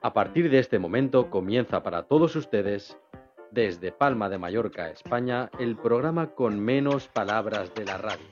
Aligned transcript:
A 0.00 0.12
partir 0.12 0.48
de 0.48 0.60
este 0.60 0.78
momento 0.78 1.28
comienza 1.28 1.82
para 1.82 2.04
todos 2.04 2.36
ustedes, 2.36 2.96
desde 3.50 3.90
Palma 3.90 4.28
de 4.28 4.38
Mallorca, 4.38 4.90
España, 4.90 5.50
el 5.58 5.76
programa 5.76 6.34
con 6.36 6.60
menos 6.60 7.08
palabras 7.08 7.74
de 7.74 7.84
la 7.84 7.98
radio. 7.98 8.26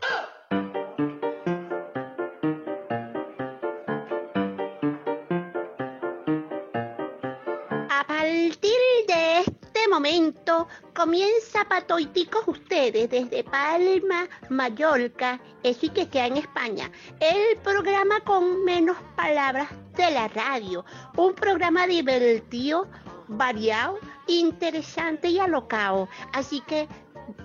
A 7.90 8.04
partir 8.06 8.78
de 9.08 9.40
este 9.40 9.88
momento 9.90 10.68
comienza 10.94 11.64
Patoiticos 11.68 12.46
ustedes 12.46 13.10
desde 13.10 13.42
Palma, 13.42 14.28
Mallorca, 14.50 15.40
eso 15.64 15.86
y 15.86 15.88
que 15.88 16.08
queda 16.08 16.26
en 16.26 16.36
España. 16.36 16.92
El 17.18 17.58
programa 17.58 18.20
con 18.20 18.64
menos 18.64 18.96
palabras 19.16 19.68
de 19.96 20.10
la 20.10 20.28
radio. 20.28 20.84
Un 21.16 21.34
programa 21.34 21.86
divertido, 21.86 22.86
variado, 23.28 23.98
interesante 24.26 25.28
y 25.28 25.38
alocado. 25.38 26.08
Así 26.32 26.60
que 26.60 26.88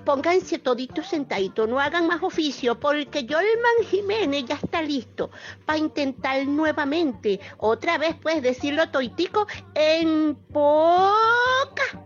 pónganse 0.05 0.59
toditos 0.59 1.07
sentaditos, 1.07 1.67
no 1.67 1.79
hagan 1.79 2.07
más 2.07 2.21
oficio, 2.21 2.79
porque 2.79 3.25
Yolman 3.25 3.85
Jiménez 3.89 4.45
ya 4.45 4.55
está 4.55 4.81
listo 4.81 5.31
para 5.65 5.79
intentar 5.79 6.45
nuevamente, 6.45 7.39
otra 7.57 7.97
vez 7.97 8.15
puedes 8.15 8.43
decirlo 8.43 8.89
toitico 8.89 9.47
en 9.73 10.35
pocas 10.51 11.97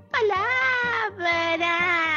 palabras. 1.17 2.14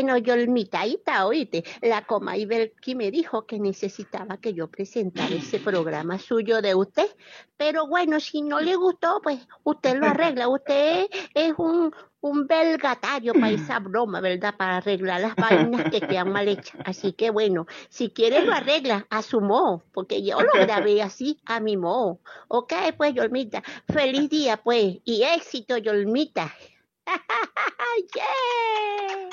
Bueno, 0.00 0.16
Yolmita, 0.16 0.82
ahí 0.82 0.94
está, 0.94 1.26
oíste. 1.26 1.64
La 1.82 2.06
coma 2.06 2.34
que 2.80 2.94
me 2.94 3.10
dijo 3.10 3.46
que 3.46 3.58
necesitaba 3.58 4.36
que 4.36 4.54
yo 4.54 4.68
presentara 4.68 5.34
ese 5.34 5.58
programa 5.58 6.20
suyo 6.20 6.62
de 6.62 6.76
usted. 6.76 7.08
Pero 7.56 7.88
bueno, 7.88 8.20
si 8.20 8.42
no 8.42 8.60
le 8.60 8.76
gustó, 8.76 9.20
pues 9.20 9.40
usted 9.64 9.98
lo 9.98 10.06
arregla. 10.06 10.46
Usted 10.46 11.08
es 11.34 11.52
un, 11.58 11.92
un 12.20 12.46
belgatario 12.46 13.32
para 13.32 13.50
esa 13.50 13.80
broma, 13.80 14.20
¿verdad? 14.20 14.54
Para 14.56 14.76
arreglar 14.76 15.20
las 15.20 15.34
vainas 15.34 15.90
que 15.90 16.00
quedan 16.00 16.30
mal 16.30 16.46
hechas. 16.46 16.80
Así 16.84 17.12
que 17.12 17.30
bueno, 17.30 17.66
si 17.88 18.10
quiere 18.10 18.44
lo 18.44 18.52
arregla 18.52 19.04
a 19.10 19.22
su 19.22 19.40
modo, 19.40 19.82
porque 19.92 20.22
yo 20.22 20.40
lo 20.40 20.52
grabé 20.52 21.02
así, 21.02 21.40
a 21.44 21.58
mi 21.58 21.76
modo. 21.76 22.20
Ok, 22.46 22.72
pues, 22.96 23.14
Yolmita. 23.14 23.64
Feliz 23.92 24.30
día, 24.30 24.58
pues, 24.58 24.98
y 25.04 25.24
éxito, 25.24 25.76
Yolmita. 25.76 26.54
yeah. 28.14 29.28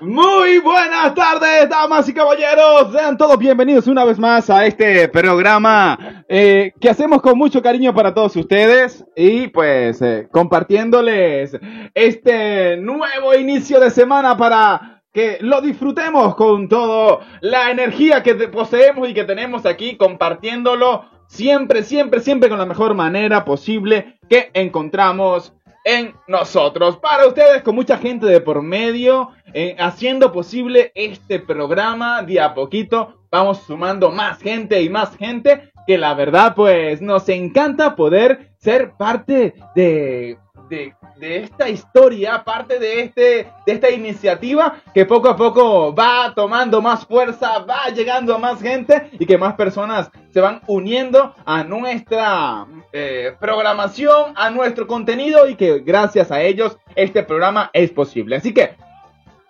Muy 0.00 0.58
buenas 0.58 1.14
tardes, 1.14 1.68
damas 1.68 2.08
y 2.08 2.14
caballeros. 2.14 2.92
Sean 2.92 3.16
todos 3.16 3.38
bienvenidos 3.38 3.86
una 3.86 4.04
vez 4.04 4.18
más 4.18 4.48
a 4.50 4.66
este 4.66 5.08
programa 5.08 6.24
eh, 6.28 6.72
que 6.80 6.90
hacemos 6.90 7.22
con 7.22 7.36
mucho 7.36 7.62
cariño 7.62 7.94
para 7.94 8.14
todos 8.14 8.36
ustedes 8.36 9.04
y 9.16 9.48
pues 9.48 10.00
eh, 10.02 10.28
compartiéndoles 10.30 11.58
este 11.94 12.76
nuevo 12.76 13.34
inicio 13.34 13.80
de 13.80 13.90
semana 13.90 14.36
para 14.36 15.02
que 15.12 15.38
lo 15.40 15.60
disfrutemos 15.60 16.34
con 16.36 16.68
toda 16.68 17.20
la 17.40 17.70
energía 17.70 18.22
que 18.22 18.34
poseemos 18.34 19.08
y 19.08 19.14
que 19.14 19.24
tenemos 19.24 19.64
aquí 19.64 19.96
compartiéndolo 19.96 21.06
siempre, 21.26 21.82
siempre, 21.82 22.20
siempre 22.20 22.48
con 22.48 22.58
la 22.58 22.66
mejor 22.66 22.94
manera 22.94 23.44
posible 23.44 24.18
que 24.28 24.50
encontramos 24.52 25.55
en 25.86 26.14
nosotros. 26.26 26.96
Para 26.96 27.28
ustedes, 27.28 27.62
con 27.62 27.76
mucha 27.76 27.96
gente 27.96 28.26
de 28.26 28.40
por 28.40 28.60
medio, 28.60 29.30
eh, 29.54 29.76
haciendo 29.78 30.32
posible 30.32 30.90
este 30.96 31.38
programa 31.38 32.22
de 32.22 32.40
a 32.40 32.54
poquito. 32.54 33.22
Vamos 33.30 33.62
sumando 33.66 34.10
más 34.10 34.40
gente 34.40 34.82
y 34.82 34.90
más 34.90 35.16
gente 35.16 35.70
que 35.86 35.96
la 35.96 36.14
verdad 36.14 36.54
pues 36.56 37.00
nos 37.00 37.28
encanta 37.28 37.94
poder 37.94 38.50
ser 38.58 38.94
parte 38.98 39.54
de, 39.76 40.36
de, 40.68 40.94
esta 41.20 41.68
historia, 41.68 42.42
parte 42.44 42.78
de, 42.78 43.00
este, 43.00 43.48
de 43.66 43.72
esta 43.72 43.90
iniciativa 43.90 44.76
que 44.92 45.06
poco 45.06 45.28
a 45.28 45.36
poco 45.36 45.94
va 45.94 46.32
tomando 46.34 46.82
más 46.82 47.06
fuerza, 47.06 47.60
va 47.60 47.88
llegando 47.88 48.34
a 48.34 48.38
más 48.38 48.60
gente 48.60 49.10
y 49.18 49.26
que 49.26 49.38
más 49.38 49.54
personas 49.54 50.10
se 50.32 50.40
van 50.40 50.60
uniendo 50.66 51.34
a 51.44 51.64
nuestra 51.64 52.66
eh, 52.92 53.34
programación, 53.40 54.32
a 54.36 54.50
nuestro 54.50 54.86
contenido 54.86 55.48
y 55.48 55.54
que 55.54 55.80
gracias 55.80 56.30
a 56.30 56.42
ellos 56.42 56.76
este 56.94 57.22
programa 57.22 57.70
es 57.72 57.90
posible. 57.90 58.36
Así 58.36 58.52
que 58.52 58.74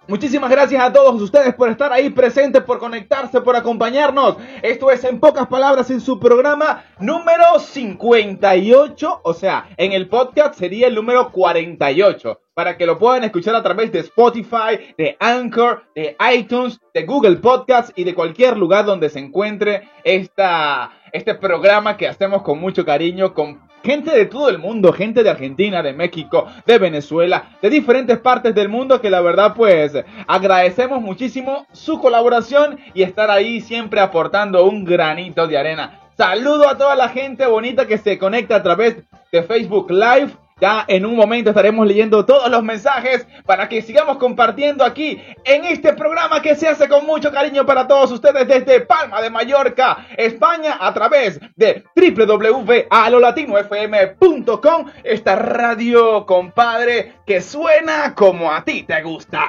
Muchísimas 0.09 0.51
gracias 0.51 0.81
a 0.81 0.93
todos 0.93 1.21
ustedes 1.21 1.53
por 1.57 1.69
estar 1.69 1.93
ahí 1.93 2.11
presentes, 2.11 2.63
por 2.63 2.79
conectarse, 2.79 3.41
por 3.41 3.57
acompañarnos. 3.57 4.37
Esto 4.63 4.93
es 4.93 5.03
en 5.03 5.19
pocas 5.19 5.49
palabras 5.49 5.91
en 5.91 6.01
su 6.01 6.21
programa 6.21 6.85
número 7.01 7.59
58, 7.59 9.21
o 9.25 9.35
sea, 9.35 9.69
en 9.77 9.91
el 9.91 10.09
podcast 10.09 10.55
sería 10.55 10.87
el 10.87 10.95
número 10.95 11.33
48, 11.33 12.41
para 12.55 12.77
que 12.77 12.87
lo 12.87 13.01
puedan 13.01 13.25
escuchar 13.25 13.57
a 13.57 13.65
través 13.65 13.91
de 13.91 13.99
Spotify, 13.99 14.95
de 14.97 15.17
Anchor, 15.19 15.83
de 15.97 16.17
iTunes, 16.35 16.79
de 16.95 17.05
Google 17.05 17.39
Podcast 17.39 17.91
y 17.99 18.05
de 18.05 18.15
cualquier 18.15 18.57
lugar 18.57 18.85
donde 18.85 19.11
se 19.11 19.19
encuentre 19.19 19.89
esta, 20.05 20.93
este 21.13 21.35
programa 21.35 21.97
que 21.97 22.07
hacemos 22.07 22.43
con 22.43 22.61
mucho 22.61 22.85
cariño, 22.85 23.35
con 23.35 23.66
gente 23.87 24.11
de 24.11 24.27
todo 24.27 24.49
el 24.49 24.59
mundo, 24.59 24.93
gente 24.93 25.23
de 25.23 25.31
Argentina, 25.31 25.81
de 25.81 25.93
México, 25.93 26.49
de 26.67 26.79
Venezuela, 26.79 27.51
de 27.63 27.71
diferentes 27.71 28.19
partes 28.19 28.53
del 28.53 28.69
mundo 28.69 29.01
que 29.01 29.11
la 29.11 29.21
verdad 29.21 29.55
pues 29.55 29.93
agradecemos 30.27 31.01
muchísimo 31.01 31.67
su 31.73 32.01
colaboración 32.01 32.79
y 32.95 33.03
estar 33.03 33.31
ahí 33.31 33.61
siempre 33.61 34.01
aportando 34.01 34.65
un 34.65 34.85
granito 34.85 35.47
de 35.47 35.57
arena. 35.57 36.01
Saludo 36.17 36.69
a 36.69 36.77
toda 36.77 36.97
la 36.97 37.11
gente 37.11 37.47
bonita 37.47 37.87
que 37.87 37.99
se 37.99 38.19
conecta 38.19 38.57
a 38.57 38.63
través 38.63 38.97
de 39.31 39.43
Facebook 39.45 39.91
Live 39.91 40.33
ya 40.59 40.87
en 40.89 41.05
un 41.05 41.17
momento 41.17 41.51
estaremos 41.51 41.87
leyendo 41.87 42.25
todos 42.25 42.51
los 42.51 42.63
mensajes 42.63 43.27
para 43.45 43.69
que 43.69 43.83
sigamos 43.83 44.17
compartiendo 44.17 44.87
aquí 44.87 45.21
en 45.45 45.67
este 45.67 45.93
programa 45.93 46.41
que 46.41 46.55
se 46.55 46.67
hace 46.67 46.89
con 46.89 47.05
mucho 47.05 47.31
cariño 47.31 47.67
para 47.67 47.87
todos 47.87 48.11
ustedes 48.11 48.49
desde 48.49 48.81
Palma 48.81 49.21
de 49.21 49.29
Mallorca, 49.29 50.07
España, 50.17 50.79
a 50.81 50.95
través 50.95 51.39
de 51.57 51.85
www.alolatinofm.com, 51.95 54.87
esta 55.05 55.37
radio 55.37 56.25
compadre 56.25 57.17
que 57.27 57.43
suena 57.43 58.15
como 58.15 58.51
a 58.51 58.65
ti 58.65 58.85
te 58.85 59.03
gusta. 59.03 59.43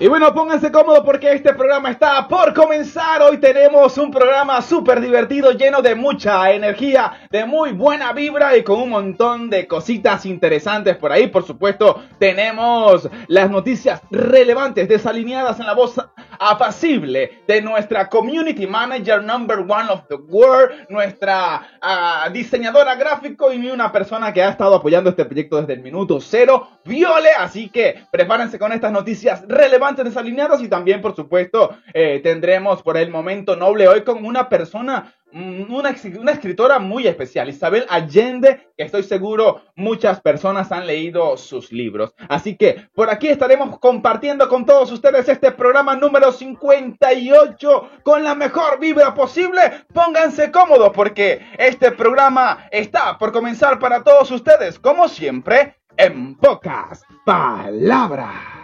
Y 0.00 0.06
bueno, 0.06 0.32
pónganse 0.32 0.70
cómodos 0.70 1.02
porque 1.04 1.32
este 1.32 1.52
programa 1.54 1.90
está 1.90 2.28
por 2.28 2.54
comenzar. 2.54 3.20
Hoy 3.20 3.38
tenemos 3.38 3.98
un 3.98 4.12
programa 4.12 4.62
súper 4.62 5.00
divertido, 5.00 5.50
lleno 5.50 5.82
de 5.82 5.96
mucha 5.96 6.52
energía, 6.52 7.14
de 7.32 7.44
muy 7.44 7.72
buena 7.72 8.12
vibra 8.12 8.56
y 8.56 8.62
con 8.62 8.80
un 8.80 8.90
montón 8.90 9.50
de 9.50 9.66
cositas 9.66 10.24
interesantes 10.24 10.96
por 10.96 11.10
ahí. 11.10 11.26
Por 11.26 11.44
supuesto, 11.44 12.00
tenemos 12.20 13.10
las 13.26 13.50
noticias 13.50 14.00
relevantes, 14.12 14.88
desalineadas 14.88 15.58
en 15.58 15.66
la 15.66 15.74
voz 15.74 15.96
apacible 16.38 17.42
de 17.46 17.62
nuestra 17.62 18.08
community 18.08 18.66
manager 18.66 19.22
number 19.22 19.60
one 19.60 19.88
of 19.88 20.06
the 20.08 20.16
world, 20.16 20.70
nuestra 20.88 21.66
uh, 21.82 22.32
diseñadora 22.32 22.94
gráfico 22.96 23.52
y 23.52 23.70
una 23.70 23.90
persona 23.92 24.32
que 24.32 24.42
ha 24.42 24.50
estado 24.50 24.74
apoyando 24.74 25.10
este 25.10 25.24
proyecto 25.24 25.60
desde 25.60 25.74
el 25.74 25.82
minuto 25.82 26.20
cero, 26.20 26.68
Viole. 26.84 27.30
Así 27.38 27.68
que 27.68 28.04
prepárense 28.10 28.58
con 28.58 28.72
estas 28.72 28.92
noticias 28.92 29.44
relevantes 29.46 30.04
desalineados 30.04 30.62
y 30.62 30.68
también, 30.68 31.00
por 31.00 31.14
supuesto, 31.14 31.76
eh, 31.92 32.20
tendremos 32.22 32.82
por 32.82 32.96
el 32.96 33.10
momento 33.10 33.56
noble 33.56 33.88
hoy 33.88 34.02
con 34.02 34.24
una 34.24 34.48
persona, 34.48 35.14
una, 35.32 35.94
una 36.18 36.32
escritora 36.32 36.78
muy 36.78 37.06
especial, 37.06 37.48
Isabel 37.48 37.86
Allende, 37.88 38.68
que 38.76 38.84
estoy 38.84 39.02
seguro 39.02 39.62
muchas 39.76 40.20
personas 40.20 40.72
han 40.72 40.86
leído 40.86 41.36
sus 41.36 41.72
libros. 41.72 42.14
Así 42.28 42.56
que 42.56 42.88
por 42.94 43.10
aquí 43.10 43.28
estaremos 43.28 43.78
compartiendo 43.78 44.48
con 44.48 44.64
todos 44.64 44.90
ustedes 44.92 45.28
este 45.28 45.52
programa 45.52 45.96
número 45.96 46.32
58 46.32 47.90
con 48.02 48.24
la 48.24 48.34
mejor 48.34 48.78
vibra 48.80 49.14
posible. 49.14 49.60
Pónganse 49.92 50.50
cómodos 50.50 50.90
porque 50.94 51.40
este 51.58 51.92
programa 51.92 52.66
está 52.70 53.18
por 53.18 53.32
comenzar 53.32 53.78
para 53.78 54.02
todos 54.02 54.30
ustedes, 54.30 54.78
como 54.78 55.08
siempre, 55.08 55.76
en 55.96 56.36
pocas 56.36 57.04
palabras. 57.24 58.57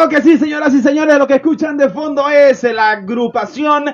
Claro 0.00 0.16
que 0.16 0.22
sí, 0.22 0.38
señoras 0.38 0.72
y 0.72 0.80
señores, 0.80 1.18
lo 1.18 1.26
que 1.26 1.34
escuchan 1.34 1.76
de 1.76 1.90
fondo 1.90 2.26
es 2.30 2.62
la 2.62 2.92
agrupación 2.92 3.84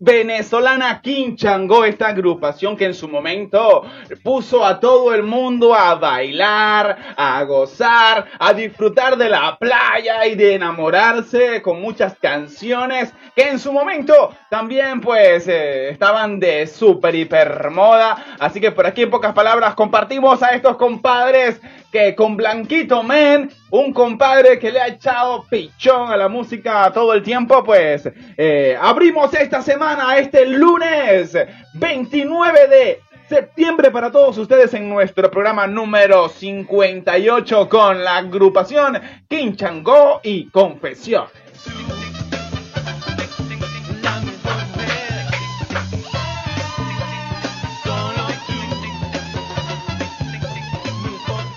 venezolana 0.00 1.00
Quinchango, 1.00 1.84
esta 1.84 2.08
agrupación 2.08 2.76
que 2.76 2.86
en 2.86 2.94
su 2.94 3.06
momento 3.06 3.84
puso 4.24 4.66
a 4.66 4.80
todo 4.80 5.14
el 5.14 5.22
mundo 5.22 5.72
a 5.72 5.94
bailar, 5.94 7.14
a 7.16 7.44
gozar, 7.44 8.26
a 8.40 8.52
disfrutar 8.52 9.16
de 9.16 9.28
la 9.28 9.56
playa 9.56 10.26
y 10.26 10.34
de 10.34 10.56
enamorarse 10.56 11.62
con 11.62 11.80
muchas 11.80 12.18
canciones 12.18 13.14
que 13.36 13.48
en 13.48 13.60
su 13.60 13.72
momento 13.72 14.34
también 14.50 15.00
pues 15.00 15.46
eh, 15.46 15.90
estaban 15.90 16.40
de 16.40 16.66
super 16.66 17.14
hiper 17.14 17.70
moda. 17.70 18.36
Así 18.40 18.60
que 18.60 18.72
por 18.72 18.84
aquí 18.84 19.02
en 19.02 19.10
pocas 19.10 19.32
palabras 19.32 19.76
compartimos 19.76 20.42
a 20.42 20.56
estos 20.56 20.76
compadres 20.76 21.60
que 21.92 22.14
con 22.16 22.36
Blanquito 22.36 23.02
Men, 23.02 23.50
un 23.70 23.92
compadre 23.92 24.58
que 24.58 24.72
le 24.72 24.80
ha 24.80 24.88
echado 24.88 25.44
pichón 25.48 26.10
a 26.10 26.16
la 26.16 26.28
música 26.28 26.90
todo 26.92 27.12
el 27.12 27.22
tiempo, 27.22 27.62
pues 27.62 28.10
eh, 28.36 28.76
abrimos 28.80 29.32
esta 29.34 29.60
semana, 29.60 30.16
este 30.16 30.46
lunes 30.46 31.36
29 31.74 32.68
de 32.68 33.00
septiembre 33.28 33.90
para 33.90 34.10
todos 34.10 34.36
ustedes 34.38 34.72
en 34.74 34.88
nuestro 34.88 35.30
programa 35.30 35.66
número 35.66 36.28
58 36.28 37.68
con 37.68 38.02
la 38.02 38.16
agrupación 38.16 38.98
Quinchango 39.28 40.20
y 40.22 40.46
Confesión. 40.46 41.26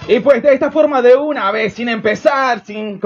Y 0.07 0.19
pues 0.19 0.43
de 0.43 0.53
esta 0.53 0.71
forma, 0.71 1.01
de 1.01 1.15
una 1.15 1.49
vez, 1.49 1.73
sin 1.73 1.89
empezar, 1.89 2.63
sin, 2.63 3.01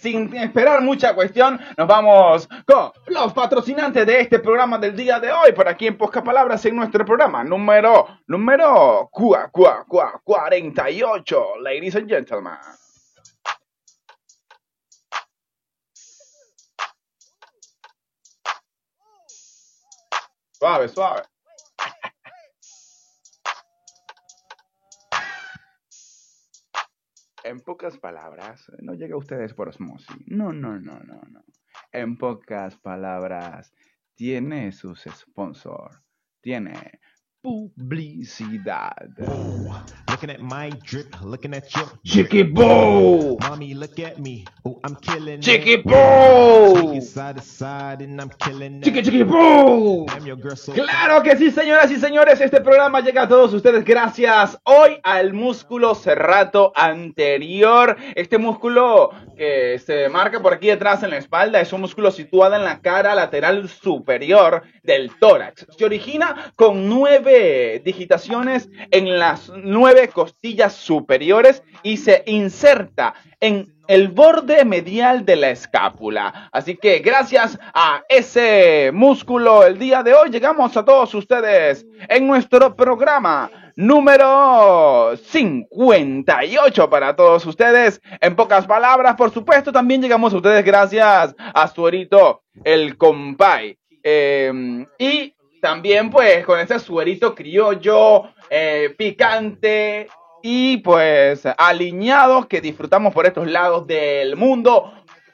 sin 0.00 0.36
esperar 0.36 0.80
mucha 0.80 1.12
cuestión, 1.12 1.58
nos 1.76 1.88
vamos 1.88 2.48
con 2.64 2.92
los 3.08 3.32
patrocinantes 3.32 4.06
de 4.06 4.20
este 4.20 4.38
programa 4.38 4.78
del 4.78 4.94
día 4.94 5.18
de 5.18 5.32
hoy, 5.32 5.50
por 5.50 5.68
aquí 5.68 5.88
en 5.88 5.98
Posca 5.98 6.22
Palabras, 6.22 6.64
en 6.64 6.76
nuestro 6.76 7.04
programa 7.04 7.42
número, 7.42 8.06
número 8.28 9.10
48, 9.10 11.46
ladies 11.62 11.96
and 11.96 12.08
gentlemen. 12.08 12.54
Suave, 20.52 20.88
suave. 20.88 21.22
En 27.48 27.60
pocas 27.60 27.98
palabras, 27.98 28.70
no 28.80 28.94
llega 28.94 29.14
a 29.14 29.18
ustedes 29.18 29.54
por 29.54 29.68
osmosis. 29.68 30.16
No, 30.26 30.52
no, 30.52 30.78
no, 30.78 31.00
no, 31.00 31.20
no. 31.30 31.44
En 31.92 32.18
pocas 32.18 32.76
palabras, 32.76 33.72
tiene 34.14 34.72
sus 34.72 35.02
sponsors. 35.02 36.02
Tiene 36.40 37.00
publicidad. 37.46 39.06
Looking 40.10 40.30
at 40.30 40.40
my 40.40 40.70
drip, 40.82 41.14
looking 41.22 41.54
at 41.54 41.72
your 41.76 41.86
Chicky 42.04 42.42
Boo. 42.42 43.36
Mommy, 43.40 43.74
look 43.74 44.00
at 44.00 44.18
me. 44.18 44.44
Oh, 44.64 44.80
I'm 44.82 44.96
killing 44.96 45.40
Chicky 45.40 45.76
Boo. 45.76 47.00
Side 47.00 47.36
to 47.36 47.42
side 47.42 48.02
and 48.02 48.20
I'm 48.20 48.30
killing 48.40 48.82
Chicky 48.82 49.02
Chicky 49.02 49.22
Boo. 49.22 50.06
Claro 50.74 51.22
que 51.22 51.36
sí, 51.36 51.52
señoras 51.52 51.90
y 51.92 51.96
señores. 51.96 52.40
Este 52.40 52.60
programa 52.60 53.00
llega 53.00 53.22
a 53.22 53.28
todos 53.28 53.54
ustedes 53.54 53.84
gracias 53.84 54.58
hoy 54.64 54.98
al 55.04 55.32
músculo 55.32 55.94
cerrato 55.94 56.72
anterior. 56.74 57.96
Este 58.16 58.38
músculo 58.38 59.10
que 59.36 59.78
se 59.78 60.08
marca 60.08 60.40
por 60.40 60.54
aquí 60.54 60.66
detrás 60.68 61.02
en 61.04 61.10
la 61.10 61.18
espalda 61.18 61.60
es 61.60 61.72
un 61.72 61.82
músculo 61.82 62.10
situado 62.10 62.56
en 62.56 62.64
la 62.64 62.80
cara 62.80 63.14
lateral 63.14 63.68
superior 63.68 64.62
del 64.82 65.12
tórax. 65.20 65.66
Se 65.76 65.84
origina 65.84 66.52
con 66.56 66.88
nueve 66.88 67.35
digitaciones 67.84 68.68
en 68.90 69.18
las 69.18 69.50
nueve 69.54 70.08
costillas 70.08 70.74
superiores 70.74 71.62
y 71.82 71.96
se 71.96 72.22
inserta 72.26 73.14
en 73.40 73.74
el 73.88 74.08
borde 74.08 74.64
medial 74.64 75.24
de 75.24 75.36
la 75.36 75.50
escápula. 75.50 76.48
Así 76.52 76.76
que 76.76 76.98
gracias 76.98 77.58
a 77.74 78.02
ese 78.08 78.90
músculo 78.92 79.64
el 79.64 79.78
día 79.78 80.02
de 80.02 80.14
hoy 80.14 80.30
llegamos 80.30 80.76
a 80.76 80.84
todos 80.84 81.14
ustedes 81.14 81.86
en 82.08 82.26
nuestro 82.26 82.74
programa 82.74 83.50
número 83.76 85.16
58 85.16 86.90
para 86.90 87.14
todos 87.14 87.46
ustedes. 87.46 88.00
En 88.20 88.34
pocas 88.34 88.66
palabras, 88.66 89.14
por 89.16 89.30
supuesto, 89.30 89.70
también 89.70 90.02
llegamos 90.02 90.32
a 90.32 90.36
ustedes 90.36 90.64
gracias 90.64 91.34
a 91.38 91.68
Suerito 91.68 92.42
el 92.64 92.96
compay. 92.96 93.78
Em, 94.02 94.86
y 94.98 95.34
también 95.66 96.10
pues 96.10 96.46
con 96.46 96.60
ese 96.60 96.78
suerito 96.78 97.34
criollo, 97.34 98.28
eh, 98.48 98.94
picante 98.96 100.06
y 100.40 100.76
pues 100.76 101.42
alineado 101.58 102.46
que 102.46 102.60
disfrutamos 102.60 103.12
por 103.12 103.26
estos 103.26 103.50
lados 103.50 103.84
del 103.84 104.36
mundo. 104.36 104.92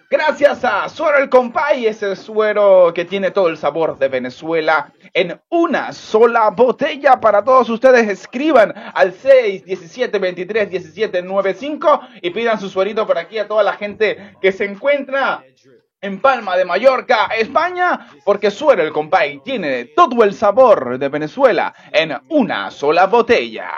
Gracias 0.09 0.65
a 0.65 0.89
Suero 0.89 1.19
el 1.19 1.29
Compay, 1.29 1.85
ese 1.85 2.17
suero 2.17 2.93
que 2.95 3.05
tiene 3.05 3.31
todo 3.31 3.49
el 3.49 3.59
sabor 3.59 3.99
de 3.99 4.09
Venezuela 4.09 4.91
en 5.13 5.39
una 5.51 5.93
sola 5.93 6.49
botella 6.49 7.21
para 7.21 7.45
todos 7.45 7.69
ustedes. 7.69 8.09
Escriban 8.09 8.73
al 8.95 9.13
6 9.13 9.67
17 9.67 10.19
23 10.19 10.71
17 10.71 11.21
95 11.21 12.01
y 12.23 12.31
pidan 12.31 12.59
su 12.59 12.71
suerito 12.71 13.07
por 13.07 13.19
aquí 13.19 13.39
a 13.39 13.47
toda 13.47 13.63
la 13.63 13.75
gente 13.75 14.35
que 14.41 14.51
se 14.51 14.65
encuentra 14.65 15.45
en 16.03 16.21
Palma 16.21 16.57
de 16.57 16.65
Mallorca, 16.65 17.27
España, 17.27 18.09
porque 18.25 18.51
Suero 18.51 18.83
el 18.83 18.93
Compay 18.93 19.39
tiene 19.39 19.87
todo 19.87 20.25
el 20.25 20.35
sabor 20.35 20.99
de 20.99 21.09
Venezuela 21.09 21.73
en 21.93 22.13
una 22.29 22.71
sola 22.71 23.07
botella. 23.07 23.71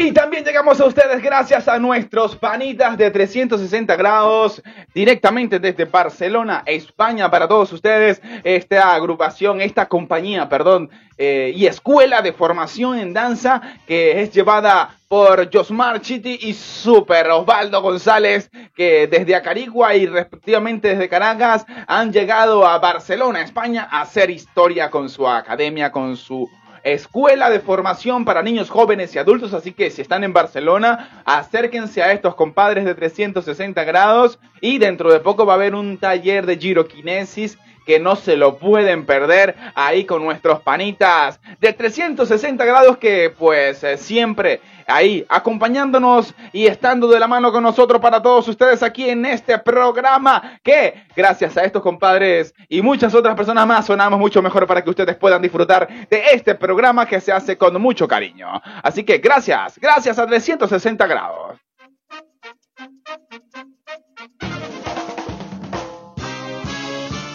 Y 0.00 0.12
también 0.12 0.44
llegamos 0.44 0.80
a 0.80 0.84
ustedes 0.84 1.20
gracias 1.20 1.66
a 1.66 1.76
nuestros 1.80 2.36
panitas 2.36 2.96
de 2.96 3.10
360 3.10 3.96
grados 3.96 4.62
directamente 4.94 5.58
desde 5.58 5.86
Barcelona, 5.86 6.62
España, 6.66 7.28
para 7.28 7.48
todos 7.48 7.72
ustedes. 7.72 8.22
Esta 8.44 8.94
agrupación, 8.94 9.60
esta 9.60 9.88
compañía, 9.88 10.48
perdón, 10.48 10.88
eh, 11.16 11.52
y 11.52 11.66
escuela 11.66 12.22
de 12.22 12.32
formación 12.32 12.96
en 12.96 13.12
danza 13.12 13.60
que 13.88 14.22
es 14.22 14.30
llevada 14.30 14.94
por 15.08 15.52
Josmar 15.52 16.00
Chiti 16.00 16.38
y 16.42 16.54
Super 16.54 17.28
Osvaldo 17.30 17.82
González, 17.82 18.52
que 18.76 19.08
desde 19.08 19.34
Acarigua 19.34 19.96
y 19.96 20.06
respectivamente 20.06 20.90
desde 20.90 21.08
Caracas 21.08 21.66
han 21.88 22.12
llegado 22.12 22.64
a 22.64 22.78
Barcelona, 22.78 23.42
España, 23.42 23.88
a 23.90 24.02
hacer 24.02 24.30
historia 24.30 24.90
con 24.90 25.08
su 25.08 25.26
academia, 25.26 25.90
con 25.90 26.16
su 26.16 26.48
escuela 26.88 27.50
de 27.50 27.60
formación 27.60 28.24
para 28.24 28.42
niños 28.42 28.70
jóvenes 28.70 29.14
y 29.14 29.18
adultos, 29.18 29.54
así 29.54 29.72
que 29.72 29.90
si 29.90 30.02
están 30.02 30.24
en 30.24 30.32
Barcelona, 30.32 31.22
acérquense 31.24 32.02
a 32.02 32.12
estos 32.12 32.34
compadres 32.34 32.84
de 32.84 32.94
360 32.94 33.84
grados. 33.84 34.38
Y 34.60 34.78
dentro 34.78 35.12
de 35.12 35.20
poco 35.20 35.46
va 35.46 35.54
a 35.54 35.56
haber 35.56 35.74
un 35.74 35.98
taller 35.98 36.46
de 36.46 36.56
giroquinesis 36.56 37.58
que 37.88 37.98
no 37.98 38.16
se 38.16 38.36
lo 38.36 38.58
pueden 38.58 39.06
perder 39.06 39.56
ahí 39.74 40.04
con 40.04 40.22
nuestros 40.22 40.60
panitas 40.60 41.40
de 41.58 41.72
360 41.72 42.62
grados 42.66 42.98
que 42.98 43.30
pues 43.30 43.82
eh, 43.82 43.96
siempre 43.96 44.60
ahí 44.86 45.24
acompañándonos 45.26 46.34
y 46.52 46.66
estando 46.66 47.08
de 47.08 47.18
la 47.18 47.26
mano 47.26 47.50
con 47.50 47.62
nosotros 47.62 47.98
para 48.02 48.20
todos 48.20 48.46
ustedes 48.46 48.82
aquí 48.82 49.08
en 49.08 49.24
este 49.24 49.58
programa 49.58 50.60
que 50.62 51.02
gracias 51.16 51.56
a 51.56 51.64
estos 51.64 51.80
compadres 51.80 52.54
y 52.68 52.82
muchas 52.82 53.14
otras 53.14 53.34
personas 53.34 53.66
más 53.66 53.86
sonamos 53.86 54.20
mucho 54.20 54.42
mejor 54.42 54.66
para 54.66 54.84
que 54.84 54.90
ustedes 54.90 55.16
puedan 55.16 55.40
disfrutar 55.40 55.88
de 56.10 56.24
este 56.34 56.56
programa 56.56 57.06
que 57.06 57.22
se 57.22 57.32
hace 57.32 57.56
con 57.56 57.80
mucho 57.80 58.06
cariño. 58.06 58.60
Así 58.82 59.02
que 59.02 59.16
gracias, 59.16 59.78
gracias 59.78 60.18
a 60.18 60.26
360 60.26 61.06
grados. 61.06 61.67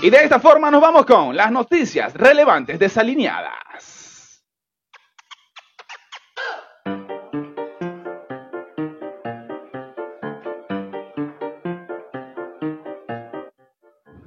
Y 0.04 0.10
de 0.10 0.18
esta 0.18 0.38
forma 0.38 0.70
nos 0.70 0.82
vamos 0.82 1.06
con 1.06 1.34
las 1.34 1.50
noticias 1.50 2.14
relevantes 2.14 2.78
desalineadas. 2.78 4.44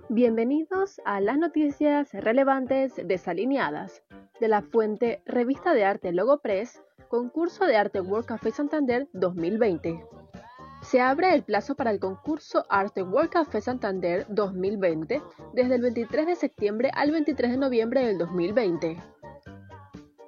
Bienvenidos 0.09 0.99
a 1.05 1.21
las 1.21 1.37
noticias 1.37 2.11
relevantes 2.15 2.95
desalineadas 3.05 4.03
de 4.41 4.49
la 4.49 4.63
fuente 4.63 5.21
Revista 5.27 5.75
de 5.75 5.85
Arte 5.85 6.11
Logopress, 6.11 6.83
concurso 7.09 7.67
de 7.67 7.77
arte 7.77 8.01
World 8.01 8.25
Café 8.25 8.51
Santander 8.51 9.09
2020. 9.13 10.16
Se 10.97 11.03
abre 11.03 11.35
el 11.35 11.43
plazo 11.43 11.75
para 11.75 11.91
el 11.91 12.01
concurso 12.01 12.65
Arte 12.71 13.03
World 13.03 13.29
Café 13.29 13.61
Santander 13.61 14.25
2020 14.31 15.21
desde 15.53 15.75
el 15.75 15.83
23 15.83 16.27
de 16.27 16.37
septiembre 16.37 16.91
al 16.95 17.11
23 17.11 17.51
de 17.51 17.59
noviembre 17.59 18.07
del 18.07 18.17
2020. 18.17 18.97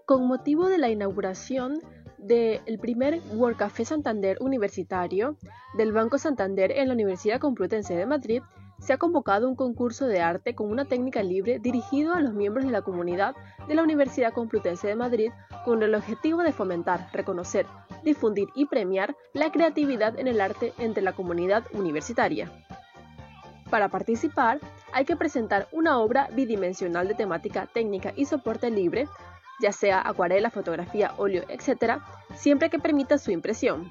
Con 0.05 0.27
motivo 0.27 0.69
de 0.69 0.77
la 0.77 0.91
inauguración 0.91 1.81
del 2.19 2.79
primer 2.79 3.23
World 3.33 3.57
Café 3.57 3.87
Santander 3.87 4.37
universitario 4.43 5.39
del 5.79 5.93
Banco 5.93 6.19
Santander 6.19 6.71
en 6.73 6.89
la 6.89 6.93
Universidad 6.93 7.41
Complutense 7.41 7.97
de 7.97 8.05
Madrid, 8.05 8.43
se 8.79 8.93
ha 8.93 8.99
convocado 8.99 9.49
un 9.49 9.57
concurso 9.57 10.07
de 10.07 10.21
arte 10.21 10.55
con 10.55 10.71
una 10.71 10.85
técnica 10.85 11.23
libre 11.23 11.61
dirigido 11.61 12.13
a 12.13 12.21
los 12.21 12.35
miembros 12.35 12.67
de 12.67 12.73
la 12.73 12.83
comunidad 12.83 13.35
de 13.69 13.75
la 13.75 13.83
Universidad 13.83 14.35
Complutense 14.35 14.87
de 14.87 14.97
Madrid 14.97 15.31
con 15.65 15.83
el 15.83 15.95
objetivo 15.95 16.43
de 16.43 16.53
fomentar, 16.53 17.09
reconocer, 17.15 17.65
difundir 18.03 18.49
y 18.55 18.67
premiar 18.67 19.17
la 19.33 19.51
creatividad 19.51 20.19
en 20.19 20.29
el 20.29 20.41
arte 20.41 20.73
entre 20.79 21.03
la 21.03 21.13
comunidad 21.13 21.65
universitaria. 21.73 22.51
Para 23.71 23.89
participar, 23.89 24.61
hay 24.93 25.05
que 25.05 25.17
presentar 25.17 25.69
una 25.73 25.99
obra 25.99 26.29
bidimensional 26.33 27.07
de 27.07 27.15
temática 27.15 27.67
técnica 27.67 28.13
y 28.17 28.25
soporte 28.25 28.71
libre, 28.71 29.07
ya 29.61 29.73
sea 29.73 30.01
acuarela, 30.05 30.51
fotografía, 30.51 31.13
óleo, 31.19 31.45
etc., 31.49 32.01
siempre 32.35 32.71
que 32.71 32.79
permita 32.79 33.19
su 33.19 33.31
impresión. 33.31 33.91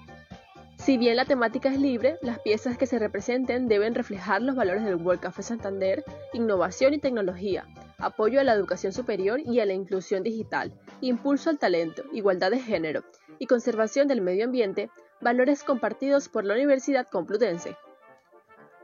Si 0.78 0.98
bien 0.98 1.16
la 1.16 1.26
temática 1.26 1.70
es 1.70 1.80
libre, 1.80 2.18
las 2.22 2.40
piezas 2.40 2.78
que 2.78 2.86
se 2.86 3.00
representen 3.00 3.68
deben 3.68 3.96
reflejar 3.96 4.42
los 4.42 4.56
valores 4.56 4.86
del 4.86 4.96
World 4.96 5.20
Café 5.20 5.42
Santander, 5.42 6.06
innovación 6.34 6.94
y 6.94 7.00
tecnología, 7.00 7.66
apoyo 7.98 8.40
a 8.40 8.44
la 8.44 8.54
educación 8.54 8.94
superior 8.94 9.40
y 9.40 9.60
a 9.60 9.66
la 9.66 9.74
inclusión 9.74 10.24
digital, 10.24 10.72
impulso 11.02 11.50
al 11.50 11.58
talento, 11.58 12.04
igualdad 12.14 12.52
de 12.52 12.60
género 12.60 13.04
y 13.40 13.48
conservación 13.48 14.08
del 14.08 14.22
medio 14.22 14.46
ambiente, 14.46 14.90
valores 15.20 15.64
compartidos 15.64 16.30
por 16.30 16.46
la 16.46 16.54
Universidad 16.54 17.08
Complutense. 17.08 17.76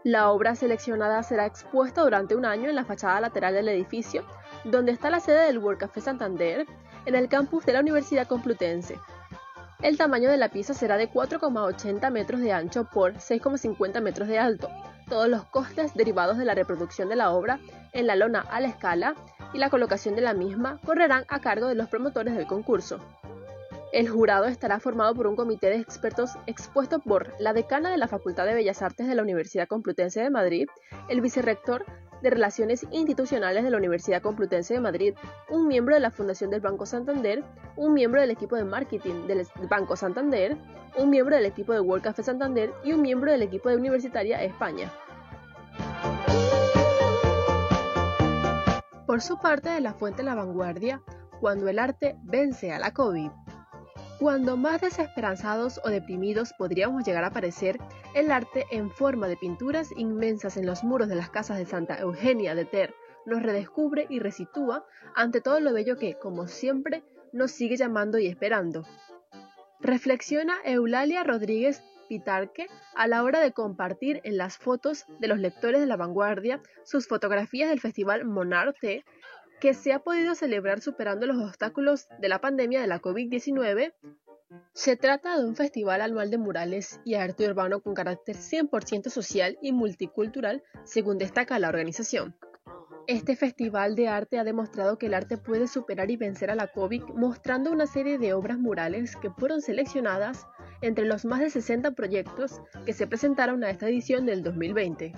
La 0.03 0.31
obra 0.31 0.55
seleccionada 0.55 1.21
será 1.23 1.45
expuesta 1.45 2.01
durante 2.01 2.35
un 2.35 2.45
año 2.45 2.69
en 2.69 2.75
la 2.75 2.85
fachada 2.85 3.21
lateral 3.21 3.53
del 3.53 3.69
edificio, 3.69 4.25
donde 4.65 4.91
está 4.91 5.09
la 5.09 5.19
sede 5.19 5.45
del 5.45 5.59
World 5.59 5.79
Café 5.79 6.01
Santander, 6.01 6.65
en 7.05 7.15
el 7.15 7.29
campus 7.29 7.65
de 7.65 7.73
la 7.73 7.81
Universidad 7.81 8.27
Complutense, 8.27 8.97
el 9.83 9.97
tamaño 9.97 10.31
de 10.31 10.37
la 10.37 10.47
pieza 10.47 10.73
será 10.73 10.95
de 10.95 11.09
4,80 11.09 12.09
metros 12.09 12.39
de 12.39 12.53
ancho 12.53 12.85
por 12.85 13.15
6,50 13.15 14.01
metros 14.01 14.29
de 14.29 14.39
alto. 14.39 14.69
Todos 15.09 15.27
los 15.27 15.43
costes 15.43 15.93
derivados 15.93 16.37
de 16.37 16.45
la 16.45 16.55
reproducción 16.55 17.09
de 17.09 17.17
la 17.17 17.31
obra 17.31 17.59
en 17.91 18.07
la 18.07 18.15
lona 18.15 18.39
a 18.49 18.61
la 18.61 18.69
escala 18.69 19.13
y 19.53 19.57
la 19.57 19.69
colocación 19.69 20.15
de 20.15 20.21
la 20.21 20.33
misma 20.33 20.79
correrán 20.85 21.25
a 21.27 21.41
cargo 21.41 21.67
de 21.67 21.75
los 21.75 21.89
promotores 21.89 22.33
del 22.35 22.47
concurso. 22.47 22.97
El 23.91 24.07
jurado 24.07 24.45
estará 24.45 24.79
formado 24.79 25.13
por 25.13 25.27
un 25.27 25.35
comité 25.35 25.67
de 25.67 25.75
expertos 25.75 26.31
expuesto 26.47 26.99
por 26.99 27.33
la 27.39 27.51
decana 27.51 27.91
de 27.91 27.97
la 27.97 28.07
Facultad 28.07 28.45
de 28.45 28.55
Bellas 28.55 28.81
Artes 28.81 29.05
de 29.05 29.15
la 29.15 29.21
Universidad 29.21 29.67
Complutense 29.67 30.21
de 30.21 30.29
Madrid, 30.29 30.67
el 31.09 31.19
vicerrector 31.19 31.85
de 32.23 32.29
Relaciones 32.29 32.87
Institucionales 32.89 33.63
de 33.63 33.69
la 33.69 33.77
Universidad 33.77 34.21
Complutense 34.21 34.73
de 34.73 34.79
Madrid, 34.79 35.13
un 35.49 35.67
miembro 35.67 35.93
de 35.93 35.99
la 35.99 36.09
Fundación 36.09 36.49
del 36.49 36.61
Banco 36.61 36.85
Santander, 36.85 37.43
un 37.75 37.93
miembro 37.93 38.21
del 38.21 38.31
equipo 38.31 38.55
de 38.55 38.63
marketing 38.63 39.27
del 39.27 39.45
Banco 39.69 39.97
Santander, 39.97 40.57
un 40.97 41.09
miembro 41.09 41.35
del 41.35 41.45
equipo 41.45 41.73
de 41.73 41.81
World 41.81 42.03
Café 42.03 42.23
Santander 42.23 42.73
y 42.83 42.93
un 42.93 43.01
miembro 43.01 43.29
del 43.29 43.41
equipo 43.41 43.69
de 43.69 43.75
Universitaria 43.75 44.41
España. 44.41 44.91
Por 49.05 49.21
su 49.21 49.37
parte, 49.37 49.69
de 49.69 49.81
la 49.81 49.93
fuente 49.93 50.23
La 50.23 50.33
Vanguardia, 50.33 51.01
cuando 51.41 51.67
el 51.67 51.77
arte 51.77 52.15
vence 52.23 52.71
a 52.71 52.79
la 52.79 52.93
COVID. 52.93 53.29
Cuando 54.23 54.55
más 54.55 54.79
desesperanzados 54.79 55.81
o 55.83 55.89
deprimidos 55.89 56.53
podríamos 56.53 57.03
llegar 57.03 57.25
a 57.25 57.27
aparecer, 57.27 57.77
el 58.15 58.31
arte 58.31 58.65
en 58.71 58.89
forma 58.89 59.27
de 59.27 59.35
pinturas 59.35 59.89
inmensas 59.97 60.55
en 60.55 60.65
los 60.65 60.85
muros 60.85 61.09
de 61.09 61.15
las 61.15 61.29
casas 61.29 61.57
de 61.57 61.65
Santa 61.65 61.99
Eugenia 61.99 62.55
de 62.55 62.63
Ter 62.63 62.95
nos 63.25 63.43
redescubre 63.43 64.07
y 64.09 64.19
resitúa 64.19 64.85
ante 65.13 65.41
todo 65.41 65.59
lo 65.59 65.73
bello 65.73 65.97
que, 65.97 66.17
como 66.17 66.47
siempre, 66.47 67.03
nos 67.33 67.51
sigue 67.51 67.75
llamando 67.75 68.17
y 68.17 68.27
esperando. 68.27 68.85
Reflexiona 69.81 70.55
Eulalia 70.63 71.25
Rodríguez 71.25 71.83
Pitarque 72.07 72.67
a 72.95 73.07
la 73.07 73.23
hora 73.23 73.41
de 73.41 73.51
compartir 73.51 74.21
en 74.23 74.37
las 74.37 74.57
fotos 74.57 75.05
de 75.19 75.27
los 75.27 75.39
lectores 75.39 75.81
de 75.81 75.87
la 75.87 75.97
vanguardia 75.97 76.61
sus 76.85 77.09
fotografías 77.09 77.69
del 77.69 77.81
festival 77.81 78.23
Monarte 78.23 79.03
que 79.63 79.73
se 79.73 79.93
ha 79.93 79.99
podido 79.99 80.35
celebrar 80.35 80.81
superando 80.81 81.25
los 81.25 81.37
obstáculos 81.37 82.09
de 82.19 82.27
la 82.27 82.41
pandemia 82.41 82.81
de 82.81 82.87
la 82.87 83.01
COVID-19. 83.01 83.93
Se 84.73 84.97
trata 84.97 85.39
de 85.39 85.45
un 85.45 85.55
festival 85.55 86.01
anual 86.01 86.29
de 86.29 86.37
murales 86.37 86.99
y 87.05 87.13
arte 87.13 87.47
urbano 87.47 87.79
con 87.79 87.93
carácter 87.93 88.35
100% 88.35 89.07
social 89.07 89.57
y 89.61 89.71
multicultural, 89.71 90.63
según 90.83 91.17
destaca 91.17 91.59
la 91.59 91.69
organización. 91.69 92.35
Este 93.07 93.37
festival 93.37 93.95
de 93.95 94.09
arte 94.09 94.37
ha 94.37 94.43
demostrado 94.43 94.97
que 94.97 95.05
el 95.05 95.13
arte 95.13 95.37
puede 95.37 95.69
superar 95.69 96.11
y 96.11 96.17
vencer 96.17 96.51
a 96.51 96.55
la 96.55 96.67
COVID, 96.67 97.03
mostrando 97.15 97.71
una 97.71 97.87
serie 97.87 98.17
de 98.17 98.33
obras 98.33 98.59
murales 98.59 99.15
que 99.15 99.29
fueron 99.29 99.61
seleccionadas 99.61 100.45
entre 100.81 101.05
los 101.05 101.23
más 101.23 101.39
de 101.39 101.49
60 101.49 101.91
proyectos 101.91 102.59
que 102.85 102.91
se 102.91 103.07
presentaron 103.07 103.63
a 103.63 103.69
esta 103.69 103.87
edición 103.87 104.25
del 104.25 104.43
2020. 104.43 105.13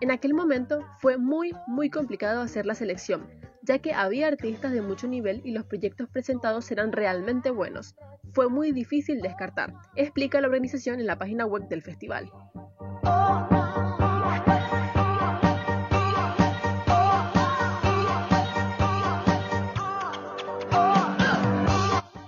En 0.00 0.10
aquel 0.10 0.32
momento 0.32 0.82
fue 0.98 1.18
muy, 1.18 1.52
muy 1.66 1.90
complicado 1.90 2.40
hacer 2.40 2.64
la 2.64 2.74
selección, 2.74 3.28
ya 3.62 3.78
que 3.78 3.92
había 3.92 4.28
artistas 4.28 4.72
de 4.72 4.82
mucho 4.82 5.06
nivel 5.06 5.40
y 5.44 5.52
los 5.52 5.64
proyectos 5.64 6.08
presentados 6.08 6.70
eran 6.70 6.92
realmente 6.92 7.50
buenos. 7.50 7.94
Fue 8.32 8.48
muy 8.48 8.72
difícil 8.72 9.20
descartar, 9.20 9.74
explica 9.96 10.40
la 10.40 10.46
organización 10.46 11.00
en 11.00 11.06
la 11.06 11.18
página 11.18 11.46
web 11.46 11.68
del 11.68 11.82
festival. 11.82 12.30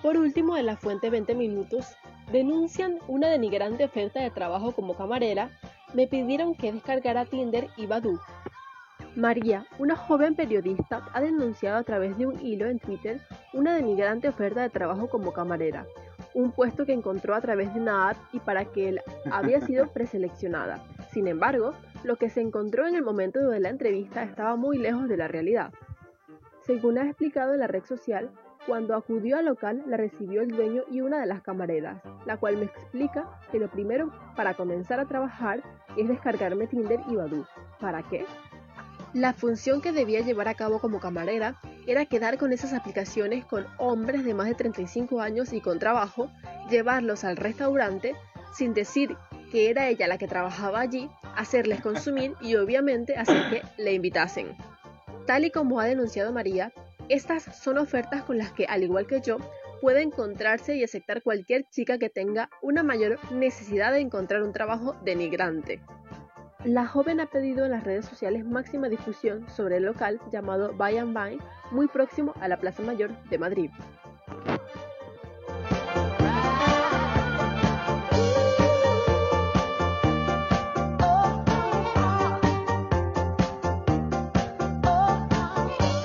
Por 0.02 0.16
último, 0.16 0.56
de 0.56 0.62
la 0.62 0.76
fuente 0.76 1.08
20 1.08 1.34
Minutos, 1.34 1.86
denuncian 2.32 2.98
una 3.08 3.28
denigrante 3.28 3.84
oferta 3.84 4.20
de 4.20 4.30
trabajo 4.30 4.72
como 4.72 4.96
camarera, 4.96 5.50
me 5.94 6.06
pidieron 6.06 6.54
que 6.54 6.72
descargara 6.72 7.24
Tinder 7.26 7.68
y 7.76 7.86
Badoo. 7.86 8.18
María, 9.14 9.66
una 9.78 9.94
joven 9.94 10.34
periodista, 10.34 11.06
ha 11.12 11.20
denunciado 11.20 11.76
a 11.76 11.82
través 11.82 12.16
de 12.16 12.26
un 12.26 12.40
hilo 12.40 12.66
en 12.66 12.78
Twitter 12.78 13.20
una 13.52 13.74
denigrante 13.74 14.26
oferta 14.26 14.62
de 14.62 14.70
trabajo 14.70 15.10
como 15.10 15.34
camarera, 15.34 15.86
un 16.32 16.50
puesto 16.50 16.86
que 16.86 16.94
encontró 16.94 17.34
a 17.34 17.40
través 17.42 17.74
de 17.74 17.80
una 17.80 18.08
app 18.08 18.16
y 18.32 18.40
para 18.40 18.64
que 18.64 18.88
él 18.88 19.00
había 19.30 19.60
sido 19.66 19.88
preseleccionada. 19.88 20.82
Sin 21.12 21.28
embargo, 21.28 21.74
lo 22.04 22.16
que 22.16 22.30
se 22.30 22.40
encontró 22.40 22.86
en 22.86 22.94
el 22.94 23.02
momento 23.02 23.38
de 23.50 23.60
la 23.60 23.68
entrevista 23.68 24.22
estaba 24.22 24.56
muy 24.56 24.78
lejos 24.78 25.06
de 25.08 25.18
la 25.18 25.28
realidad. 25.28 25.74
Según 26.62 26.96
ha 26.96 27.04
explicado 27.04 27.52
en 27.52 27.60
la 27.60 27.66
red 27.66 27.84
social, 27.84 28.30
cuando 28.66 28.94
acudió 28.94 29.36
al 29.36 29.44
local, 29.44 29.82
la 29.86 29.98
recibió 29.98 30.40
el 30.40 30.48
dueño 30.48 30.84
y 30.90 31.02
una 31.02 31.20
de 31.20 31.26
las 31.26 31.42
camareras, 31.42 32.00
la 32.24 32.38
cual 32.38 32.56
me 32.56 32.64
explica 32.64 33.28
que 33.50 33.58
lo 33.58 33.68
primero 33.68 34.10
para 34.36 34.54
comenzar 34.54 35.00
a 35.00 35.06
trabajar 35.06 35.62
es 35.98 36.08
descargarme 36.08 36.66
Tinder 36.66 37.00
y 37.10 37.16
Badoo. 37.16 37.44
¿Para 37.80 38.02
qué? 38.04 38.24
La 39.14 39.34
función 39.34 39.82
que 39.82 39.92
debía 39.92 40.20
llevar 40.20 40.48
a 40.48 40.54
cabo 40.54 40.78
como 40.78 40.98
camarera 40.98 41.60
era 41.86 42.06
quedar 42.06 42.38
con 42.38 42.52
esas 42.52 42.72
aplicaciones 42.72 43.44
con 43.44 43.66
hombres 43.76 44.24
de 44.24 44.32
más 44.32 44.46
de 44.46 44.54
35 44.54 45.20
años 45.20 45.52
y 45.52 45.60
con 45.60 45.78
trabajo, 45.78 46.30
llevarlos 46.70 47.22
al 47.24 47.36
restaurante 47.36 48.14
sin 48.54 48.72
decir 48.72 49.16
que 49.50 49.68
era 49.68 49.88
ella 49.88 50.08
la 50.08 50.16
que 50.16 50.28
trabajaba 50.28 50.80
allí, 50.80 51.10
hacerles 51.36 51.82
consumir 51.82 52.34
y 52.40 52.56
obviamente 52.56 53.16
hacer 53.16 53.50
que 53.50 53.82
le 53.82 53.92
invitasen. 53.92 54.56
Tal 55.26 55.44
y 55.44 55.50
como 55.50 55.78
ha 55.78 55.84
denunciado 55.84 56.32
María, 56.32 56.72
estas 57.10 57.42
son 57.42 57.76
ofertas 57.76 58.22
con 58.22 58.38
las 58.38 58.52
que, 58.52 58.64
al 58.64 58.82
igual 58.82 59.06
que 59.06 59.20
yo, 59.20 59.36
puede 59.82 60.00
encontrarse 60.00 60.76
y 60.76 60.84
aceptar 60.84 61.22
cualquier 61.22 61.64
chica 61.68 61.98
que 61.98 62.08
tenga 62.08 62.48
una 62.62 62.82
mayor 62.82 63.18
necesidad 63.30 63.92
de 63.92 64.00
encontrar 64.00 64.42
un 64.42 64.52
trabajo 64.52 64.96
denigrante. 65.04 65.82
La 66.64 66.86
joven 66.86 67.18
ha 67.18 67.26
pedido 67.26 67.64
en 67.64 67.72
las 67.72 67.82
redes 67.82 68.06
sociales 68.06 68.44
máxima 68.44 68.88
difusión 68.88 69.44
sobre 69.48 69.78
el 69.78 69.82
local 69.82 70.20
llamado 70.30 70.72
Buy 70.74 70.96
and 70.96 71.12
Buy, 71.12 71.40
muy 71.72 71.88
próximo 71.88 72.34
a 72.40 72.46
la 72.46 72.56
Plaza 72.56 72.84
Mayor 72.84 73.10
de 73.30 73.38
Madrid. 73.38 73.70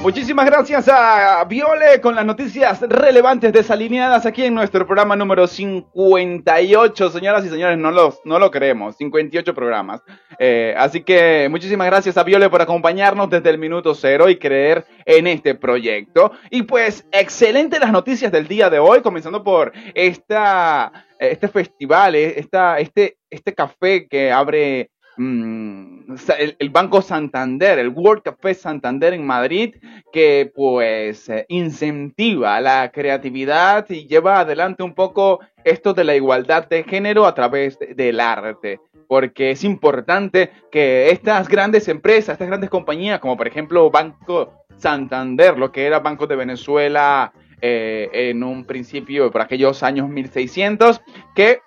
Muchísimas 0.07 0.45
gracias 0.45 0.87
a 0.87 1.43
Viole 1.43 1.99
con 1.99 2.15
las 2.15 2.25
noticias 2.25 2.79
relevantes 2.79 3.51
desalineadas 3.51 4.25
aquí 4.25 4.45
en 4.45 4.55
nuestro 4.55 4.85
programa 4.85 5.17
número 5.17 5.47
58. 5.47 7.09
Señoras 7.09 7.43
y 7.43 7.49
señores, 7.49 7.77
no, 7.77 7.91
los, 7.91 8.21
no 8.23 8.39
lo 8.39 8.49
creemos, 8.49 8.95
58 8.95 9.53
programas. 9.53 10.01
Eh, 10.39 10.73
así 10.77 11.03
que 11.03 11.49
muchísimas 11.51 11.87
gracias 11.87 12.15
a 12.15 12.23
Viole 12.23 12.49
por 12.49 12.61
acompañarnos 12.61 13.29
desde 13.29 13.49
el 13.49 13.57
minuto 13.57 13.93
cero 13.93 14.29
y 14.29 14.37
creer 14.37 14.85
en 15.03 15.27
este 15.27 15.55
proyecto. 15.55 16.31
Y 16.51 16.63
pues, 16.63 17.05
excelente 17.11 17.77
las 17.77 17.91
noticias 17.91 18.31
del 18.31 18.47
día 18.47 18.69
de 18.69 18.79
hoy, 18.79 19.01
comenzando 19.01 19.43
por 19.43 19.73
esta, 19.93 21.05
este 21.19 21.49
festival, 21.49 22.15
eh, 22.15 22.39
esta, 22.39 22.79
este, 22.79 23.17
este 23.29 23.53
café 23.53 24.07
que 24.07 24.31
abre 24.31 24.89
Mm, 25.17 26.15
el, 26.59 26.69
Banco 26.69 27.01
Santander, 27.01 27.79
el 27.79 27.89
World 27.89 28.21
Café 28.21 28.53
Santander 28.53 29.13
en 29.13 29.25
Madrid, 29.25 29.75
que 30.13 30.51
pues 30.53 31.27
eh, 31.29 31.45
incentiva 31.49 32.61
la 32.61 32.91
creatividad 32.91 33.89
y 33.89 34.05
lleva 34.05 34.39
adelante 34.39 34.83
un 34.83 34.93
poco 34.93 35.39
esto 35.63 35.95
de 35.95 36.03
la 36.03 36.15
igualdad 36.15 36.67
de 36.67 36.83
género 36.83 37.25
a 37.25 37.33
través 37.33 37.79
del 37.95 38.19
arte. 38.19 38.79
Porque 39.07 39.51
es 39.51 39.63
importante 39.63 40.51
que 40.71 41.09
estas 41.09 41.47
grandes 41.47 41.87
empresas, 41.87 42.33
estas 42.33 42.47
grandes 42.47 42.69
compañías, 42.69 43.19
como 43.19 43.35
por 43.35 43.47
ejemplo 43.47 43.89
Banco 43.89 44.65
Santander, 44.77 45.57
lo 45.57 45.71
que 45.71 45.85
era 45.87 45.99
Banco 45.99 46.27
de 46.27 46.35
Venezuela 46.35 47.33
eh, 47.59 48.09
en 48.11 48.43
un 48.43 48.65
principio 48.65 49.31
por 49.31 49.41
aquellos 49.41 49.81
años 49.81 50.09
1600, 50.09 51.01
que 51.33 51.61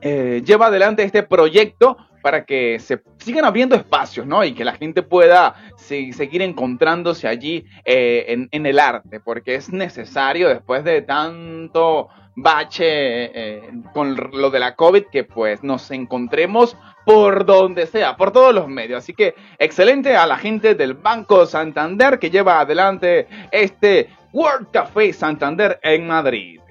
eh, 0.00 0.42
lleva 0.44 0.66
adelante 0.66 1.02
este 1.02 1.22
proyecto 1.22 1.98
para 2.22 2.44
que 2.44 2.78
se 2.78 3.02
sigan 3.18 3.44
abriendo 3.44 3.74
espacios, 3.74 4.26
¿no? 4.26 4.44
Y 4.44 4.54
que 4.54 4.64
la 4.64 4.74
gente 4.74 5.02
pueda 5.02 5.54
seguir 5.76 6.42
encontrándose 6.42 7.28
allí 7.28 7.64
eh, 7.84 8.46
en, 8.50 8.66
el 8.66 8.78
arte, 8.78 9.20
porque 9.20 9.56
es 9.56 9.72
necesario 9.72 10.48
después 10.48 10.84
de 10.84 11.02
tanto 11.02 12.08
bache 12.34 12.86
eh, 12.86 13.70
con 13.92 14.16
lo 14.32 14.50
de 14.50 14.58
la 14.58 14.74
COVID 14.74 15.04
que 15.12 15.24
pues 15.24 15.62
nos 15.62 15.90
encontremos 15.90 16.76
por 17.04 17.44
donde 17.44 17.86
sea, 17.86 18.16
por 18.16 18.32
todos 18.32 18.54
los 18.54 18.68
medios. 18.68 18.98
Así 18.98 19.12
que 19.12 19.34
excelente 19.58 20.16
a 20.16 20.26
la 20.26 20.38
gente 20.38 20.74
del 20.74 20.94
Banco 20.94 21.44
Santander 21.44 22.18
que 22.18 22.30
lleva 22.30 22.60
adelante 22.60 23.26
este 23.50 24.08
World 24.32 24.70
Café 24.70 25.12
Santander 25.12 25.78
en 25.82 26.06
Madrid. 26.06 26.61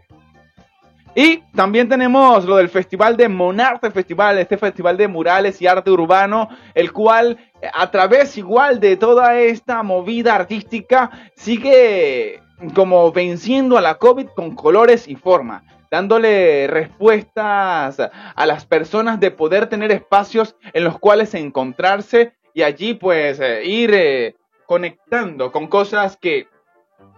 Y 1.13 1.39
también 1.55 1.89
tenemos 1.89 2.45
lo 2.45 2.55
del 2.55 2.69
Festival 2.69 3.17
de 3.17 3.27
Monarte 3.27 3.91
Festival, 3.91 4.37
este 4.37 4.57
festival 4.57 4.95
de 4.95 5.09
murales 5.09 5.61
y 5.61 5.67
arte 5.67 5.91
urbano, 5.91 6.47
el 6.73 6.93
cual 6.93 7.37
a 7.73 7.91
través 7.91 8.37
igual 8.37 8.79
de 8.79 8.95
toda 8.95 9.37
esta 9.37 9.83
movida 9.83 10.35
artística 10.35 11.11
sigue 11.35 12.41
como 12.73 13.11
venciendo 13.11 13.77
a 13.77 13.81
la 13.81 13.95
COVID 13.95 14.27
con 14.35 14.55
colores 14.55 15.07
y 15.07 15.15
forma, 15.15 15.63
dándole 15.89 16.67
respuestas 16.67 17.99
a 17.99 18.45
las 18.45 18.65
personas 18.65 19.19
de 19.19 19.31
poder 19.31 19.67
tener 19.67 19.91
espacios 19.91 20.55
en 20.71 20.85
los 20.85 20.97
cuales 20.97 21.33
encontrarse 21.33 22.33
y 22.53 22.61
allí 22.61 22.93
pues 22.93 23.39
eh, 23.41 23.65
ir 23.65 23.93
eh, 23.93 24.35
conectando 24.65 25.51
con 25.51 25.67
cosas 25.67 26.15
que 26.15 26.47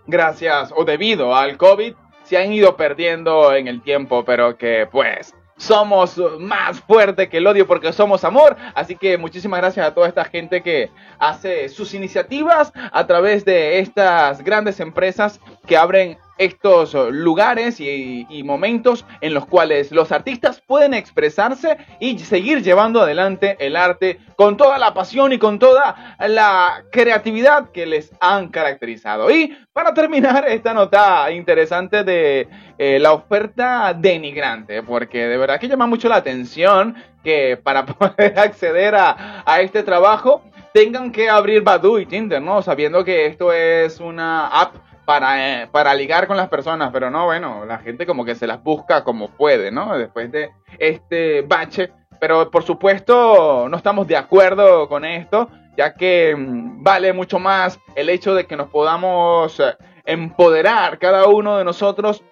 gracias 0.08 0.73
o 0.75 0.84
debido 0.84 1.36
al 1.36 1.58
COVID 1.58 1.93
se 2.23 2.38
han 2.38 2.51
ido 2.53 2.75
perdiendo 2.75 3.53
en 3.55 3.67
el 3.67 3.81
tiempo, 3.81 4.23
pero 4.25 4.57
que 4.57 4.88
pues 4.91 5.33
somos 5.57 6.19
más 6.39 6.79
fuerte 6.81 7.29
que 7.29 7.38
el 7.38 7.47
odio 7.47 7.67
porque 7.67 7.93
somos 7.93 8.23
amor. 8.23 8.57
Así 8.75 8.95
que 8.95 9.17
muchísimas 9.17 9.59
gracias 9.59 9.86
a 9.86 9.93
toda 9.93 10.07
esta 10.07 10.25
gente 10.25 10.62
que 10.62 10.89
hace 11.19 11.69
sus 11.69 11.93
iniciativas 11.93 12.71
a 12.91 13.07
través 13.07 13.45
de 13.45 13.79
estas 13.79 14.43
grandes 14.43 14.79
empresas 14.79 15.39
que 15.65 15.77
abren 15.77 16.17
estos 16.43 16.93
lugares 16.93 17.79
y, 17.79 18.43
momentos 18.43 19.06
en 19.21 19.34
los 19.34 19.45
cuales 19.45 19.91
los 19.91 20.12
artistas 20.12 20.62
pueden 20.62 20.93
expresarse 20.93 21.77
y 21.99 22.19
seguir 22.19 22.62
llevando 22.62 23.01
adelante 23.01 23.56
el 23.60 23.75
arte 23.75 24.19
con 24.36 24.58
toda 24.58 24.77
la 24.77 24.93
pasión 24.93 25.32
y 25.32 25.39
con 25.39 25.60
toda 25.60 26.17
la 26.19 26.84
creatividad 26.91 27.71
que 27.71 27.86
les 27.86 28.12
han 28.19 28.49
caracterizado. 28.49 29.32
Y 29.32 29.58
para 29.71 29.93
terminar 29.93 30.45
esta 30.47 30.73
nota 30.73 31.32
interesante 31.32 32.03
de 32.03 32.47
eh, 32.77 32.99
la 32.99 33.13
oferta 33.13 33.93
denigrante, 33.93 34.84
porque 34.84 35.25
de 35.27 35.38
verdad 35.38 35.60
que 35.60 35.67
llama 35.67 35.88
mucho 35.88 36.10
la 36.10 36.17
atención 36.17 36.95
que 37.23 37.58
para 37.58 37.86
poder 37.88 38.38
acceder 38.38 38.95
a, 38.95 39.43
a 39.45 39.62
este 39.62 39.84
trabajo 39.84 40.43
tengan 40.73 41.12
que 41.12 41.29
abrir 41.29 41.62
Badu 41.62 41.99
y 41.99 42.06
Tinder, 42.06 42.41
¿no? 42.41 42.62
Sabiendo 42.62 43.06
que 43.06 43.27
esto 43.27 43.53
es 43.53 43.99
una 43.99 44.47
app 44.47 44.75
para, 45.05 45.63
eh, 45.63 45.67
para 45.67 45.93
ligar 45.93 46.27
con 46.27 46.37
las 46.37 46.49
personas, 46.49 46.91
pero 46.91 47.09
no, 47.09 47.25
bueno, 47.25 47.65
la 47.65 47.79
gente 47.79 48.05
como 48.05 48.25
que 48.25 48.35
se 48.35 48.47
las 48.47 48.63
busca 48.63 49.03
como 49.03 49.29
puede, 49.29 49.71
¿no? 49.71 49.97
Después 49.97 50.31
de 50.31 50.51
este 50.79 51.41
bache. 51.41 51.91
Pero 52.19 52.49
por 52.49 52.63
supuesto 52.63 53.67
no 53.69 53.75
estamos 53.75 54.07
de 54.07 54.15
acuerdo 54.15 54.87
con 54.87 55.03
esto, 55.03 55.49
ya 55.75 55.93
que 55.93 56.35
mm, 56.35 56.83
vale 56.83 57.11
mucho 57.13 57.39
más 57.39 57.79
el 57.95 58.09
hecho 58.09 58.33
de 58.33 58.45
que 58.45 58.55
nos 58.55 58.69
podamos 58.69 59.59
eh, 59.59 59.75
empoderar 60.05 60.99
cada 60.99 61.27
uno 61.27 61.57
de 61.57 61.65
nosotros 61.65 62.23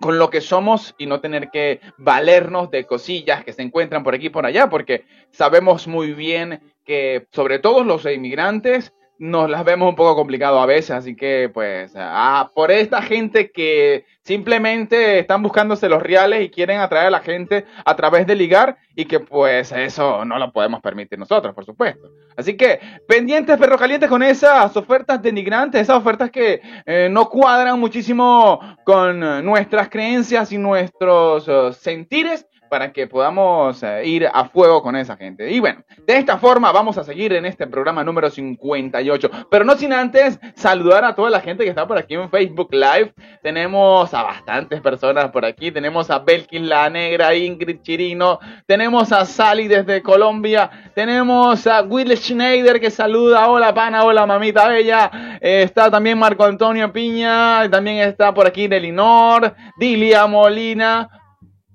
con 0.00 0.18
lo 0.18 0.30
que 0.30 0.40
somos 0.40 0.94
y 0.98 1.06
no 1.06 1.20
tener 1.20 1.50
que 1.50 1.80
valernos 1.96 2.70
de 2.70 2.84
cosillas 2.84 3.44
que 3.44 3.52
se 3.52 3.62
encuentran 3.62 4.02
por 4.02 4.14
aquí 4.14 4.26
y 4.26 4.30
por 4.30 4.44
allá, 4.44 4.68
porque 4.68 5.04
sabemos 5.30 5.86
muy 5.86 6.12
bien 6.12 6.60
que 6.84 7.26
sobre 7.32 7.58
todo 7.58 7.84
los 7.84 8.04
inmigrantes 8.04 8.92
nos 9.18 9.48
las 9.48 9.64
vemos 9.64 9.88
un 9.88 9.94
poco 9.94 10.16
complicado 10.16 10.60
a 10.60 10.66
veces, 10.66 10.90
así 10.90 11.14
que 11.14 11.50
pues 11.52 11.92
ah, 11.96 12.50
por 12.54 12.70
esta 12.70 13.00
gente 13.02 13.50
que 13.50 14.04
simplemente 14.22 15.20
están 15.20 15.42
buscándose 15.42 15.88
los 15.88 16.02
reales 16.02 16.42
y 16.42 16.50
quieren 16.50 16.80
atraer 16.80 17.06
a 17.06 17.10
la 17.10 17.20
gente 17.20 17.64
a 17.84 17.94
través 17.94 18.26
de 18.26 18.34
ligar 18.34 18.76
y 18.94 19.04
que 19.04 19.20
pues 19.20 19.70
eso 19.72 20.24
no 20.24 20.38
lo 20.38 20.52
podemos 20.52 20.80
permitir 20.80 21.18
nosotros, 21.18 21.54
por 21.54 21.64
supuesto. 21.64 22.10
Así 22.36 22.56
que 22.56 22.80
pendientes 23.06 23.58
perro 23.58 23.78
calientes 23.78 24.08
con 24.08 24.22
esas 24.22 24.76
ofertas 24.76 25.22
denigrantes, 25.22 25.82
esas 25.82 25.96
ofertas 25.96 26.30
que 26.30 26.60
eh, 26.86 27.08
no 27.10 27.28
cuadran 27.28 27.78
muchísimo 27.78 28.60
con 28.84 29.20
nuestras 29.44 29.88
creencias 29.88 30.50
y 30.52 30.58
nuestros 30.58 31.46
uh, 31.48 31.72
sentires 31.72 32.46
para 32.74 32.92
que 32.92 33.06
podamos 33.06 33.80
eh, 33.84 34.04
ir 34.04 34.26
a 34.26 34.46
fuego 34.46 34.82
con 34.82 34.96
esa 34.96 35.16
gente. 35.16 35.48
Y 35.48 35.60
bueno, 35.60 35.84
de 36.08 36.16
esta 36.16 36.38
forma 36.38 36.72
vamos 36.72 36.98
a 36.98 37.04
seguir 37.04 37.32
en 37.32 37.46
este 37.46 37.68
programa 37.68 38.02
número 38.02 38.28
58. 38.28 39.30
Pero 39.48 39.64
no 39.64 39.76
sin 39.76 39.92
antes 39.92 40.40
saludar 40.56 41.04
a 41.04 41.14
toda 41.14 41.30
la 41.30 41.40
gente 41.40 41.62
que 41.62 41.70
está 41.70 41.86
por 41.86 41.96
aquí 41.96 42.14
en 42.14 42.28
Facebook 42.28 42.70
Live. 42.72 43.14
Tenemos 43.44 44.12
a 44.12 44.24
bastantes 44.24 44.80
personas 44.80 45.30
por 45.30 45.44
aquí. 45.44 45.70
Tenemos 45.70 46.10
a 46.10 46.18
Belkin 46.18 46.68
La 46.68 46.90
Negra, 46.90 47.32
Ingrid 47.36 47.80
Chirino. 47.82 48.40
Tenemos 48.66 49.12
a 49.12 49.24
Sally 49.24 49.68
desde 49.68 50.02
Colombia. 50.02 50.68
Tenemos 50.96 51.68
a 51.68 51.82
Will 51.82 52.16
Schneider 52.16 52.80
que 52.80 52.90
saluda. 52.90 53.48
Hola 53.48 53.72
pana, 53.72 54.02
hola 54.02 54.26
mamita 54.26 54.66
bella. 54.66 55.38
Está 55.40 55.92
también 55.92 56.18
Marco 56.18 56.44
Antonio 56.44 56.92
Piña. 56.92 57.70
También 57.70 57.98
está 57.98 58.34
por 58.34 58.48
aquí 58.48 58.66
Delinor. 58.66 59.54
Dilia 59.78 60.26
Molina. 60.26 61.08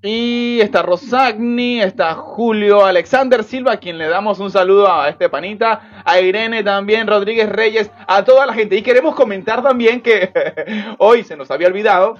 Y 0.02 0.60
está 0.62 0.80
Rosagni, 0.80 1.82
está 1.82 2.14
Julio 2.14 2.86
Alexander 2.86 3.44
Silva, 3.44 3.72
a 3.72 3.76
quien 3.76 3.98
le 3.98 4.08
damos 4.08 4.38
un 4.38 4.50
saludo 4.50 4.90
a 4.90 5.10
este 5.10 5.28
panita, 5.28 6.02
a 6.06 6.20
Irene 6.20 6.64
también, 6.64 7.06
Rodríguez 7.06 7.50
Reyes, 7.50 7.90
a 8.06 8.24
toda 8.24 8.46
la 8.46 8.54
gente. 8.54 8.76
Y 8.76 8.82
queremos 8.82 9.14
comentar 9.14 9.62
también 9.62 10.00
que 10.00 10.32
hoy 10.98 11.22
se 11.22 11.36
nos 11.36 11.50
había 11.50 11.68
olvidado 11.68 12.16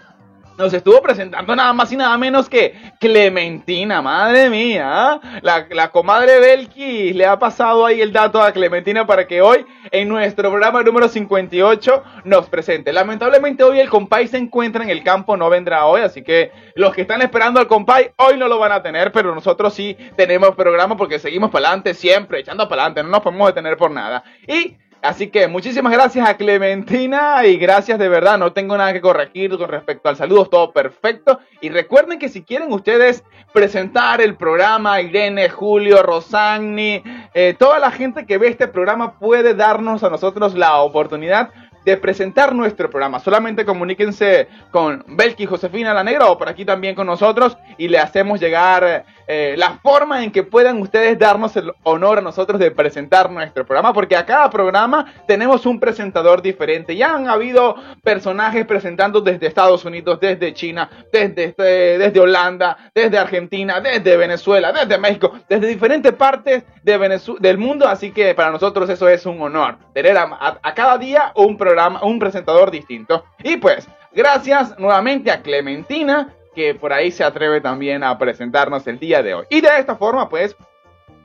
nos 0.59 0.73
estuvo 0.75 1.01
presentando 1.01 1.57
nada 1.57 1.73
más 1.73 1.91
y 1.93 1.97
nada 1.97 2.17
menos 2.19 2.49
que 2.49 2.75
Clementina, 2.99 4.03
madre 4.03 4.51
mía. 4.51 5.21
La, 5.43 5.67
la, 5.71 5.91
comadre 5.91 6.39
Belki 6.39 7.13
le 7.13 7.27
ha 7.27 7.39
pasado 7.39 7.87
ahí 7.87 8.01
el 8.01 8.13
dato 8.13 8.43
a 8.43 8.53
Clementina 8.53 9.07
para 9.07 9.27
que 9.27 9.43
hoy 9.43 9.65
en 9.91 10.09
nuestro 10.09 10.51
programa 10.51 10.83
número 10.83 11.09
58 11.09 12.03
nos 12.25 12.49
presente. 12.49 12.93
Lamentablemente 12.93 13.65
hoy 13.65 13.81
el 13.81 13.89
compay 13.89 14.29
se 14.29 14.39
encuentra 14.39 14.83
en 14.83 14.91
el 14.91 15.03
campo, 15.03 15.37
no 15.37 15.49
vendrá 15.49 15.87
hoy, 15.87 16.03
así 16.03 16.23
que 16.23 16.53
los 16.75 16.95
que 16.95 17.03
están 17.03 17.23
esperando 17.23 17.61
al 17.61 17.67
compay 17.67 18.11
hoy 18.17 18.37
no 18.37 18.49
lo 18.49 18.59
van 18.59 18.73
a 18.73 18.83
tener, 18.83 19.13
pero 19.13 19.35
nosotros 19.35 19.75
sí 19.75 19.97
tenemos 20.17 20.55
programa 20.55 20.97
porque 20.97 21.19
seguimos 21.19 21.51
para 21.51 21.69
adelante 21.69 21.95
siempre, 21.95 22.41
echando 22.41 22.69
para 22.69 22.83
adelante, 22.83 23.03
no 23.03 23.09
nos 23.09 23.21
podemos 23.21 23.49
detener 23.49 23.77
por 23.77 23.91
nada. 23.91 24.23
Y 24.47 24.77
Así 25.03 25.29
que 25.29 25.49
muchísimas 25.49 25.93
gracias 25.93 26.29
a 26.29 26.37
Clementina 26.37 27.47
y 27.47 27.57
gracias 27.57 27.99
de 27.99 28.09
verdad, 28.09 28.37
no 28.37 28.53
tengo 28.53 28.77
nada 28.77 28.93
que 28.93 29.01
corregir 29.01 29.57
con 29.57 29.71
respecto 29.71 30.11
al 30.11 30.17
saludo, 30.17 30.45
todo 30.45 30.73
perfecto. 30.73 31.41
Y 31.63 31.71
recuerden 31.71 32.19
que 32.19 32.29
si 32.29 32.43
quieren 32.43 32.71
ustedes 32.71 33.25
presentar 33.55 34.21
el 34.21 34.37
programa, 34.37 35.01
Irene, 35.01 35.49
Julio, 35.49 36.03
Rosagni, 36.03 37.03
eh, 37.33 37.55
toda 37.59 37.79
la 37.79 37.91
gente 37.91 38.27
que 38.27 38.37
ve 38.37 38.49
este 38.49 38.69
programa 38.69 39.19
puede 39.19 39.55
darnos 39.55 40.05
a 40.05 40.11
nosotros 40.11 40.55
la 40.55 40.77
oportunidad 40.83 41.51
de 41.85 41.97
presentar 41.97 42.55
nuestro 42.55 42.91
programa. 42.91 43.21
Solamente 43.21 43.65
comuníquense 43.65 44.49
con 44.71 45.03
Belki 45.09 45.47
Josefina 45.47 45.95
La 45.95 46.05
Negra 46.05 46.27
o 46.27 46.37
por 46.37 46.49
aquí 46.49 46.65
también 46.65 46.95
con 46.95 47.07
nosotros 47.07 47.57
y 47.79 47.89
le 47.89 47.99
hacemos 47.99 48.39
llegar 48.39 49.07
eh, 49.27 49.55
la 49.57 49.79
forma 49.83 50.23
en 50.25 50.31
que 50.31 50.43
puedan 50.43 50.81
ustedes 50.81 51.19
darnos 51.19 51.57
el 51.57 51.73
honor 51.83 52.19
a 52.19 52.23
nosotros 52.23 52.59
de 52.61 52.71
presentar 52.71 53.31
nuestro 53.31 53.65
programa, 53.65 53.93
porque 53.93 54.17
a 54.17 54.27
cada 54.27 54.51
programa 54.51 55.13
tenemos 55.27 55.67
un 55.67 55.79
presentador 55.81 56.43
diferente. 56.43 56.97
Ya 56.97 57.15
han 57.15 57.29
habido 57.29 57.77
personajes 58.03 58.67
presentando 58.67 59.21
desde 59.21 59.47
Estados 59.47 59.85
Unidos, 59.85 60.19
desde 60.21 60.55
China, 60.55 60.89
desde, 61.13 61.45
este, 61.45 62.21
Holanda, 62.21 62.77
desde 62.95 63.19
Argentina, 63.19 63.81
desde 63.81 64.17
Venezuela, 64.17 64.73
desde 64.73 64.99
México, 64.99 65.33
desde 65.49 65.67
diferentes 65.67 66.13
partes 66.13 66.65
de 66.83 67.01
del 67.41 67.59
mundo, 67.59 67.89
así 67.89 68.13
que 68.13 68.35
para 68.35 68.51
nosotros 68.51 68.89
eso 68.91 69.09
es 69.09 69.25
un 69.27 69.41
honor, 69.41 69.77
tener 69.95 70.17
a, 70.17 70.59
a 70.63 70.75
cada 70.75 70.99
día 70.99 71.33
un 71.35 71.57
programa, 71.57 72.03
un 72.05 72.19
presentador 72.19 72.71
distinto. 72.71 73.25
Y 73.43 73.57
pues, 73.57 73.89
gracias 74.13 74.79
nuevamente 74.79 75.31
a 75.31 75.41
Clementina 75.41 76.35
que 76.55 76.75
por 76.75 76.93
ahí 76.93 77.11
se 77.11 77.25
atreve 77.25 77.61
también 77.61 78.03
a 78.03 78.17
presentarnos 78.19 78.87
el 78.87 78.99
día 78.99 79.23
de 79.23 79.35
hoy. 79.35 79.47
Y 79.51 79.61
de 79.61 79.69
esta 79.79 79.97
forma, 79.97 80.29
pues, 80.29 80.57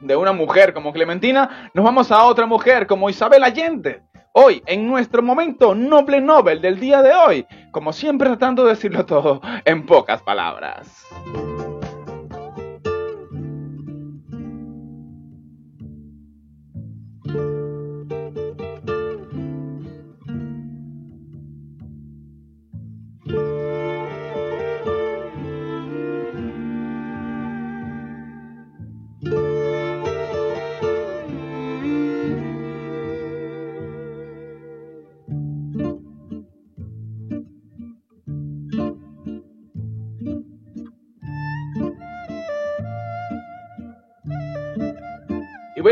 de 0.01 0.15
una 0.15 0.33
mujer 0.33 0.73
como 0.73 0.93
Clementina, 0.93 1.69
nos 1.73 1.85
vamos 1.85 2.11
a 2.11 2.23
otra 2.23 2.45
mujer 2.45 2.87
como 2.87 3.09
Isabel 3.09 3.43
Allende. 3.43 4.01
Hoy, 4.33 4.61
en 4.65 4.85
nuestro 4.87 5.23
momento 5.23 5.73
Noble 5.73 6.19
Nobel 6.19 6.61
del 6.61 6.79
día 6.79 7.01
de 7.01 7.13
hoy, 7.13 7.47
como 7.71 7.93
siempre 7.93 8.27
tratando 8.27 8.63
de 8.65 8.71
decirlo 8.71 9.05
todo 9.05 9.41
en 9.63 9.85
pocas 9.85 10.21
palabras. 10.21 11.05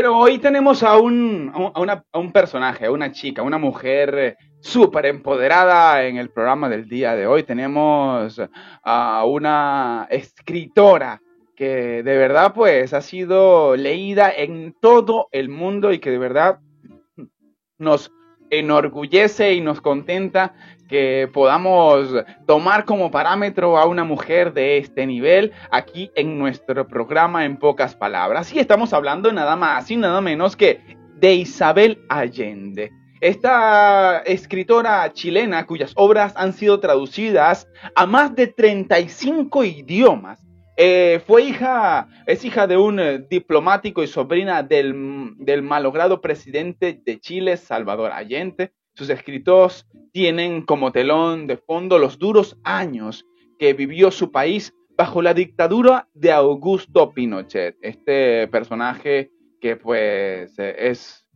Bueno, 0.04 0.18
hoy 0.18 0.38
tenemos 0.38 0.82
a 0.82 0.98
un, 0.98 1.50
a, 1.54 2.18
un 2.18 2.30
personaje, 2.30 2.84
a 2.84 2.90
una 2.90 3.10
chica, 3.10 3.40
una 3.40 3.56
mujer 3.56 4.14
eh, 4.18 4.36
súper 4.60 5.06
empoderada 5.06 6.04
en 6.04 6.18
el 6.18 6.28
programa 6.28 6.68
del 6.68 6.86
día 6.90 7.16
de 7.16 7.26
hoy. 7.26 7.42
Tenemos 7.42 8.38
a 8.82 9.24
una 9.24 10.06
escritora 10.10 11.22
que 11.56 12.02
de 12.02 12.18
verdad 12.18 12.52
pues 12.52 12.92
ha 12.92 13.00
sido 13.00 13.76
leída 13.76 14.30
en 14.30 14.76
todo 14.78 15.28
el 15.32 15.48
mundo 15.48 15.90
y 15.90 16.00
que 16.00 16.10
de 16.10 16.18
verdad 16.18 16.58
nos 17.78 18.12
enorgullece 18.58 19.54
y 19.54 19.60
nos 19.60 19.80
contenta 19.80 20.54
que 20.88 21.28
podamos 21.32 22.08
tomar 22.46 22.84
como 22.84 23.10
parámetro 23.10 23.78
a 23.78 23.86
una 23.86 24.04
mujer 24.04 24.52
de 24.52 24.78
este 24.78 25.06
nivel 25.06 25.52
aquí 25.70 26.10
en 26.14 26.38
nuestro 26.38 26.86
programa 26.86 27.44
en 27.44 27.56
pocas 27.56 27.94
palabras. 27.94 28.52
Y 28.54 28.58
estamos 28.58 28.92
hablando 28.92 29.32
nada 29.32 29.56
más 29.56 29.90
y 29.90 29.96
nada 29.96 30.20
menos 30.20 30.56
que 30.56 30.80
de 31.16 31.34
Isabel 31.34 31.98
Allende. 32.08 32.92
Esta 33.20 34.18
escritora 34.26 35.10
chilena 35.12 35.64
cuyas 35.64 35.92
obras 35.96 36.34
han 36.36 36.52
sido 36.52 36.78
traducidas 36.80 37.66
a 37.94 38.04
más 38.04 38.34
de 38.34 38.48
35 38.48 39.64
idiomas 39.64 40.44
eh, 40.76 41.22
fue 41.26 41.44
hija, 41.44 42.08
es 42.26 42.44
hija 42.44 42.66
de 42.66 42.76
un 42.76 42.98
eh, 42.98 43.18
diplomático 43.30 44.02
y 44.02 44.08
sobrina 44.08 44.62
del, 44.62 44.94
malogrado 45.62 46.20
presidente 46.20 47.00
de 47.04 47.20
Chile, 47.20 47.56
Salvador 47.56 48.10
Allende. 48.12 48.72
Sus 48.94 49.08
escritos 49.08 49.86
tienen 50.12 50.62
como 50.62 50.92
telón 50.92 51.46
de 51.46 51.56
fondo 51.56 51.98
los 51.98 52.18
duros 52.18 52.56
años 52.64 53.24
que 53.58 53.72
vivió 53.72 54.10
su 54.10 54.32
país 54.32 54.74
bajo 54.96 55.22
la 55.22 55.34
dictadura 55.34 56.08
de 56.14 56.32
Augusto 56.32 57.12
Pinochet, 57.12 57.76
este 57.82 58.46
personaje 58.48 59.30
que 59.60 59.76
pues 59.76 60.56
es 60.58 61.26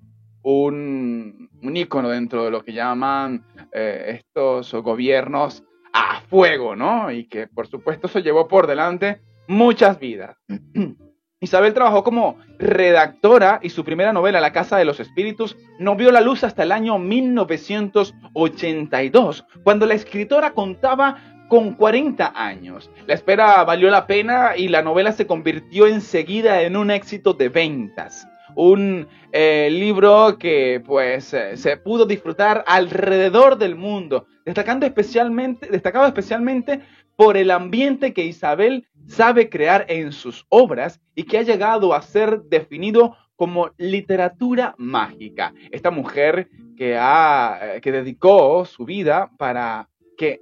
un, 0.43 1.49
un 1.63 1.77
ícono 1.77 2.11
dentro 2.11 2.45
de 2.45 2.51
lo 2.51 2.65
que 2.65 2.73
llaman 2.73 3.45
eh, 3.73 4.21
estos 4.21 4.73
gobiernos 4.75 5.65
a 5.93 6.21
fuego, 6.29 6.77
¿no? 6.77 7.11
Y 7.11 7.27
que 7.27 7.47
por 7.47 7.67
supuesto 7.67 8.09
se 8.09 8.23
llevó 8.23 8.49
por 8.49 8.67
delante 8.67 9.23
muchas 9.47 9.99
vidas. 9.99 10.37
Isabel 11.41 11.73
trabajó 11.73 12.03
como 12.03 12.37
redactora 12.59 13.61
y 13.63 13.71
su 13.71 13.85
primera 13.85 14.13
novela, 14.13 14.41
La 14.41 14.53
Casa 14.53 14.77
de 14.77 14.85
los 14.85 14.99
Espíritus, 14.99 15.57
no 15.79 15.95
vio 15.95 16.11
la 16.11 16.21
luz 16.21 16.43
hasta 16.43 16.65
el 16.65 16.73
año 16.73 16.99
1982, 16.99 19.47
cuando 19.63 19.87
la 19.87 19.95
escritora 19.95 20.53
contaba 20.53 21.47
con 21.49 21.75
40 21.75 22.33
años. 22.35 22.91
La 23.07 23.15
espera 23.15 23.63
valió 23.65 23.89
la 23.89 24.09
pena 24.09 24.57
y 24.57 24.67
la 24.69 24.83
novela 24.83 25.13
se 25.13 25.29
convirtió 25.29 25.87
enseguida 25.87 26.63
en 26.63 26.77
un 26.77 26.91
éxito 26.91 27.35
de 27.35 27.49
ventas. 27.49 28.27
Un 28.57 29.07
eh, 29.33 29.69
libro 29.71 30.39
que 30.39 30.83
pues 30.85 31.33
eh, 31.35 31.57
se 31.57 31.77
pudo 31.77 32.05
disfrutar 32.05 32.65
alrededor 32.67 33.59
del 33.59 33.77
mundo, 33.77 34.27
destacando 34.49 34.87
especialmente, 34.87 35.69
destacado 35.69 36.07
especialmente 36.07 36.81
por 37.17 37.37
el 37.37 37.51
ambiente 37.51 38.15
que 38.15 38.25
Isabel 38.25 38.89
sabe 39.07 39.51
crear 39.51 39.85
en 39.91 40.11
sus 40.11 40.47
obras 40.49 41.03
y 41.15 41.25
que 41.25 41.37
ha 41.37 41.43
llegado 41.43 41.93
a 41.93 42.01
ser 42.01 42.41
definido 42.45 43.15
como 43.37 43.73
literatura 43.77 44.75
mágica. 44.79 45.53
Esta 45.71 45.91
mujer 45.91 46.49
que, 46.79 46.97
ha, 46.97 47.59
eh, 47.61 47.81
que 47.83 47.93
dedicó 47.93 48.65
su 48.65 48.87
vida 48.87 49.31
para 49.37 49.91
que 50.17 50.41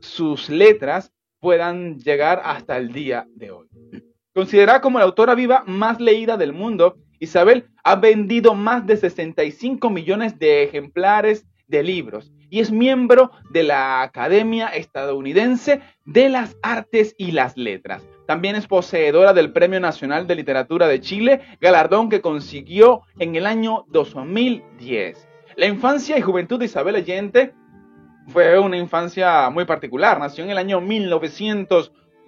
sus 0.00 0.50
letras 0.50 1.12
puedan 1.38 2.00
llegar 2.00 2.42
hasta 2.44 2.76
el 2.76 2.92
día 2.92 3.28
de 3.36 3.52
hoy. 3.52 3.68
Considerada 4.34 4.80
como 4.80 4.98
la 4.98 5.04
autora 5.04 5.36
viva 5.36 5.62
más 5.64 6.00
leída 6.00 6.36
del 6.36 6.52
mundo, 6.52 6.96
Isabel 7.20 7.68
ha 7.84 7.94
vendido 7.94 8.54
más 8.54 8.84
de 8.84 8.96
65 8.96 9.90
millones 9.90 10.40
de 10.40 10.64
ejemplares 10.64 11.46
de 11.68 11.84
libros 11.84 12.32
y 12.50 12.60
es 12.60 12.70
miembro 12.70 13.30
de 13.50 13.62
la 13.62 14.02
Academia 14.02 14.68
Estadounidense 14.68 15.80
de 16.04 16.28
las 16.28 16.56
Artes 16.62 17.14
y 17.18 17.32
las 17.32 17.56
Letras. 17.56 18.02
También 18.26 18.56
es 18.56 18.66
poseedora 18.66 19.32
del 19.32 19.52
Premio 19.52 19.80
Nacional 19.80 20.26
de 20.26 20.34
Literatura 20.34 20.86
de 20.86 21.00
Chile, 21.00 21.40
galardón 21.60 22.08
que 22.08 22.20
consiguió 22.20 23.02
en 23.18 23.36
el 23.36 23.46
año 23.46 23.86
2010. 23.88 25.28
La 25.56 25.66
infancia 25.66 26.18
y 26.18 26.20
juventud 26.20 26.58
de 26.58 26.66
Isabel 26.66 26.96
Allende 26.96 27.54
fue 28.28 28.58
una 28.58 28.76
infancia 28.76 29.48
muy 29.50 29.64
particular. 29.64 30.20
Nació 30.20 30.44
en 30.44 30.50
el 30.50 30.58
año 30.58 30.80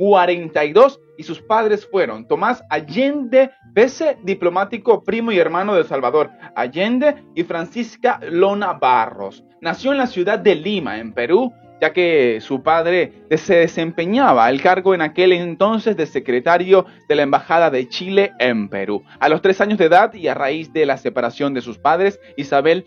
1942 0.01 1.01
y 1.19 1.23
sus 1.23 1.43
padres 1.43 1.87
fueron 1.87 2.27
Tomás 2.27 2.65
Allende 2.71 3.51
Pese, 3.75 4.17
diplomático 4.23 5.05
primo 5.05 5.31
y 5.31 5.39
hermano 5.39 5.75
de 5.75 5.85
Salvador 5.85 6.31
Allende 6.57 7.23
y 7.35 7.45
Francisca 7.45 8.19
Lona 8.31 8.73
Barros. 8.73 9.45
Nació 9.61 9.93
en 9.93 9.99
la 9.99 10.07
ciudad 10.07 10.39
de 10.39 10.55
Lima, 10.55 10.99
en 10.99 11.13
Perú, 11.13 11.53
ya 11.83 11.93
que 11.93 12.39
su 12.41 12.63
padre 12.63 13.13
se 13.37 13.57
desempeñaba 13.57 14.49
el 14.49 14.63
cargo 14.63 14.95
en 14.95 15.03
aquel 15.03 15.33
entonces 15.33 15.99
de 15.99 16.07
secretario 16.07 16.87
de 17.07 17.17
la 17.17 17.23
Embajada 17.23 17.71
de 17.71 17.87
Chile 17.87 18.33
en 18.39 18.71
Perú. 18.71 19.05
A 19.19 19.29
los 19.29 19.43
tres 19.43 19.61
años 19.61 19.79
de 19.79 19.85
edad 19.85 20.15
y 20.15 20.29
a 20.29 20.35
raíz 20.35 20.73
de 20.73 20.87
la 20.87 20.97
separación 20.97 21.53
de 21.53 21.61
sus 21.61 21.79
padres, 21.79 22.19
Isabel 22.39 22.87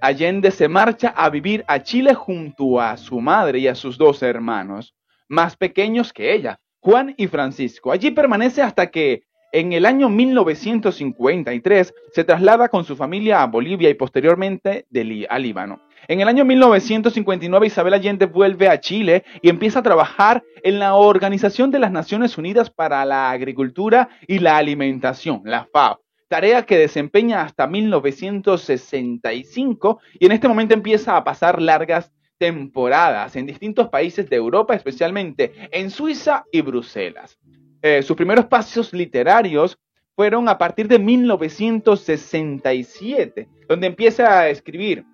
Allende 0.00 0.52
se 0.52 0.68
marcha 0.68 1.08
a 1.16 1.30
vivir 1.30 1.64
a 1.66 1.82
Chile 1.82 2.14
junto 2.14 2.80
a 2.80 2.96
su 2.96 3.20
madre 3.20 3.58
y 3.58 3.66
a 3.66 3.74
sus 3.74 3.98
dos 3.98 4.22
hermanos, 4.22 4.94
más 5.28 5.56
pequeños 5.56 6.12
que 6.12 6.34
ella, 6.34 6.60
Juan 6.80 7.14
y 7.16 7.26
Francisco. 7.26 7.92
Allí 7.92 8.10
permanece 8.10 8.62
hasta 8.62 8.90
que 8.90 9.22
en 9.52 9.72
el 9.72 9.86
año 9.86 10.08
1953 10.08 11.94
se 12.12 12.24
traslada 12.24 12.68
con 12.68 12.84
su 12.84 12.96
familia 12.96 13.40
a 13.40 13.46
Bolivia 13.46 13.88
y 13.88 13.94
posteriormente 13.94 14.84
de 14.90 15.26
a 15.30 15.38
Líbano. 15.38 15.80
En 16.08 16.20
el 16.20 16.28
año 16.28 16.44
1959 16.44 17.68
Isabel 17.68 17.94
Allende 17.94 18.26
vuelve 18.26 18.68
a 18.68 18.80
Chile 18.80 19.22
y 19.40 19.48
empieza 19.48 19.78
a 19.78 19.82
trabajar 19.82 20.42
en 20.62 20.80
la 20.80 20.96
Organización 20.96 21.70
de 21.70 21.78
las 21.78 21.92
Naciones 21.92 22.36
Unidas 22.36 22.68
para 22.68 23.04
la 23.04 23.30
Agricultura 23.30 24.08
y 24.26 24.40
la 24.40 24.56
Alimentación, 24.56 25.42
la 25.44 25.68
FAO, 25.72 26.00
tarea 26.28 26.66
que 26.66 26.76
desempeña 26.76 27.42
hasta 27.42 27.68
1965 27.68 30.00
y 30.18 30.26
en 30.26 30.32
este 30.32 30.48
momento 30.48 30.74
empieza 30.74 31.16
a 31.16 31.22
pasar 31.22 31.62
largas 31.62 32.10
temporadas 32.38 33.36
en 33.36 33.46
distintos 33.46 33.88
países 33.88 34.28
de 34.28 34.34
Europa, 34.36 34.74
especialmente 34.74 35.52
en 35.70 35.90
Suiza 35.90 36.44
y 36.50 36.60
Bruselas. 36.60 37.38
Eh, 37.82 38.02
sus 38.02 38.16
primeros 38.16 38.46
pasos 38.46 38.92
literarios 38.92 39.78
fueron 40.16 40.48
a 40.48 40.58
partir 40.58 40.88
de 40.88 40.98
1967, 40.98 43.48
donde 43.68 43.86
empieza 43.86 44.40
a 44.40 44.48
escribir 44.48 45.04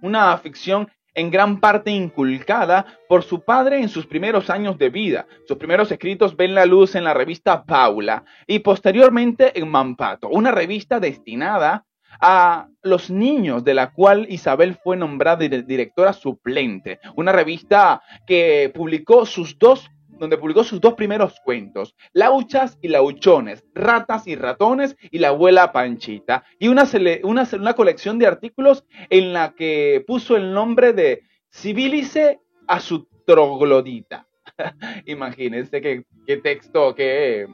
una 0.00 0.36
ficción 0.38 0.88
en 1.14 1.30
gran 1.30 1.58
parte 1.58 1.90
inculcada 1.90 2.86
por 3.08 3.24
su 3.24 3.44
padre 3.44 3.80
en 3.80 3.88
sus 3.88 4.06
primeros 4.06 4.50
años 4.50 4.78
de 4.78 4.88
vida. 4.88 5.26
Sus 5.48 5.56
primeros 5.56 5.90
escritos 5.90 6.36
ven 6.36 6.54
la 6.54 6.64
luz 6.64 6.94
en 6.94 7.02
la 7.02 7.12
revista 7.12 7.64
Paula 7.64 8.22
y 8.46 8.60
posteriormente 8.60 9.58
en 9.58 9.68
Mampato, 9.68 10.28
una 10.28 10.52
revista 10.52 11.00
destinada 11.00 11.87
a 12.20 12.68
los 12.82 13.10
niños, 13.10 13.64
de 13.64 13.74
la 13.74 13.92
cual 13.92 14.26
Isabel 14.28 14.76
fue 14.82 14.96
nombrada 14.96 15.46
directora 15.48 16.12
suplente, 16.12 17.00
una 17.16 17.32
revista 17.32 18.02
que 18.26 18.70
publicó 18.74 19.26
sus 19.26 19.58
dos 19.58 19.90
donde 20.18 20.36
publicó 20.36 20.64
sus 20.64 20.80
dos 20.80 20.94
primeros 20.94 21.40
cuentos, 21.44 21.94
Lauchas 22.12 22.76
y 22.82 22.88
Lauchones, 22.88 23.64
Ratas 23.74 24.26
y 24.26 24.34
Ratones 24.34 24.96
y 25.10 25.18
la 25.18 25.28
abuela 25.28 25.72
Panchita, 25.72 26.44
y 26.58 26.68
una, 26.68 26.84
una, 27.22 27.74
colección 27.74 28.18
de 28.18 28.26
artículos 28.26 28.84
en 29.10 29.32
la 29.32 29.54
que 29.54 30.04
puso 30.06 30.36
el 30.36 30.52
nombre 30.52 30.92
de 30.92 31.22
Civilice 31.50 32.40
a 32.66 32.80
su 32.80 33.06
troglodita. 33.26 34.26
Imagínense 35.06 35.80
qué, 35.80 36.04
qué 36.26 36.36
texto, 36.38 36.94
qué, 36.94 37.46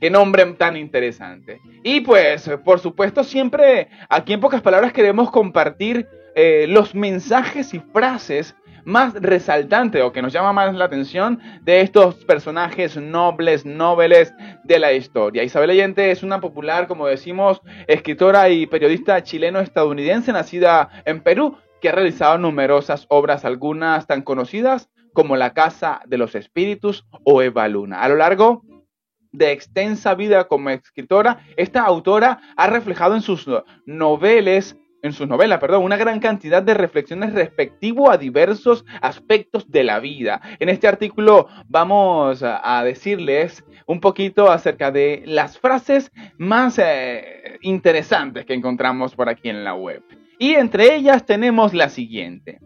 qué 0.00 0.10
nombre 0.10 0.44
tan 0.54 0.76
interesante. 0.76 1.60
Y 1.82 2.00
pues, 2.00 2.50
por 2.64 2.80
supuesto, 2.80 3.22
siempre 3.24 3.88
aquí 4.08 4.32
en 4.32 4.40
pocas 4.40 4.62
palabras 4.62 4.92
queremos 4.92 5.30
compartir 5.30 6.08
eh, 6.34 6.66
los 6.68 6.94
mensajes 6.94 7.74
y 7.74 7.80
frases 7.92 8.54
más 8.84 9.14
resaltante 9.14 10.02
o 10.02 10.12
que 10.12 10.22
nos 10.22 10.32
llama 10.32 10.52
más 10.52 10.74
la 10.74 10.86
atención 10.86 11.38
de 11.62 11.80
estos 11.80 12.24
personajes 12.24 12.96
nobles, 12.96 13.64
nobles 13.66 14.32
de 14.64 14.78
la 14.78 14.92
historia. 14.92 15.42
Isabel 15.42 15.70
Allende 15.70 16.10
es 16.10 16.22
una 16.22 16.40
popular, 16.40 16.86
como 16.86 17.06
decimos, 17.06 17.60
escritora 17.86 18.48
y 18.48 18.66
periodista 18.66 19.22
chileno-estadounidense 19.22 20.32
nacida 20.32 20.88
en 21.04 21.20
Perú, 21.20 21.56
que 21.80 21.88
ha 21.88 21.92
realizado 21.92 22.38
numerosas 22.38 23.06
obras, 23.08 23.44
algunas 23.44 24.06
tan 24.06 24.22
conocidas 24.22 24.90
como 25.12 25.36
La 25.36 25.52
Casa 25.54 26.00
de 26.06 26.18
los 26.18 26.34
Espíritus 26.34 27.06
o 27.24 27.42
Eva 27.42 27.68
Luna. 27.68 28.02
A 28.02 28.08
lo 28.08 28.16
largo 28.16 28.62
de 29.32 29.52
extensa 29.52 30.14
vida 30.14 30.48
como 30.48 30.70
escritora, 30.70 31.44
esta 31.56 31.82
autora 31.82 32.40
ha 32.56 32.66
reflejado 32.66 33.14
en 33.14 33.22
sus 33.22 33.48
novelas 33.86 34.76
en 35.02 35.12
sus 35.12 35.26
novelas, 35.28 35.60
perdón, 35.60 35.84
una 35.84 35.96
gran 35.96 36.20
cantidad 36.20 36.62
de 36.62 36.74
reflexiones 36.74 37.32
respectivo 37.32 38.10
a 38.10 38.18
diversos 38.18 38.84
aspectos 39.00 39.70
de 39.70 39.84
la 39.84 40.00
vida. 40.00 40.40
En 40.58 40.68
este 40.68 40.88
artículo 40.88 41.48
vamos 41.68 42.42
a, 42.42 42.82
decirles 42.84 43.64
un 43.86 44.00
poquito 44.00 44.50
acerca 44.50 44.90
de 44.90 45.22
las 45.26 45.58
frases 45.58 46.10
más 46.38 46.78
eh, 46.78 47.58
interesantes 47.62 48.46
que 48.46 48.54
encontramos 48.54 49.14
por 49.14 49.28
aquí 49.28 49.48
en 49.48 49.64
la 49.64 49.74
web. 49.74 50.02
Y 50.38 50.54
entre 50.54 50.94
ellas 50.94 51.26
tenemos 51.26 51.74
la 51.74 51.88
siguiente. 51.88 52.60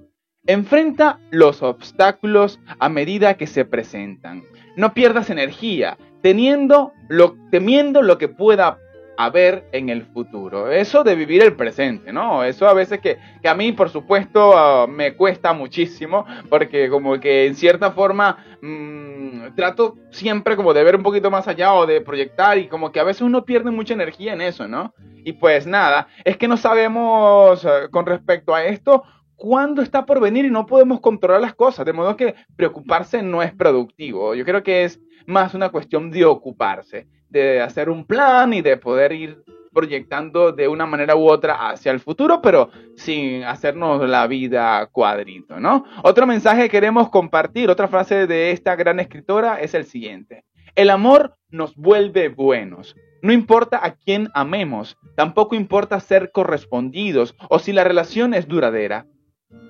Enfrenta 0.47 1.21
los 1.31 1.63
obstáculos 1.63 2.61
a 2.79 2.89
medida 2.89 3.35
que 3.35 3.47
se 3.47 3.65
presentan. 3.65 4.45
No 4.77 4.93
pierdas 4.93 5.31
energía, 5.31 5.97
teniendo 6.25 6.95
lo, 7.09 7.37
temiendo 7.51 8.01
lo 8.01 8.17
que 8.17 8.29
pueda 8.29 8.79
a 9.19 9.29
ver 9.29 9.69
en 9.73 9.91
el 9.91 10.07
futuro. 10.07 10.71
Eso 10.71 11.05
de 11.05 11.15
vivir 11.15 11.43
el 11.43 11.53
presente, 11.53 12.15
¿no? 12.15 12.43
Eso 12.43 12.67
a 12.67 12.73
veces 12.73 12.99
que, 13.01 13.19
a 13.47 13.55
mí, 13.55 13.73
por 13.73 13.91
supuesto, 13.91 14.57
ah, 14.57 14.87
me 14.87 15.17
cuesta 15.17 15.53
muchísimo, 15.53 16.25
porque 16.49 16.89
como 16.89 17.21
que 17.21 17.45
en 17.45 17.55
cierta 17.55 17.91
forma 17.91 18.39
mm, 18.63 19.55
trato 19.55 19.99
siempre 20.09 20.57
como 20.57 20.73
de 20.73 20.83
ver 20.83 20.97
un 20.97 21.03
poquito 21.03 21.31
más 21.31 21.47
allá 21.47 21.75
o 21.75 21.85
de 21.85 22.01
proyectar 22.01 22.57
y 22.57 22.69
como 22.69 22.91
que 22.91 23.01
a 23.01 23.05
veces 23.05 23.21
uno 23.21 23.45
pierde 23.45 23.71
mucha 23.71 23.93
energía 23.93 24.33
en 24.33 24.41
eso, 24.41 24.67
¿no? 24.67 24.95
Y 25.27 25.35
pues 25.35 25.67
nada, 25.67 26.09
es 26.25 26.39
que 26.39 26.49
no 26.49 26.57
sabemos 26.57 27.67
ah, 27.67 27.89
con 27.91 28.07
respecto 28.07 28.55
a 28.55 28.65
esto 28.65 29.05
cuándo 29.45 29.83
está 29.83 30.07
por 30.07 30.21
venir 30.21 30.47
y 30.47 30.51
no 30.51 30.65
podemos 30.65 31.01
controlar 31.01 31.43
las 31.43 31.55
cosas, 31.55 31.85
de 31.85 31.93
modo 31.93 32.17
que 32.17 32.35
preocuparse 32.57 33.23
no 33.23 33.43
es 33.43 33.53
productivo. 33.53 34.35
Yo 34.35 34.43
creo 34.43 34.63
que 34.63 34.85
es 34.85 34.99
más 35.27 35.53
una 35.53 35.69
cuestión 35.69 36.11
de 36.11 36.25
ocuparse 36.25 37.07
de 37.29 37.61
hacer 37.61 37.91
un 37.91 38.07
plan 38.07 38.55
y 38.55 38.63
de 38.63 38.79
poder 38.79 39.13
ir 39.13 39.45
proyectando 39.71 40.53
de 40.53 40.67
una 40.67 40.87
manera 40.87 41.15
u 41.15 41.29
otra 41.29 41.69
hacia 41.69 41.93
el 41.93 42.01
futuro, 42.01 42.41
pero 42.41 42.71
sin 42.97 43.45
hacernos 43.45 44.09
la 44.09 44.27
vida 44.27 44.87
cuadrito, 44.87 45.61
¿no? 45.61 45.85
Otro 46.05 46.27
mensaje 46.27 46.63
que 46.63 46.71
queremos 46.71 47.11
compartir, 47.11 47.69
otra 47.69 47.89
frase 47.89 48.27
de 48.27 48.53
esta 48.53 48.77
gran 48.77 48.99
escritora 48.99 49.61
es 49.61 49.75
el 49.75 49.85
siguiente. 49.85 50.45
El 50.75 50.89
amor 50.89 51.37
nos 51.51 51.77
vuelve 51.77 52.31
buenos. 52.31 52.97
No 53.21 53.33
importa 53.33 53.85
a 53.85 53.95
quién 53.97 54.31
amemos, 54.33 54.97
tampoco 55.17 55.55
importa 55.55 56.01
ser 56.01 56.31
correspondidos 56.33 57.37
o 57.51 57.59
si 57.59 57.73
la 57.73 57.85
relación 57.85 58.33
es 58.33 58.49
duradera. 58.49 59.07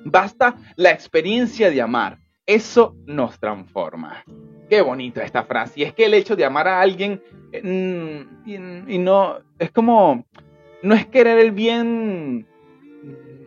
Basta 0.05 0.57
la 0.77 0.91
experiencia 0.91 1.71
de 1.71 1.81
amar. 1.81 2.19
Eso 2.47 2.95
nos 3.07 3.39
transforma. 3.39 4.23
Qué 4.69 4.83
bonita 4.83 5.23
esta 5.23 5.45
frase. 5.45 5.81
Y 5.81 5.83
es 5.85 5.95
que 5.95 6.07
el 6.07 6.15
hecho 6.15 6.37
de 6.37 6.45
amar 6.45 6.69
a 6.69 6.81
alguien 6.81 7.23
mm, 7.63 8.89
y, 8.89 8.99
no 8.99 9.39
es 9.59 9.71
como 9.71 10.25
no 10.83 10.95
es 10.95 11.07
querer 11.07 11.39
el 11.39 11.53
bien 11.53 12.47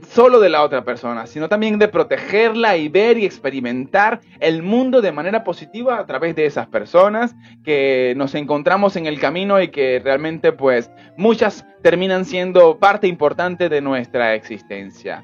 solo 0.08 0.40
de 0.40 0.50
la 0.50 0.64
otra 0.64 0.84
persona, 0.84 1.28
sino 1.28 1.50
también 1.50 1.78
de 1.80 1.88
protegerla 1.88 2.78
y 2.78 2.88
ver 2.88 3.18
y 3.18 3.26
experimentar 3.26 4.22
el 4.40 4.64
mundo 4.64 5.02
de 5.02 5.12
manera 5.12 5.44
positiva 5.44 6.00
a 6.00 6.06
través 6.06 6.36
de 6.36 6.46
esas 6.46 6.68
personas 6.68 7.36
que 7.64 8.14
nos 8.16 8.34
encontramos 8.36 8.96
en 8.96 9.06
el 9.06 9.20
camino 9.20 9.62
y 9.62 9.68
que 9.68 10.00
realmente 10.04 10.54
pues 10.54 10.90
muchas 11.18 11.66
terminan 11.82 12.26
siendo 12.26 12.80
parte 12.80 13.08
importante 13.08 13.70
de 13.70 13.82
nuestra 13.82 14.34
existencia. 14.34 15.24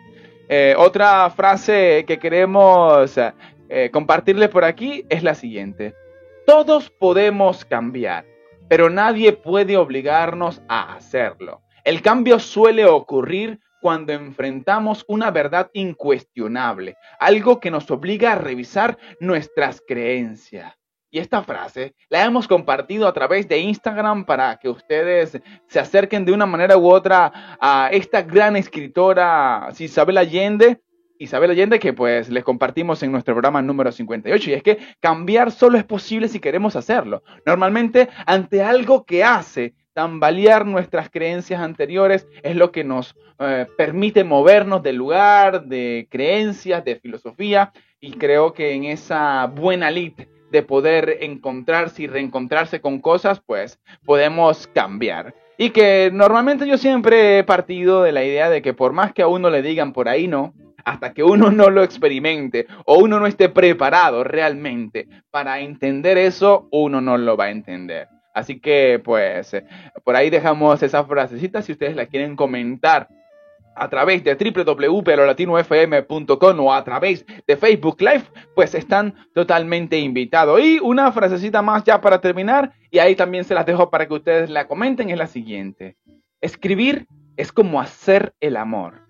Eh, 0.49 0.75
otra 0.77 1.29
frase 1.29 2.03
que 2.07 2.19
queremos 2.19 3.17
eh, 3.17 3.89
compartirles 3.91 4.49
por 4.49 4.63
aquí 4.63 5.05
es 5.09 5.23
la 5.23 5.35
siguiente. 5.35 5.93
Todos 6.45 6.89
podemos 6.89 7.63
cambiar, 7.65 8.25
pero 8.67 8.89
nadie 8.89 9.33
puede 9.33 9.77
obligarnos 9.77 10.61
a 10.67 10.95
hacerlo. 10.95 11.61
El 11.83 12.01
cambio 12.01 12.39
suele 12.39 12.85
ocurrir 12.85 13.59
cuando 13.81 14.13
enfrentamos 14.13 15.03
una 15.07 15.31
verdad 15.31 15.69
incuestionable, 15.73 16.95
algo 17.19 17.59
que 17.59 17.71
nos 17.71 17.91
obliga 17.91 18.31
a 18.31 18.35
revisar 18.35 18.97
nuestras 19.19 19.81
creencias. 19.85 20.73
Y 21.13 21.19
esta 21.19 21.43
frase 21.43 21.93
la 22.09 22.23
hemos 22.23 22.47
compartido 22.47 23.07
a 23.07 23.13
través 23.13 23.47
de 23.47 23.59
Instagram 23.59 24.25
para 24.25 24.57
que 24.57 24.67
ustedes 24.67 25.39
se 25.67 25.79
acerquen 25.79 26.25
de 26.25 26.31
una 26.31 26.47
manera 26.47 26.75
u 26.75 26.89
otra 26.89 27.55
a 27.61 27.89
esta 27.91 28.23
gran 28.23 28.55
escritora 28.55 29.69
Isabel 29.77 30.17
Allende. 30.17 30.81
Isabel 31.19 31.51
Allende 31.51 31.77
que 31.77 31.93
pues 31.93 32.29
les 32.29 32.43
compartimos 32.43 33.03
en 33.03 33.11
nuestro 33.11 33.35
programa 33.35 33.61
número 33.61 33.91
58 33.91 34.49
y 34.49 34.53
es 34.53 34.63
que 34.63 34.79
cambiar 34.99 35.51
solo 35.51 35.77
es 35.77 35.83
posible 35.83 36.27
si 36.27 36.39
queremos 36.39 36.75
hacerlo. 36.75 37.21
Normalmente 37.45 38.09
ante 38.25 38.63
algo 38.63 39.05
que 39.05 39.23
hace 39.23 39.75
tambalear 39.93 40.65
nuestras 40.65 41.11
creencias 41.11 41.61
anteriores 41.61 42.27
es 42.41 42.55
lo 42.55 42.71
que 42.71 42.83
nos 42.83 43.15
eh, 43.37 43.67
permite 43.77 44.23
movernos 44.23 44.81
del 44.81 44.95
lugar, 44.95 45.65
de 45.65 46.07
creencias, 46.09 46.83
de 46.83 46.95
filosofía, 46.95 47.71
y 47.99 48.13
creo 48.13 48.51
que 48.51 48.73
en 48.73 48.85
esa 48.85 49.45
buena 49.45 49.91
lid 49.91 50.13
de 50.53 50.61
poder 50.61 51.17
encontrarse 51.21 52.03
y 52.03 52.07
reencontrarse 52.07 52.79
con 52.79 53.01
cosas, 53.01 53.41
pues 53.43 53.79
podemos 54.05 54.67
cambiar. 54.67 55.33
Y 55.57 55.71
que 55.71 56.11
normalmente 56.13 56.67
yo 56.67 56.77
siempre 56.77 57.39
he 57.39 57.43
partido 57.43 58.03
de 58.03 58.11
la 58.11 58.23
idea 58.23 58.51
de 58.51 58.61
que 58.61 58.75
por 58.75 58.93
más 58.93 59.13
que 59.13 59.23
a 59.23 59.27
uno 59.27 59.49
le 59.49 59.63
digan 59.63 59.93
por 59.93 60.07
ahí 60.07 60.27
no, 60.27 60.53
hasta 60.85 61.11
que 61.13 61.23
uno 61.23 61.49
no 61.49 61.71
lo 61.71 61.81
experimente 61.81 62.67
o 62.85 62.99
uno 62.99 63.19
no 63.19 63.25
esté 63.25 63.49
preparado 63.49 64.23
realmente 64.23 65.07
para 65.31 65.59
entender 65.59 66.19
eso, 66.19 66.67
uno 66.71 67.01
no 67.01 67.17
lo 67.17 67.35
va 67.35 67.45
a 67.45 67.51
entender. 67.51 68.07
Así 68.35 68.59
que, 68.59 69.01
pues, 69.03 69.55
por 70.03 70.15
ahí 70.15 70.29
dejamos 70.29 70.83
esa 70.83 71.03
frasecita 71.03 71.63
si 71.63 71.71
ustedes 71.71 71.95
la 71.95 72.05
quieren 72.05 72.35
comentar 72.35 73.07
a 73.75 73.89
través 73.89 74.23
de 74.23 74.35
www.latinofm.com 74.35 76.59
o 76.59 76.73
a 76.73 76.83
través 76.83 77.25
de 77.47 77.57
Facebook 77.57 77.97
Live, 77.99 78.25
pues 78.55 78.75
están 78.75 79.13
totalmente 79.33 79.97
invitados. 79.99 80.61
Y 80.61 80.79
una 80.79 81.11
frasecita 81.11 81.61
más 81.61 81.83
ya 81.83 82.01
para 82.01 82.21
terminar, 82.21 82.71
y 82.91 82.99
ahí 82.99 83.15
también 83.15 83.43
se 83.43 83.55
las 83.55 83.65
dejo 83.65 83.89
para 83.89 84.07
que 84.07 84.13
ustedes 84.13 84.49
la 84.49 84.67
comenten, 84.67 85.09
es 85.09 85.17
la 85.17 85.27
siguiente. 85.27 85.97
Escribir 86.41 87.07
es 87.37 87.51
como 87.51 87.81
hacer 87.81 88.33
el 88.39 88.57
amor. 88.57 89.01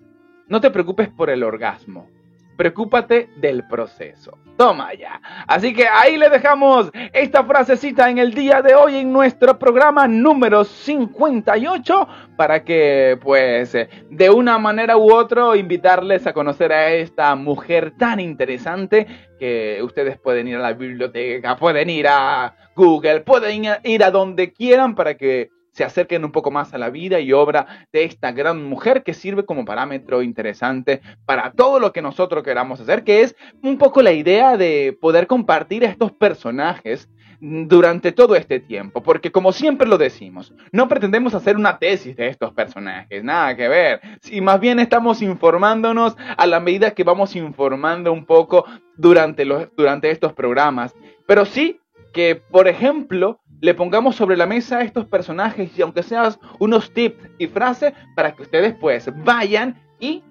No 0.47 0.62
te 0.62 0.71
preocupes 0.71 1.10
por 1.10 1.30
el 1.30 1.43
orgasmo, 1.43 2.08
preocúpate 2.55 3.29
del 3.37 3.67
proceso. 3.67 4.37
Toma 4.57 4.93
ya. 4.93 5.19
Así 5.47 5.73
que 5.73 5.87
ahí 5.87 6.15
le 6.15 6.29
dejamos 6.29 6.91
esta 7.11 7.43
frasecita 7.43 8.09
en 8.09 8.19
el 8.19 8.35
día 8.35 8.61
de 8.61 8.75
hoy 8.75 8.97
en 8.97 9.11
nuestro 9.11 9.57
programa 9.57 10.07
número 10.07 10.63
58 10.63 12.07
para 12.37 12.63
que 12.63 13.17
pues 13.21 13.75
de 14.09 14.29
una 14.29 14.59
manera 14.59 14.95
u 14.97 15.11
otra 15.11 15.57
invitarles 15.57 16.27
a 16.27 16.33
conocer 16.33 16.71
a 16.71 16.91
esta 16.91 17.35
mujer 17.35 17.93
tan 17.97 18.19
interesante 18.19 19.07
que 19.39 19.81
ustedes 19.81 20.19
pueden 20.19 20.47
ir 20.47 20.57
a 20.57 20.61
la 20.61 20.73
biblioteca, 20.73 21.57
pueden 21.57 21.89
ir 21.89 22.07
a 22.07 22.55
Google, 22.75 23.21
pueden 23.21 23.65
ir 23.83 24.03
a 24.03 24.11
donde 24.11 24.53
quieran 24.53 24.93
para 24.93 25.15
que 25.15 25.49
se 25.73 25.83
acerquen 25.83 26.23
un 26.23 26.31
poco 26.31 26.51
más 26.51 26.73
a 26.73 26.77
la 26.77 26.89
vida 26.89 27.19
y 27.19 27.33
obra 27.33 27.88
de 27.91 28.03
esta 28.03 28.31
gran 28.31 28.63
mujer 28.63 29.03
que 29.03 29.13
sirve 29.13 29.45
como 29.45 29.65
parámetro 29.65 30.21
interesante 30.21 31.01
para 31.25 31.51
todo 31.51 31.79
lo 31.79 31.91
que 31.91 32.01
nosotros 32.01 32.43
queramos 32.43 32.79
hacer, 32.79 33.03
que 33.03 33.21
es 33.21 33.36
un 33.62 33.77
poco 33.77 34.01
la 34.01 34.13
idea 34.13 34.55
de 34.55 34.97
poder 34.99 35.27
compartir 35.27 35.83
estos 35.83 36.12
personajes 36.12 37.09
durante 37.45 38.13
todo 38.13 38.38
este 38.38 38.62
tiempo, 38.62 39.03
porque 39.03 39.29
como 39.29 39.51
siempre 39.51 39.86
lo 39.86 39.97
decimos, 39.97 40.53
no 40.71 40.88
pretendemos 40.88 41.33
hacer 41.33 41.57
una 41.57 41.77
tesis 41.77 42.15
de 42.15 42.27
estos 42.27 42.53
personajes, 42.53 43.21
nada 43.21 43.53
que 43.57 43.67
ver, 43.67 43.99
si 44.21 44.39
más 44.39 44.62
bien 44.62 44.79
estamos 44.79 45.21
informándonos 45.21 46.15
a 46.38 46.47
la 46.47 46.62
medida 46.62 46.91
que 46.91 47.03
vamos 47.03 47.36
informando 47.36 48.13
un 48.13 48.25
poco 48.25 48.65
durante, 48.95 49.43
los, 49.43 49.67
durante 49.75 50.09
estos 50.09 50.31
programas, 50.31 50.95
pero 51.27 51.43
sí 51.43 51.81
que, 52.13 52.36
por 52.36 52.69
ejemplo, 52.69 53.41
le 53.63 53.73
pongamos 53.73 54.17
sobre 54.17 54.36
la 54.36 54.45
mesa 54.45 54.80
a 54.80 54.82
estos 54.82 55.06
personajes 55.06 55.71
y 55.78 55.82
aunque 55.82 56.04
sean 56.04 56.36
unos 56.60 56.93
tips 56.93 57.30
y 57.38 57.47
frases 57.47 57.93
para 58.13 58.34
que 58.34 58.41
ustedes 58.41 58.76
pues 58.76 59.10
vayan 59.23 59.82
y 60.02 60.21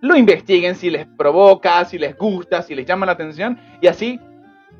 lo 0.00 0.14
investiguen 0.14 0.76
si 0.76 0.88
les 0.88 1.04
provoca, 1.18 1.84
si 1.84 1.98
les 1.98 2.16
gusta, 2.16 2.62
si 2.62 2.76
les 2.76 2.86
llama 2.86 3.04
la 3.04 3.12
atención. 3.12 3.58
Y 3.80 3.88
así 3.88 4.20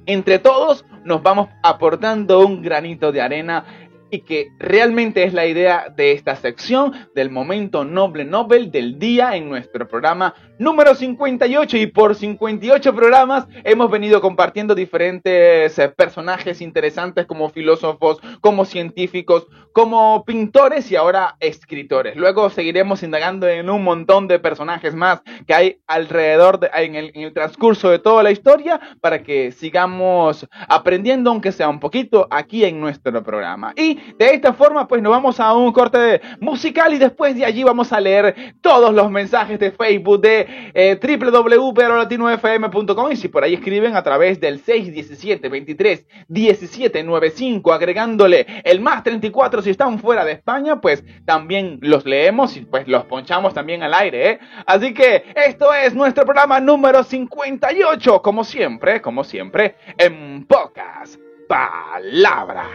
entre 0.06 0.38
todos 0.38 0.84
nos 1.04 1.20
vamos 1.20 1.48
aportando 1.64 2.46
un 2.46 2.62
granito 2.62 3.10
de 3.10 3.22
arena 3.22 3.64
y 4.10 4.20
que 4.20 4.48
realmente 4.58 5.24
es 5.24 5.32
la 5.32 5.46
idea 5.46 5.92
de 5.94 6.12
esta 6.12 6.36
sección 6.36 6.92
del 7.14 7.30
momento 7.30 7.84
noble 7.84 8.24
Nobel 8.24 8.70
del 8.70 8.98
día 8.98 9.36
en 9.36 9.48
nuestro 9.48 9.88
programa 9.88 10.34
número 10.58 10.94
58 10.94 11.76
y 11.76 11.86
por 11.86 12.14
58 12.14 12.94
programas 12.94 13.46
hemos 13.64 13.90
venido 13.90 14.20
compartiendo 14.20 14.74
diferentes 14.74 15.78
eh, 15.78 15.88
personajes 15.88 16.60
interesantes 16.60 17.26
como 17.26 17.50
filósofos, 17.50 18.18
como 18.40 18.64
científicos, 18.64 19.46
como 19.72 20.24
pintores 20.24 20.90
y 20.90 20.96
ahora 20.96 21.36
escritores. 21.40 22.16
Luego 22.16 22.48
seguiremos 22.48 23.02
indagando 23.02 23.46
en 23.46 23.68
un 23.68 23.84
montón 23.84 24.28
de 24.28 24.38
personajes 24.38 24.94
más 24.94 25.22
que 25.46 25.54
hay 25.54 25.80
alrededor 25.86 26.58
de, 26.60 26.70
en, 26.72 26.94
el, 26.94 27.12
en 27.14 27.22
el 27.22 27.34
transcurso 27.34 27.90
de 27.90 27.98
toda 27.98 28.22
la 28.22 28.30
historia 28.30 28.80
para 29.00 29.22
que 29.22 29.52
sigamos 29.52 30.46
aprendiendo 30.68 31.30
aunque 31.30 31.52
sea 31.52 31.68
un 31.68 31.80
poquito 31.80 32.26
aquí 32.30 32.64
en 32.64 32.80
nuestro 32.80 33.22
programa. 33.22 33.72
Y 33.76 33.95
de 34.18 34.34
esta 34.34 34.52
forma 34.52 34.86
pues 34.86 35.02
nos 35.02 35.10
vamos 35.10 35.40
a 35.40 35.54
un 35.54 35.72
corte 35.72 36.20
musical 36.40 36.92
y 36.94 36.98
después 36.98 37.34
de 37.36 37.44
allí 37.44 37.64
vamos 37.64 37.92
a 37.92 38.00
leer 38.00 38.54
todos 38.60 38.94
los 38.94 39.10
mensajes 39.10 39.58
de 39.58 39.70
Facebook 39.70 40.20
de 40.20 40.46
eh, 40.74 40.98
www.latinofm.com 41.00 43.12
y 43.12 43.16
si 43.16 43.28
por 43.28 43.44
ahí 43.44 43.54
escriben 43.54 43.96
a 43.96 44.02
través 44.02 44.40
del 44.40 44.60
617 44.60 45.48
23 45.48 46.06
17 46.28 47.04
95 47.04 47.72
agregándole 47.72 48.46
el 48.64 48.80
más 48.80 49.02
34 49.02 49.62
si 49.62 49.70
están 49.70 49.98
fuera 49.98 50.24
de 50.24 50.32
España, 50.32 50.80
pues 50.80 51.04
también 51.24 51.78
los 51.82 52.04
leemos 52.04 52.56
y 52.56 52.62
pues 52.62 52.86
los 52.88 53.04
ponchamos 53.04 53.54
también 53.54 53.82
al 53.82 53.94
aire, 53.94 54.30
¿eh? 54.30 54.38
Así 54.66 54.94
que 54.94 55.24
esto 55.34 55.72
es 55.72 55.94
nuestro 55.94 56.24
programa 56.24 56.60
número 56.60 57.02
58, 57.02 58.22
como 58.22 58.44
siempre, 58.44 59.00
como 59.00 59.24
siempre, 59.24 59.76
en 59.98 60.46
pocas 60.46 61.18
palabras. 61.48 62.66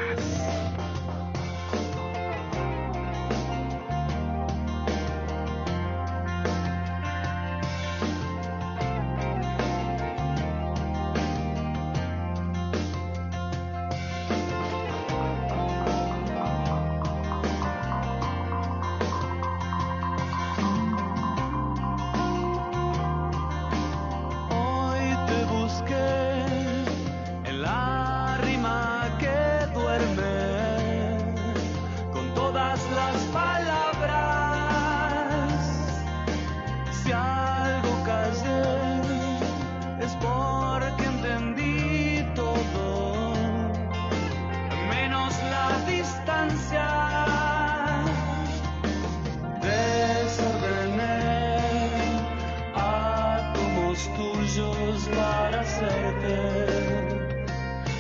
sujos 54.48 55.08
para 55.16 55.62
hacerte 55.62 56.36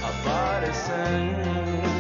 aparecer. 0.04 1.91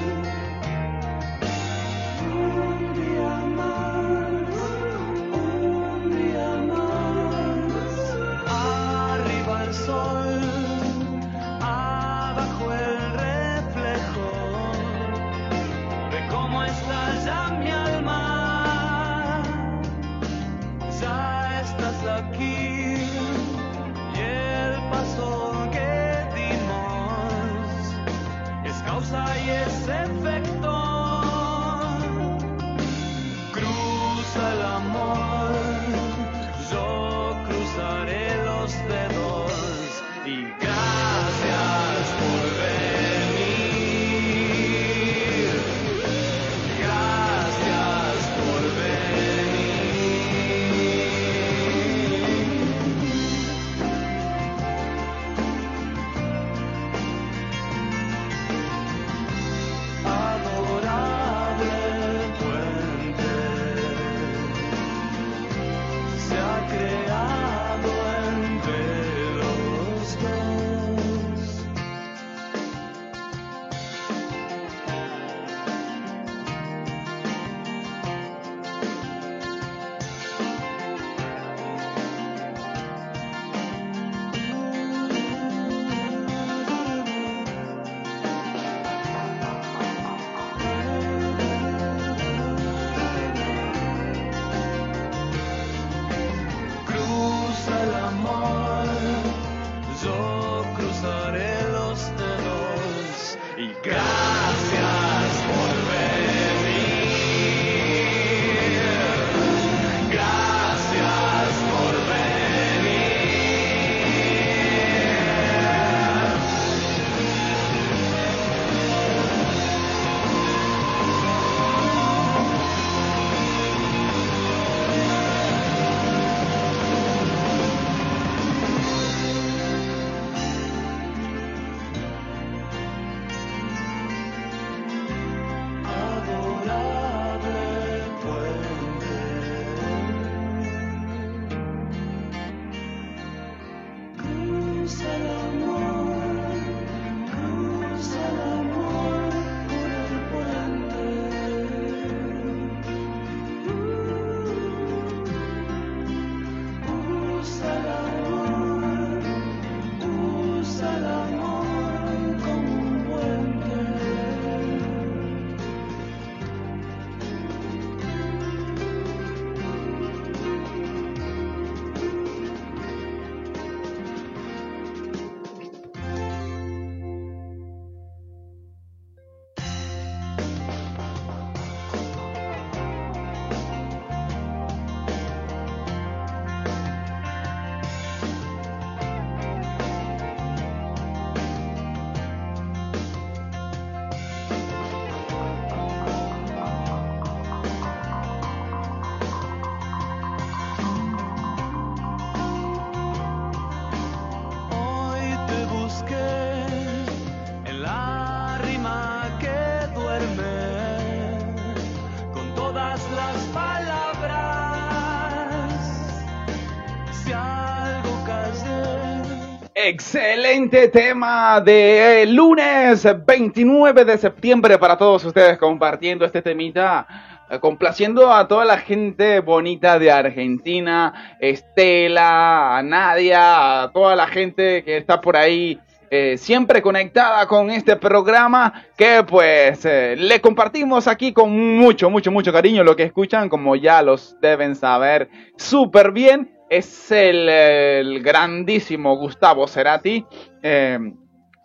Excelente 219.84 220.90
tema 220.90 221.60
de 221.60 222.28
lunes 222.28 223.04
29 223.26 224.06
de 224.06 224.18
septiembre 224.20 224.78
para 224.78 224.96
todos 224.96 225.26
ustedes 225.26 225.58
compartiendo 225.58 226.24
este 226.24 226.44
temita, 226.44 227.08
eh, 227.50 227.58
complaciendo 227.60 228.32
a 228.32 228.48
toda 228.48 228.64
la 228.64 228.78
gente 228.78 229.40
bonita 229.40 229.98
de 229.98 230.12
Argentina, 230.12 231.36
Estela, 231.40 232.80
Nadia, 232.84 233.84
a 233.84 233.92
toda 233.92 234.16
la 234.16 234.28
gente 234.28 234.84
que 234.84 234.98
está 234.98 235.20
por 235.20 235.36
ahí 235.36 235.80
eh, 236.12 236.38
siempre 236.38 236.84
conectada 236.84 237.48
con 237.48 237.72
este 237.72 237.96
programa 237.96 238.84
que 238.96 239.24
pues 239.28 239.84
eh, 239.86 240.16
le 240.16 240.40
compartimos 240.42 241.08
aquí 241.08 241.34
con 241.34 241.78
mucho, 241.78 242.12
mucho, 242.12 242.32
mucho 242.32 242.54
cariño 242.54 242.84
lo 242.84 242.96
que 242.96 243.04
escuchan, 243.04 243.50
como 243.50 243.76
ya 243.76 244.04
los 244.04 244.40
deben 244.42 244.76
saber 244.76 245.28
súper 245.58 246.12
bien. 246.12 246.61
Es 246.72 247.12
el, 247.12 248.24
grandísimo 248.24 249.18
Gustavo 249.18 249.68
Cerati, 249.68 250.26
eh, 250.64 250.98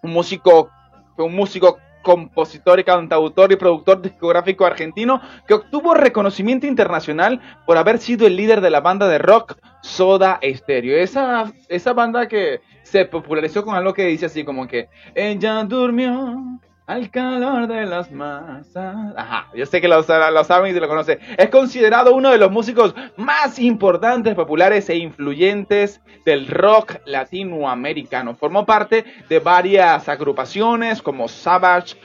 un 0.02 0.10
músico, 0.10 0.68
un 1.16 1.32
músico 1.32 1.78
compositor 2.02 2.80
y 2.80 2.84
cantautor 2.84 3.52
y 3.52 3.56
productor 3.56 4.02
discográfico 4.02 4.66
argentino 4.66 5.20
que 5.46 5.54
obtuvo 5.54 5.94
reconocimiento 5.94 6.66
internacional 6.66 7.40
por 7.66 7.78
haber 7.78 7.98
sido 7.98 8.26
el 8.26 8.34
líder 8.34 8.60
de 8.60 8.70
la 8.70 8.80
banda 8.80 9.06
de 9.06 9.18
rock 9.18 9.56
Soda 9.80 10.40
Stereo. 10.42 10.98
Esa, 10.98 11.52
esa 11.68 11.92
banda 11.92 12.26
que 12.26 12.60
se 12.82 13.04
popularizó 13.04 13.64
con 13.64 13.76
algo 13.76 13.94
que 13.94 14.06
dice 14.06 14.26
así 14.26 14.42
como 14.42 14.66
que 14.66 14.88
ella 15.14 15.62
durmió 15.62 16.60
al 16.86 17.10
calor 17.10 17.66
de 17.66 17.84
las 17.84 18.12
masas. 18.12 19.14
Ajá, 19.16 19.48
yo 19.54 19.66
sé 19.66 19.80
que 19.80 19.88
lo, 19.88 20.02
saben 20.02 20.76
y 20.76 20.80
lo 20.80 20.88
conocen. 20.88 21.18
Es 21.36 21.50
considerado 21.50 22.14
uno 22.14 22.30
de 22.30 22.38
los 22.38 22.50
músicos 22.50 22.94
más 23.16 23.58
importantes, 23.58 24.34
populares 24.34 24.88
e 24.88 24.96
influyentes 24.96 26.00
del 26.24 26.46
rock 26.46 26.98
latinoamericano. 27.04 28.36
Formó 28.36 28.64
parte 28.64 29.04
de 29.28 29.38
varias 29.40 30.08
agrupaciones 30.08 31.02
como 31.02 31.26
Savage, 31.26 31.96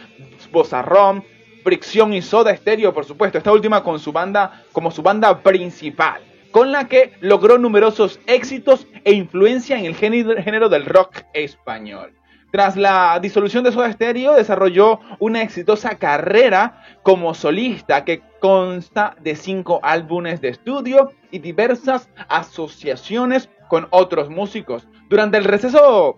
Bozarrón, 0.52 1.24
Fricción 1.64 2.14
y 2.14 2.24
Soda 2.24 2.56
Stereo, 2.56 2.92
por 2.92 3.06
supuesto. 3.06 3.38
Esta 3.38 3.52
última 3.52 3.84
con 3.84 4.00
su 4.00 4.12
banda 4.12 4.64
como 4.72 4.90
su 4.90 5.02
banda 5.02 5.42
principal. 5.42 6.22
con 6.52 6.74
la 6.74 6.90
que 6.90 7.14
logró 7.22 7.58
numerosos 7.58 8.20
éxitos 8.28 8.86
e 9.06 9.14
influencia 9.14 9.80
en 9.80 9.86
el 9.86 9.96
género 9.96 10.68
del 10.68 10.86
rock 10.86 11.22
español. 11.34 12.12
Tras 12.52 12.76
la 12.76 13.18
disolución 13.22 13.64
de 13.64 13.72
Soda 13.72 13.92
Stereo, 13.92 14.36
desarrolló 14.36 15.00
una 15.20 15.42
exitosa 15.42 15.96
carrera 15.96 16.84
como 17.02 17.34
solista 17.34 18.04
que 18.04 18.22
consta 18.42 19.16
de 19.22 19.36
cinco 19.36 19.80
álbumes 19.84 20.42
de 20.42 20.50
estudio 20.50 21.14
y 21.32 21.40
diversas 21.40 22.10
asociaciones 22.28 23.50
con 23.70 23.88
otros 23.92 24.30
músicos. 24.30 24.86
Durante 25.10 25.38
el 25.38 25.46
receso 25.46 26.18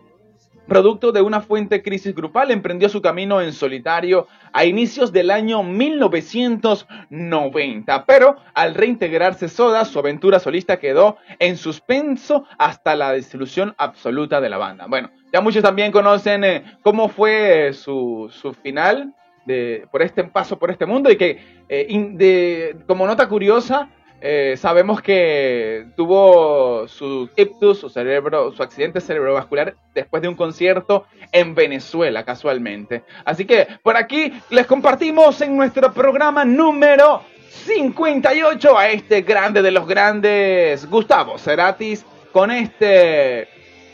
producto 0.68 1.12
de 1.12 1.22
una 1.22 1.42
fuente 1.42 1.84
crisis 1.84 2.16
grupal, 2.16 2.50
emprendió 2.52 2.88
su 2.90 3.02
camino 3.02 3.42
en 3.42 3.54
solitario 3.54 4.28
a 4.52 4.66
inicios 4.66 5.12
del 5.12 5.30
año 5.32 5.64
1990. 5.64 8.06
Pero 8.06 8.36
al 8.54 8.76
reintegrarse 8.76 9.50
Soda, 9.50 9.84
su 9.86 9.98
aventura 10.00 10.40
solista 10.40 10.78
quedó 10.78 11.18
en 11.40 11.58
suspenso 11.58 12.46
hasta 12.58 12.96
la 12.96 13.14
disolución 13.14 13.74
absoluta 13.78 14.42
de 14.42 14.50
la 14.50 14.58
banda. 14.58 14.88
Bueno, 14.88 15.12
ya 15.32 15.42
muchos 15.42 15.62
también 15.64 15.92
conocen 15.92 16.44
eh, 16.44 16.64
cómo 16.82 17.10
fue 17.10 17.74
su, 17.74 18.32
su 18.32 18.54
final 18.54 19.14
de, 19.46 19.88
por 19.92 20.02
este 20.02 20.24
paso 20.24 20.58
por 20.58 20.72
este 20.72 20.86
mundo 20.86 21.12
y 21.12 21.18
que 21.18 21.38
eh, 21.70 21.88
de, 22.14 22.78
como 22.88 23.06
nota 23.06 23.28
curiosa 23.28 23.90
eh, 24.26 24.56
sabemos 24.56 25.02
que 25.02 25.86
tuvo 25.98 26.88
su 26.88 27.30
ictus, 27.36 27.80
su 27.80 27.90
cerebro, 27.90 28.54
su 28.54 28.64
accidente 28.64 29.02
cerebrovascular 29.02 29.76
después 29.94 30.22
de 30.22 30.30
un 30.30 30.36
concierto 30.36 31.06
en 31.34 31.54
Venezuela, 31.54 32.24
casualmente. 32.24 33.04
Así 33.26 33.44
que 33.44 33.68
por 33.84 33.98
aquí 33.98 34.32
les 34.50 34.66
compartimos 34.66 35.42
en 35.42 35.58
nuestro 35.58 35.92
programa 35.92 36.46
número 36.46 37.22
58 37.50 38.78
a 38.78 38.88
este 38.88 39.24
grande 39.24 39.62
de 39.62 39.72
los 39.72 39.86
grandes, 39.86 40.90
Gustavo 40.90 41.38
Ceratis, 41.38 42.06
con 42.32 42.50
este 42.50 43.50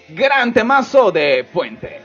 gran 0.09 0.53
temazo 0.53 1.11
de 1.11 1.43
Puente. 1.51 2.01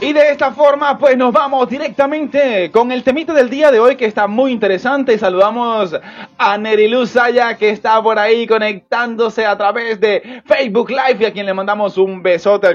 Y 0.00 0.12
de 0.12 0.30
esta 0.30 0.52
forma, 0.52 0.96
pues 0.96 1.16
nos 1.16 1.32
vamos 1.32 1.68
directamente 1.68 2.70
con 2.70 2.92
el 2.92 3.02
temita 3.02 3.34
del 3.34 3.50
día 3.50 3.72
de 3.72 3.80
hoy 3.80 3.96
que 3.96 4.04
está 4.04 4.28
muy 4.28 4.52
interesante. 4.52 5.18
Saludamos 5.18 5.92
a 6.38 6.56
Neriluz 6.56 7.10
Saya 7.10 7.56
que 7.56 7.70
está 7.70 8.00
por 8.00 8.16
ahí 8.16 8.46
conectándose 8.46 9.44
a 9.44 9.58
través 9.58 9.98
de 9.98 10.42
Facebook 10.46 10.90
Live 10.90 11.16
y 11.18 11.24
a 11.24 11.32
quien 11.32 11.46
le 11.46 11.52
mandamos 11.52 11.98
un 11.98 12.22
besote. 12.22 12.68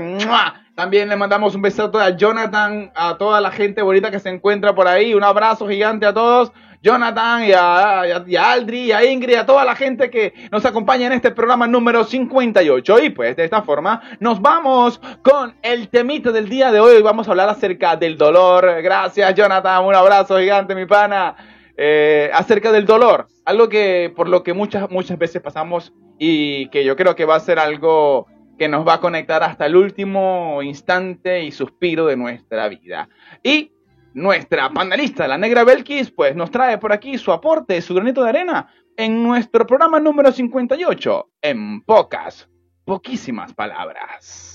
También 0.76 1.08
le 1.08 1.16
mandamos 1.16 1.56
un 1.56 1.62
besote 1.62 1.98
a 1.98 2.10
Jonathan, 2.10 2.92
a 2.94 3.18
toda 3.18 3.40
la 3.40 3.52
gente 3.52 3.82
bonita 3.82 4.12
que 4.12 4.20
se 4.20 4.28
encuentra 4.28 4.76
por 4.76 4.90
ahí. 4.90 5.14
Un 5.14 5.24
abrazo 5.24 5.66
gigante 5.70 6.06
a 6.06 6.14
todos. 6.14 6.52
Jonathan 6.84 7.46
y 7.46 7.54
a, 7.54 8.02
Aldri 8.02 8.82
y 8.82 8.92
a 8.92 9.06
Ingrid, 9.06 9.36
a 9.36 9.46
toda 9.46 9.64
la 9.64 9.74
gente 9.74 10.10
que 10.10 10.34
nos 10.52 10.66
acompaña 10.66 11.08
en 11.08 11.14
este 11.14 11.32
programa 11.32 11.66
número 11.66 12.04
58. 12.04 13.00
Y 13.00 13.10
pues 13.12 13.38
de 13.38 13.46
esta 13.46 13.62
forma 13.62 14.02
nos 14.20 14.42
vamos 14.42 15.00
con 15.24 15.56
el 15.62 15.88
temita 15.88 16.34
del 16.34 16.50
día 16.50 16.74
de 16.74 16.82
hoy. 16.82 17.02
Vamos 17.02 17.30
a 17.30 17.32
hablar 17.32 17.48
acerca 17.48 17.96
del 17.96 18.18
dolor. 18.18 18.82
Gracias 18.82 19.34
Jonathan, 19.34 19.86
un 19.86 19.96
abrazo 19.96 20.38
gigante 20.38 20.76
mi 20.76 20.86
pana. 20.86 21.36
Eh, 21.78 22.30
acerca 22.34 22.72
del 22.72 22.86
dolor, 22.86 23.28
algo 23.46 23.68
que 23.68 24.14
por 24.16 24.28
lo 24.28 24.44
que 24.44 24.54
muchas, 24.54 24.92
muchas 24.92 25.18
veces 25.18 25.42
pasamos 25.42 25.92
y 26.20 26.68
que 26.68 26.84
yo 26.84 26.96
creo 26.96 27.16
que 27.16 27.26
va 27.26 27.36
a 27.36 27.40
ser 27.40 27.58
algo 27.58 28.28
que 28.60 28.68
nos 28.68 28.88
va 28.88 28.96
a 28.96 29.00
conectar 29.00 29.42
hasta 29.42 29.66
el 29.66 29.76
último 29.76 30.62
instante 30.62 31.44
y 31.44 31.52
suspiro 31.52 32.06
de 32.06 32.18
nuestra 32.18 32.68
vida. 32.68 33.10
Y 33.42 33.73
nuestra 34.14 34.70
panelista, 34.72 35.28
la 35.28 35.38
negra 35.38 35.64
Belkis, 35.64 36.12
pues 36.12 36.36
nos 36.36 36.52
trae 36.52 36.78
por 36.78 36.94
aquí 36.94 37.18
su 37.18 37.32
aporte, 37.32 37.82
su 37.82 37.94
granito 37.94 38.24
de 38.24 38.30
arena 38.30 38.68
en 38.98 39.24
nuestro 39.24 39.66
programa 39.66 40.00
número 40.00 40.32
58, 40.32 41.30
en 41.42 41.82
pocas, 41.82 42.48
poquísimas 42.86 43.54
palabras. 43.54 44.54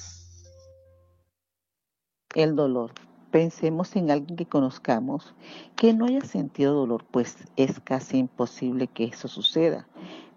El 2.35 2.55
dolor. 2.55 2.93
Pensemos 3.31 3.95
en 3.95 4.11
alguien 4.11 4.37
que 4.37 4.47
conozcamos 4.47 5.35
que 5.77 5.93
no 5.93 6.07
haya 6.07 6.23
sentido 6.23 6.73
dolor, 6.73 7.05
pues 7.11 7.37
es 7.57 7.79
casi 7.81 8.17
imposible 8.17 8.87
que 8.87 9.05
eso 9.05 9.29
suceda. 9.29 9.87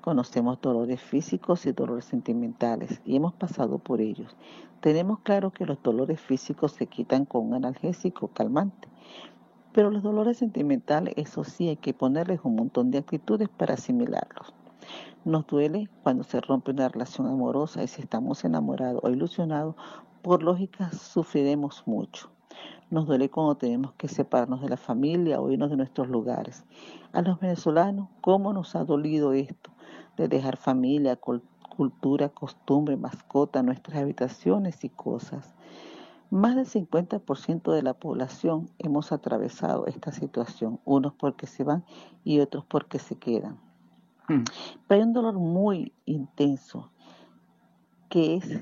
Conocemos 0.01 0.59
dolores 0.59 0.99
físicos 0.99 1.65
y 1.65 1.71
dolores 1.71 2.05
sentimentales 2.05 3.01
y 3.05 3.15
hemos 3.15 3.33
pasado 3.33 3.77
por 3.77 4.01
ellos. 4.01 4.35
Tenemos 4.81 5.19
claro 5.19 5.51
que 5.51 5.65
los 5.65 5.81
dolores 5.81 6.19
físicos 6.19 6.73
se 6.73 6.87
quitan 6.87 7.23
con 7.23 7.47
un 7.47 7.53
analgésico 7.53 8.27
calmante, 8.29 8.89
pero 9.73 9.91
los 9.91 10.03
dolores 10.03 10.37
sentimentales, 10.37 11.13
eso 11.17 11.43
sí, 11.43 11.69
hay 11.69 11.77
que 11.77 11.93
ponerles 11.93 12.39
un 12.43 12.55
montón 12.55 12.91
de 12.91 12.99
actitudes 12.99 13.49
para 13.49 13.75
asimilarlos. 13.75 14.53
Nos 15.23 15.45
duele 15.47 15.89
cuando 16.03 16.23
se 16.23 16.41
rompe 16.41 16.71
una 16.71 16.89
relación 16.89 17.27
amorosa 17.27 17.83
y 17.83 17.87
si 17.87 18.01
estamos 18.01 18.43
enamorados 18.43 19.01
o 19.03 19.09
ilusionados, 19.09 19.75
por 20.21 20.43
lógica 20.43 20.91
sufriremos 20.91 21.83
mucho. 21.85 22.29
Nos 22.89 23.05
duele 23.07 23.29
cuando 23.29 23.55
tenemos 23.55 23.93
que 23.93 24.07
separarnos 24.07 24.61
de 24.61 24.69
la 24.69 24.77
familia 24.77 25.39
o 25.39 25.49
irnos 25.49 25.69
de 25.69 25.77
nuestros 25.77 26.09
lugares. 26.09 26.65
A 27.13 27.21
los 27.21 27.39
venezolanos, 27.39 28.09
¿cómo 28.19 28.51
nos 28.51 28.75
ha 28.75 28.83
dolido 28.83 29.33
esto? 29.33 29.71
De 30.17 30.27
dejar 30.27 30.57
familia, 30.57 31.19
cul- 31.19 31.41
cultura, 31.75 32.29
costumbre, 32.29 32.97
mascota, 32.97 33.63
nuestras 33.63 33.97
habitaciones 33.99 34.83
y 34.83 34.89
cosas. 34.89 35.53
Más 36.31 36.55
del 36.55 36.65
50% 36.65 37.73
de 37.73 37.83
la 37.83 37.93
población 37.93 38.69
hemos 38.79 39.11
atravesado 39.11 39.85
esta 39.85 40.13
situación, 40.13 40.79
unos 40.85 41.13
porque 41.13 41.45
se 41.45 41.65
van 41.65 41.83
y 42.23 42.39
otros 42.39 42.63
porque 42.65 42.99
se 42.99 43.17
quedan. 43.17 43.59
Hmm. 44.29 44.45
Pero 44.87 45.01
hay 45.01 45.07
un 45.07 45.11
dolor 45.11 45.33
muy 45.33 45.93
intenso 46.05 46.89
que 48.07 48.37
es 48.37 48.61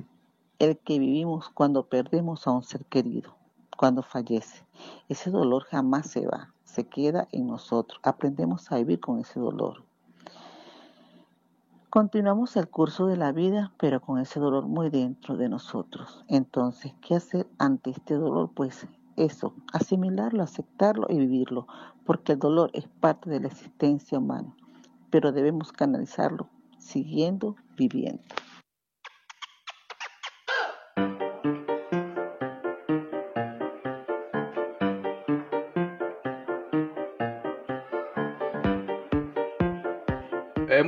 el 0.57 0.79
que 0.79 0.97
vivimos 0.97 1.49
cuando 1.49 1.87
perdemos 1.87 2.47
a 2.47 2.51
un 2.53 2.63
ser 2.63 2.85
querido, 2.85 3.35
cuando 3.77 4.01
fallece. 4.01 4.65
Ese 5.07 5.29
dolor 5.29 5.63
jamás 5.65 6.09
se 6.09 6.25
va, 6.25 6.51
se 6.63 6.87
queda 6.87 7.27
en 7.31 7.45
nosotros. 7.45 7.99
Aprendemos 8.01 8.71
a 8.71 8.77
vivir 8.77 8.99
con 8.99 9.19
ese 9.19 9.39
dolor. 9.39 9.83
Continuamos 11.89 12.55
el 12.55 12.67
curso 12.67 13.07
de 13.07 13.17
la 13.17 13.31
vida, 13.31 13.73
pero 13.79 13.99
con 13.99 14.19
ese 14.19 14.39
dolor 14.39 14.67
muy 14.67 14.91
dentro 14.91 15.37
de 15.37 15.49
nosotros. 15.49 16.23
Entonces, 16.27 16.93
¿qué 17.01 17.15
hacer 17.15 17.47
ante 17.57 17.89
este 17.89 18.13
dolor? 18.13 18.51
Pues 18.53 18.85
eso, 19.15 19.55
asimilarlo, 19.73 20.43
aceptarlo 20.43 21.07
y 21.09 21.17
vivirlo, 21.17 21.65
porque 22.05 22.33
el 22.33 22.39
dolor 22.39 22.69
es 22.73 22.87
parte 22.87 23.31
de 23.31 23.39
la 23.39 23.47
existencia 23.47 24.19
humana, 24.19 24.55
pero 25.09 25.31
debemos 25.31 25.71
canalizarlo 25.71 26.47
siguiendo 26.77 27.55
viviendo. 27.75 28.21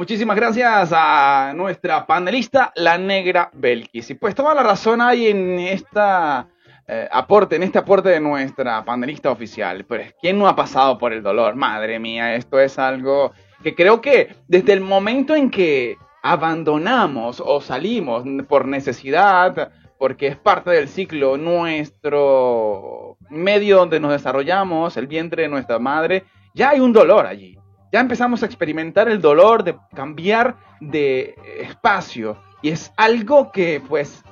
Muchísimas 0.02 0.36
gracias 0.36 0.92
a 0.96 1.54
nuestra 1.56 2.08
panelista, 2.08 2.74
la 2.76 2.98
negra 2.98 3.52
Belkis. 3.54 4.10
Y 4.10 4.16
pues 4.16 4.34
toda 4.34 4.56
la 4.56 4.64
razón 4.64 5.00
hay 5.00 5.28
en 5.28 5.60
esta 5.60 6.48
eh, 6.88 7.08
aporte, 7.12 7.58
en 7.58 7.62
este 7.62 7.78
aporte 7.78 8.10
de 8.10 8.20
nuestra 8.20 8.84
panelista 8.84 9.30
oficial. 9.30 9.86
Pues, 9.86 10.16
¿quién 10.20 10.40
no 10.40 10.48
ha 10.48 10.56
pasado 10.56 10.98
por 10.98 11.14
el 11.14 11.22
dolor? 11.22 11.56
Madre 11.56 12.00
mía, 12.00 12.34
esto 12.34 12.60
es 12.60 12.80
algo 12.80 13.34
que 13.62 13.76
creo 13.76 14.02
que 14.02 14.36
desde 14.48 14.74
el 14.74 14.82
momento 14.82 15.36
en 15.36 15.52
que 15.52 15.98
abandonamos 16.24 17.40
o 17.40 17.62
salimos 17.62 18.24
por 18.48 18.68
necesidad, 18.68 19.72
porque 20.00 20.26
es 20.26 20.36
parte 20.36 20.72
del 20.72 20.88
ciclo, 20.88 21.38
nuestro 21.38 23.18
medio 23.30 23.78
donde 23.78 24.00
nos 24.00 24.14
desarrollamos, 24.14 24.98
el 24.98 25.06
vientre 25.06 25.44
de 25.44 25.50
nuestra 25.50 25.78
madre, 25.78 26.24
ya 26.56 26.72
hay 26.72 26.80
un 26.80 26.92
dolor 26.92 27.28
allí. 27.28 27.61
Ya 27.92 28.00
empezamos 28.00 28.42
a 28.42 28.46
experimentar 28.46 29.10
el 29.10 29.22
dolor 29.22 29.64
de 29.64 29.76
cambiar 29.94 30.56
de 30.80 31.36
espacio. 31.60 32.38
Y 32.62 32.70
es 32.70 32.94
algo 32.96 33.52
que, 33.52 33.82
pues, 33.88 34.24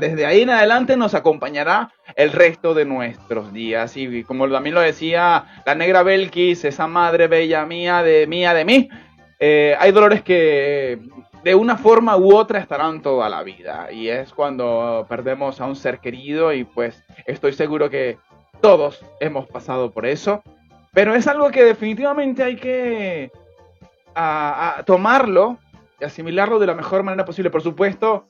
desde 0.00 0.26
ahí 0.26 0.42
en 0.42 0.50
adelante 0.50 0.96
nos 0.96 1.14
acompañará 1.14 1.92
el 2.14 2.32
resto 2.32 2.74
de 2.74 2.84
nuestros 2.84 3.52
días. 3.52 3.96
Y 3.96 4.24
como 4.24 4.48
también 4.48 4.74
lo 4.74 4.80
decía 4.80 5.62
la 5.64 5.74
negra 5.74 6.02
Belkis, 6.02 6.64
esa 6.64 6.86
madre 6.86 7.26
bella 7.26 7.64
mía, 7.64 8.02
de 8.02 8.26
mía, 8.26 8.52
de 8.52 8.64
mí, 8.64 8.88
eh, 9.38 9.76
hay 9.78 9.92
dolores 9.92 10.22
que 10.22 10.98
de 11.42 11.54
una 11.54 11.78
forma 11.78 12.16
u 12.18 12.34
otra 12.34 12.58
estarán 12.58 13.00
toda 13.00 13.28
la 13.28 13.42
vida. 13.42 13.90
Y 13.90 14.08
es 14.08 14.32
cuando 14.32 15.06
perdemos 15.08 15.60
a 15.60 15.66
un 15.66 15.76
ser 15.76 16.00
querido 16.00 16.52
y 16.52 16.64
pues 16.64 17.02
estoy 17.26 17.54
seguro 17.54 17.88
que 17.88 18.18
todos 18.60 19.02
hemos 19.20 19.46
pasado 19.46 19.90
por 19.90 20.04
eso. 20.04 20.42
Pero 20.92 21.14
es 21.14 21.26
algo 21.26 21.50
que 21.50 21.64
definitivamente 21.64 22.42
hay 22.42 22.56
que 22.56 23.30
tomarlo 24.84 25.58
y 26.00 26.04
asimilarlo 26.04 26.58
de 26.58 26.66
la 26.66 26.74
mejor 26.74 27.02
manera 27.02 27.24
posible. 27.24 27.50
Por 27.50 27.62
supuesto, 27.62 28.26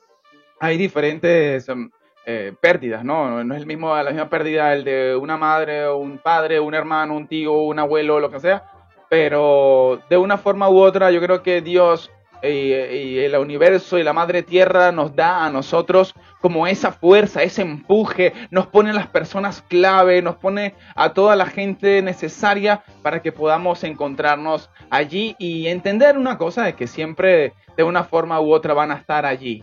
hay 0.60 0.76
diferentes 0.76 1.68
em, 1.68 1.90
eh, 2.26 2.52
pérdidas, 2.60 3.02
¿no? 3.02 3.42
No 3.42 3.54
es 3.54 3.60
el 3.60 3.66
mismo, 3.66 3.96
la 3.96 4.10
misma 4.10 4.28
pérdida 4.28 4.74
el 4.74 4.84
de 4.84 5.16
una 5.16 5.36
madre, 5.36 5.90
un 5.90 6.18
padre, 6.18 6.60
un 6.60 6.74
hermano, 6.74 7.16
un 7.16 7.26
tío, 7.26 7.54
un 7.54 7.78
abuelo, 7.78 8.20
lo 8.20 8.30
que 8.30 8.40
sea, 8.40 8.70
pero 9.08 10.00
de 10.10 10.18
una 10.18 10.36
forma 10.36 10.68
u 10.68 10.78
otra 10.78 11.10
yo 11.10 11.20
creo 11.20 11.42
que 11.42 11.62
Dios 11.62 12.10
y, 12.42 13.18
el 13.18 13.36
universo 13.36 13.98
y 13.98 14.02
la 14.02 14.12
madre 14.12 14.42
tierra 14.42 14.92
nos 14.92 15.14
da 15.14 15.44
a 15.44 15.50
nosotros 15.50 16.14
como 16.40 16.66
esa 16.66 16.92
fuerza, 16.92 17.42
ese 17.42 17.62
empuje, 17.62 18.32
nos 18.50 18.66
pone 18.66 18.90
a 18.90 18.94
las 18.94 19.08
personas 19.08 19.62
clave, 19.62 20.22
nos 20.22 20.36
pone 20.36 20.74
a 20.94 21.12
toda 21.12 21.36
la 21.36 21.46
gente 21.46 22.02
necesaria 22.02 22.82
para 23.02 23.20
que 23.20 23.32
podamos 23.32 23.84
encontrarnos 23.84 24.70
allí 24.88 25.36
y 25.38 25.66
entender 25.68 26.16
una 26.16 26.38
cosa 26.38 26.64
de 26.64 26.74
que 26.74 26.86
siempre 26.86 27.52
de 27.76 27.82
una 27.82 28.04
forma 28.04 28.40
u 28.40 28.52
otra 28.52 28.74
van 28.74 28.90
a 28.90 28.96
estar 28.96 29.26
allí 29.26 29.62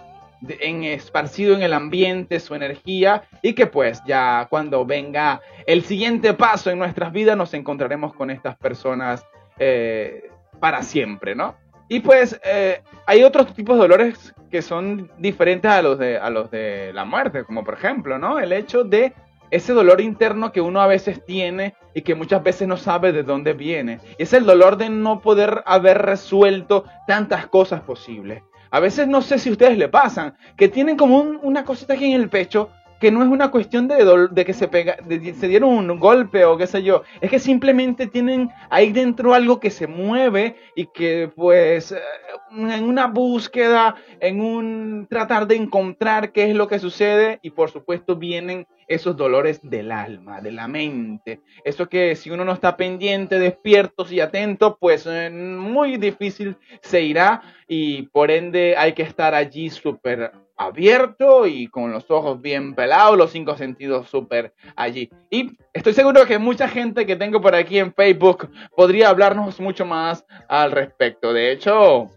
en 0.60 0.84
esparcido 0.84 1.56
en 1.56 1.64
el 1.64 1.74
ambiente 1.74 2.40
su 2.40 2.54
energía 2.54 3.24
y 3.42 3.54
que 3.54 3.66
pues 3.66 4.02
ya 4.06 4.48
cuando 4.50 4.86
venga 4.86 5.42
el 5.66 5.84
siguiente 5.84 6.34
paso 6.34 6.70
en 6.70 6.80
nuestras 6.80 7.12
vidas 7.12 7.36
nos 7.36 7.54
encontraremos 7.54 8.14
con 8.14 8.30
estas 8.30 8.56
personas 8.56 9.26
eh, 9.58 10.30
para 10.60 10.84
siempre, 10.84 11.36
¿no? 11.36 11.56
Y 11.90 12.00
pues 12.02 12.40
eh, 12.44 12.82
hay 13.06 13.24
otros 13.24 13.54
tipos 13.54 13.76
de 13.78 13.82
dolores 13.82 14.34
que 14.52 14.62
son 14.62 15.10
diferentes 15.18 15.70
a 15.72 15.82
los 15.82 15.98
de 16.00 16.18
a 16.18 16.30
los 16.30 16.50
de 16.52 16.92
la 16.94 17.06
muerte, 17.06 17.44
como 17.44 17.64
por 17.64 17.76
ejemplo, 17.76 18.18
¿no? 18.18 18.40
El 18.40 18.52
hecho 18.54 18.84
de 18.84 19.14
ese 19.52 19.72
dolor 19.74 20.02
interno 20.02 20.52
que 20.52 20.60
uno 20.60 20.82
a 20.82 20.88
veces 20.88 21.24
tiene 21.26 21.76
y 21.94 22.02
que 22.02 22.16
muchas 22.16 22.44
veces 22.44 22.68
no 22.68 22.76
sabe 22.76 23.14
de 23.14 23.24
dónde 23.24 23.54
viene. 23.54 24.00
Es 24.18 24.34
el 24.34 24.46
dolor 24.46 24.76
de 24.78 24.90
no 24.90 25.22
poder 25.22 25.64
haber 25.66 26.00
resuelto 26.02 26.84
tantas 27.08 27.48
cosas 27.48 27.82
posibles. 27.82 28.44
A 28.72 28.82
veces 28.82 29.08
no 29.08 29.22
sé 29.22 29.40
si 29.40 29.50
ustedes 29.50 29.78
le 29.78 29.88
pasan, 29.88 30.36
que 30.58 30.68
tienen 30.68 30.98
como 30.98 31.18
un- 31.22 31.40
una 31.42 31.64
cosita 31.64 31.94
aquí 31.94 32.12
en 32.12 32.22
el 32.22 32.30
pecho 32.30 32.70
que 33.00 33.12
no 33.12 33.22
es 33.22 33.30
una 33.30 33.52
cuestión 33.52 33.88
de, 33.88 34.28
de 34.32 34.46
que 34.46 34.54
se, 34.54 34.68
pega, 34.68 34.98
de- 35.06 35.34
se 35.34 35.48
dieron 35.48 35.70
un 35.90 36.00
golpe 36.00 36.46
o 36.46 36.58
qué 36.58 36.68
sé 36.68 36.84
yo, 36.84 37.04
es 37.22 37.30
que 37.30 37.40
simplemente 37.40 38.08
tienen 38.08 38.50
ahí 38.70 38.92
dentro 38.92 39.34
algo 39.34 39.60
que 39.60 39.70
se 39.70 39.88
mueve 39.88 40.56
y 40.76 40.86
que 40.88 41.30
pues 41.36 41.92
eh, 41.92 42.00
en 42.52 42.84
una 42.84 43.08
búsqueda, 43.08 43.96
en 44.20 44.42
un 44.42 45.08
tratar 45.10 45.48
de 45.48 45.56
encontrar 45.56 46.32
qué 46.32 46.50
es 46.50 46.56
lo 46.56 46.68
que 46.68 46.80
sucede 46.80 47.40
y 47.42 47.52
por 47.52 47.70
supuesto 47.70 48.16
vienen 48.16 48.66
esos 48.88 49.18
dolores 49.18 49.60
del 49.62 49.92
alma, 49.92 50.40
de 50.40 50.52
la 50.52 50.68
mente, 50.70 51.42
eso 51.66 51.90
que 51.90 52.16
si 52.16 52.30
uno 52.30 52.46
no 52.46 52.54
está 52.54 52.78
pendiente, 52.78 53.38
despiertos 53.38 54.12
y 54.14 54.22
atentos, 54.22 54.76
pues 54.80 55.06
eh, 55.06 55.30
muy 55.30 55.98
difícil 55.98 56.56
se 56.82 57.02
irá 57.02 57.42
y 57.68 58.04
por 58.04 58.32
ende 58.32 58.76
hay 58.78 58.94
que 58.94 59.04
estar 59.04 59.36
allí 59.36 59.70
súper 59.70 60.32
abierto 60.58 61.46
y 61.46 61.68
con 61.68 61.92
los 61.92 62.10
ojos 62.10 62.42
bien 62.42 62.74
pelados, 62.74 63.18
los 63.18 63.32
cinco 63.32 63.56
sentidos 63.56 64.10
súper 64.10 64.54
allí. 64.76 65.10
Y 65.30 65.58
estoy 65.72 65.94
seguro 65.94 66.26
que 66.26 66.40
mucha 66.40 66.68
gente 66.68 67.06
que 67.06 67.16
tengo 67.16 67.40
por 67.40 67.56
aquí 67.56 67.78
en 67.80 67.94
Facebook 67.94 68.50
podría 68.76 69.10
hablarnos 69.10 69.60
mucho 69.60 69.86
más 69.86 70.26
al 70.50 70.72
respecto. 70.72 71.32
De 71.32 71.52
hecho, 71.52 72.10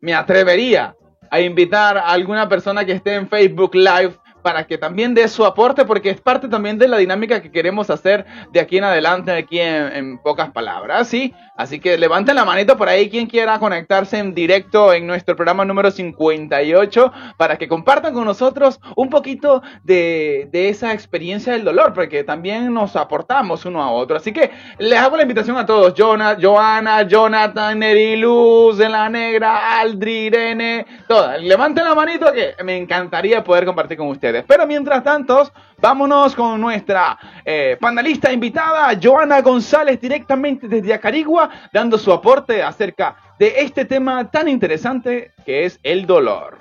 me 0.00 0.14
atrevería 0.14 0.94
a 1.30 1.40
invitar 1.40 1.96
a 1.98 2.08
alguna 2.08 2.48
persona 2.48 2.84
que 2.84 2.92
esté 2.92 3.14
en 3.14 3.28
Facebook 3.28 3.74
Live 3.74 4.14
para 4.46 4.64
que 4.64 4.78
también 4.78 5.12
dé 5.12 5.26
su 5.26 5.44
aporte, 5.44 5.84
porque 5.84 6.08
es 6.08 6.20
parte 6.20 6.46
también 6.46 6.78
de 6.78 6.86
la 6.86 6.98
dinámica 6.98 7.42
que 7.42 7.50
queremos 7.50 7.90
hacer 7.90 8.24
de 8.52 8.60
aquí 8.60 8.78
en 8.78 8.84
adelante, 8.84 9.32
aquí 9.32 9.58
en, 9.58 9.92
en 9.92 10.18
pocas 10.18 10.52
palabras, 10.52 11.08
¿sí? 11.08 11.34
Así 11.56 11.80
que 11.80 11.96
levanten 11.96 12.36
la 12.36 12.44
manito 12.44 12.76
por 12.76 12.88
ahí 12.88 13.08
quien 13.08 13.26
quiera 13.26 13.58
conectarse 13.58 14.18
en 14.18 14.34
directo 14.34 14.92
en 14.92 15.06
nuestro 15.06 15.34
programa 15.34 15.64
número 15.64 15.90
58 15.90 17.12
para 17.38 17.56
que 17.56 17.66
compartan 17.66 18.12
con 18.12 18.24
nosotros 18.24 18.78
un 18.94 19.08
poquito 19.08 19.62
de, 19.82 20.48
de 20.52 20.68
esa 20.68 20.92
experiencia 20.92 21.54
del 21.54 21.64
dolor, 21.64 21.94
porque 21.94 22.22
también 22.22 22.72
nos 22.72 22.94
aportamos 22.94 23.64
uno 23.64 23.82
a 23.82 23.90
otro. 23.90 24.18
Así 24.18 24.32
que 24.32 24.50
les 24.78 24.98
hago 24.98 25.16
la 25.16 25.22
invitación 25.22 25.56
a 25.56 25.64
todos, 25.64 25.94
Jonah, 25.96 26.36
Joana, 26.40 27.02
Jonathan, 27.02 27.78
Neriluz, 27.78 28.76
de 28.76 28.88
la 28.90 29.08
Negra, 29.08 29.80
Aldri, 29.80 30.26
Irene, 30.26 30.86
todas. 31.08 31.42
Levanten 31.42 31.84
la 31.84 31.94
manito 31.94 32.32
que 32.32 32.54
me 32.62 32.76
encantaría 32.76 33.42
poder 33.42 33.64
compartir 33.64 33.96
con 33.96 34.08
Pero 34.46 34.66
mientras 34.66 35.02
tanto, 35.04 35.50
vámonos 35.78 36.34
con 36.34 36.60
nuestra 36.60 37.18
eh, 37.44 37.76
panelista 37.80 38.32
invitada, 38.32 38.98
Joana 39.00 39.40
González, 39.40 40.00
directamente 40.00 40.68
desde 40.68 40.94
Acarigua, 40.94 41.50
dando 41.72 41.96
su 41.98 42.12
aporte 42.12 42.62
acerca 42.62 43.16
de 43.38 43.60
este 43.60 43.84
tema 43.84 44.30
tan 44.30 44.48
interesante 44.48 45.32
que 45.44 45.64
es 45.64 45.78
el 45.82 46.06
dolor. 46.06 46.58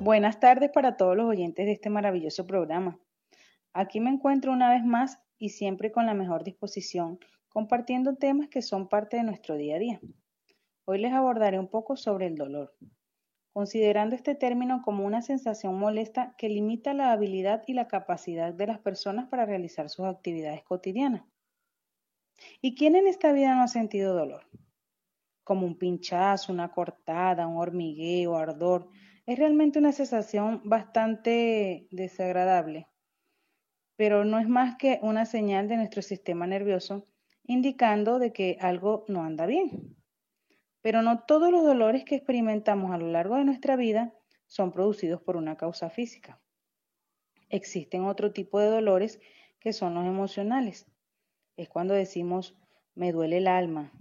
Buenas 0.00 0.38
tardes 0.40 0.70
para 0.72 0.96
todos 0.96 1.16
los 1.16 1.26
oyentes 1.26 1.66
de 1.66 1.72
este 1.72 1.90
maravilloso 1.90 2.46
programa. 2.46 2.98
Aquí 3.72 4.00
me 4.00 4.10
encuentro 4.10 4.52
una 4.52 4.70
vez 4.70 4.84
más 4.84 5.18
y 5.38 5.50
siempre 5.50 5.92
con 5.92 6.06
la 6.06 6.14
mejor 6.14 6.44
disposición, 6.44 7.18
compartiendo 7.48 8.16
temas 8.16 8.48
que 8.48 8.62
son 8.62 8.88
parte 8.88 9.16
de 9.16 9.24
nuestro 9.24 9.56
día 9.56 9.76
a 9.76 9.78
día. 9.78 10.00
Hoy 10.84 10.98
les 10.98 11.12
abordaré 11.12 11.58
un 11.58 11.68
poco 11.68 11.96
sobre 11.96 12.26
el 12.26 12.36
dolor, 12.36 12.74
considerando 13.58 14.14
este 14.14 14.36
término 14.36 14.82
como 14.82 15.04
una 15.04 15.20
sensación 15.20 15.76
molesta 15.76 16.32
que 16.38 16.48
limita 16.48 16.94
la 16.94 17.10
habilidad 17.10 17.64
y 17.66 17.72
la 17.72 17.88
capacidad 17.88 18.54
de 18.54 18.68
las 18.68 18.78
personas 18.78 19.26
para 19.26 19.46
realizar 19.46 19.90
sus 19.90 20.06
actividades 20.06 20.62
cotidianas. 20.62 21.24
¿Y 22.62 22.76
quién 22.76 22.94
en 22.94 23.08
esta 23.08 23.32
vida 23.32 23.56
no 23.56 23.62
ha 23.62 23.66
sentido 23.66 24.14
dolor? 24.14 24.44
Como 25.42 25.66
un 25.66 25.76
pinchazo, 25.76 26.52
una 26.52 26.70
cortada, 26.70 27.48
un 27.48 27.56
hormigueo, 27.56 28.36
ardor, 28.36 28.90
es 29.26 29.36
realmente 29.36 29.80
una 29.80 29.90
sensación 29.90 30.60
bastante 30.62 31.88
desagradable, 31.90 32.86
pero 33.96 34.24
no 34.24 34.38
es 34.38 34.46
más 34.46 34.76
que 34.76 35.00
una 35.02 35.26
señal 35.26 35.66
de 35.66 35.78
nuestro 35.78 36.02
sistema 36.02 36.46
nervioso 36.46 37.08
indicando 37.42 38.20
de 38.20 38.32
que 38.32 38.56
algo 38.60 39.04
no 39.08 39.24
anda 39.24 39.46
bien. 39.46 39.97
Pero 40.88 41.02
no 41.02 41.20
todos 41.20 41.50
los 41.52 41.64
dolores 41.64 42.02
que 42.06 42.14
experimentamos 42.14 42.92
a 42.92 42.96
lo 42.96 43.08
largo 43.08 43.36
de 43.36 43.44
nuestra 43.44 43.76
vida 43.76 44.14
son 44.46 44.72
producidos 44.72 45.20
por 45.20 45.36
una 45.36 45.54
causa 45.54 45.90
física. 45.90 46.40
Existen 47.50 48.06
otro 48.06 48.32
tipo 48.32 48.58
de 48.58 48.68
dolores 48.68 49.20
que 49.60 49.74
son 49.74 49.94
los 49.94 50.06
emocionales. 50.06 50.86
Es 51.58 51.68
cuando 51.68 51.92
decimos 51.92 52.56
me 52.94 53.12
duele 53.12 53.36
el 53.36 53.48
alma. 53.48 53.92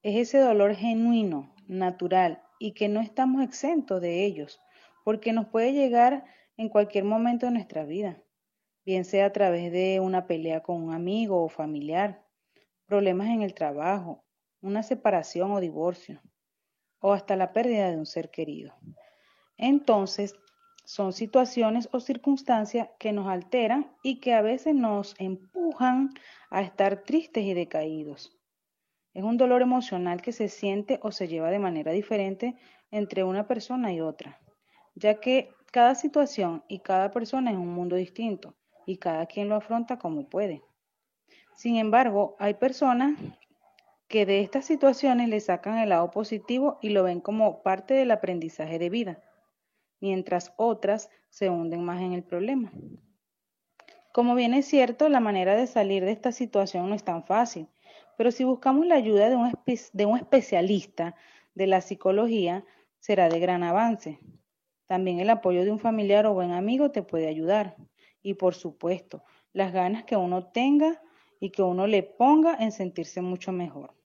Es 0.00 0.16
ese 0.16 0.38
dolor 0.38 0.74
genuino, 0.74 1.54
natural 1.68 2.44
y 2.58 2.72
que 2.72 2.88
no 2.88 3.02
estamos 3.02 3.42
exentos 3.42 4.00
de 4.00 4.24
ellos, 4.24 4.58
porque 5.04 5.34
nos 5.34 5.48
puede 5.48 5.74
llegar 5.74 6.24
en 6.56 6.70
cualquier 6.70 7.04
momento 7.04 7.44
de 7.44 7.52
nuestra 7.52 7.84
vida, 7.84 8.16
bien 8.86 9.04
sea 9.04 9.26
a 9.26 9.32
través 9.34 9.70
de 9.70 10.00
una 10.00 10.26
pelea 10.26 10.62
con 10.62 10.82
un 10.82 10.94
amigo 10.94 11.44
o 11.44 11.50
familiar, 11.50 12.24
problemas 12.86 13.28
en 13.28 13.42
el 13.42 13.52
trabajo, 13.52 14.24
una 14.60 14.82
separación 14.82 15.52
o 15.52 15.60
divorcio, 15.60 16.20
o 17.00 17.12
hasta 17.12 17.36
la 17.36 17.52
pérdida 17.52 17.90
de 17.90 17.96
un 17.96 18.06
ser 18.06 18.30
querido. 18.30 18.74
Entonces, 19.56 20.34
son 20.84 21.12
situaciones 21.12 21.88
o 21.92 22.00
circunstancias 22.00 22.88
que 22.98 23.12
nos 23.12 23.28
alteran 23.28 23.94
y 24.02 24.20
que 24.20 24.34
a 24.34 24.42
veces 24.42 24.74
nos 24.74 25.14
empujan 25.18 26.10
a 26.50 26.62
estar 26.62 27.04
tristes 27.04 27.44
y 27.44 27.54
decaídos. 27.54 28.36
Es 29.14 29.22
un 29.22 29.36
dolor 29.36 29.62
emocional 29.62 30.22
que 30.22 30.32
se 30.32 30.48
siente 30.48 30.98
o 31.02 31.12
se 31.12 31.28
lleva 31.28 31.50
de 31.50 31.58
manera 31.58 31.92
diferente 31.92 32.56
entre 32.90 33.24
una 33.24 33.46
persona 33.46 33.92
y 33.92 34.00
otra, 34.00 34.40
ya 34.94 35.20
que 35.20 35.52
cada 35.70 35.94
situación 35.94 36.64
y 36.68 36.80
cada 36.80 37.10
persona 37.10 37.50
es 37.50 37.56
un 37.56 37.72
mundo 37.72 37.96
distinto 37.96 38.56
y 38.86 38.96
cada 38.96 39.26
quien 39.26 39.48
lo 39.48 39.56
afronta 39.56 39.98
como 39.98 40.28
puede. 40.28 40.62
Sin 41.54 41.76
embargo, 41.76 42.36
hay 42.38 42.54
personas 42.54 43.18
que 44.10 44.26
de 44.26 44.40
estas 44.40 44.64
situaciones 44.64 45.28
le 45.28 45.38
sacan 45.38 45.78
el 45.78 45.90
lado 45.90 46.10
positivo 46.10 46.80
y 46.82 46.88
lo 46.88 47.04
ven 47.04 47.20
como 47.20 47.62
parte 47.62 47.94
del 47.94 48.10
aprendizaje 48.10 48.80
de 48.80 48.90
vida, 48.90 49.22
mientras 50.00 50.52
otras 50.56 51.10
se 51.28 51.48
hunden 51.48 51.84
más 51.84 52.02
en 52.02 52.12
el 52.12 52.24
problema. 52.24 52.72
Como 54.12 54.34
bien 54.34 54.52
es 54.52 54.66
cierto, 54.66 55.08
la 55.08 55.20
manera 55.20 55.54
de 55.54 55.68
salir 55.68 56.04
de 56.04 56.10
esta 56.10 56.32
situación 56.32 56.88
no 56.88 56.96
es 56.96 57.04
tan 57.04 57.22
fácil, 57.22 57.68
pero 58.16 58.32
si 58.32 58.42
buscamos 58.42 58.84
la 58.84 58.96
ayuda 58.96 59.28
de 59.28 60.06
un, 60.06 60.16
especialista 60.16 61.14
de 61.54 61.68
la 61.68 61.80
psicología, 61.80 62.64
será 62.98 63.28
de 63.28 63.38
gran 63.38 63.62
avance. 63.62 64.18
También 64.86 65.20
el 65.20 65.30
apoyo 65.30 65.64
de 65.64 65.70
un 65.70 65.78
familiar 65.78 66.26
o 66.26 66.34
buen 66.34 66.50
amigo 66.50 66.90
te 66.90 67.04
puede 67.04 67.28
ayudar. 67.28 67.76
Y 68.22 68.34
por 68.34 68.56
supuesto, 68.56 69.22
las 69.52 69.72
ganas 69.72 70.02
que 70.02 70.16
uno 70.16 70.48
tenga 70.50 71.00
y 71.38 71.50
que 71.50 71.62
uno 71.62 71.86
le 71.86 72.02
ponga 72.02 72.56
en 72.56 72.72
sentirse 72.72 73.22
mucho 73.22 73.52
mejor. 73.52 73.99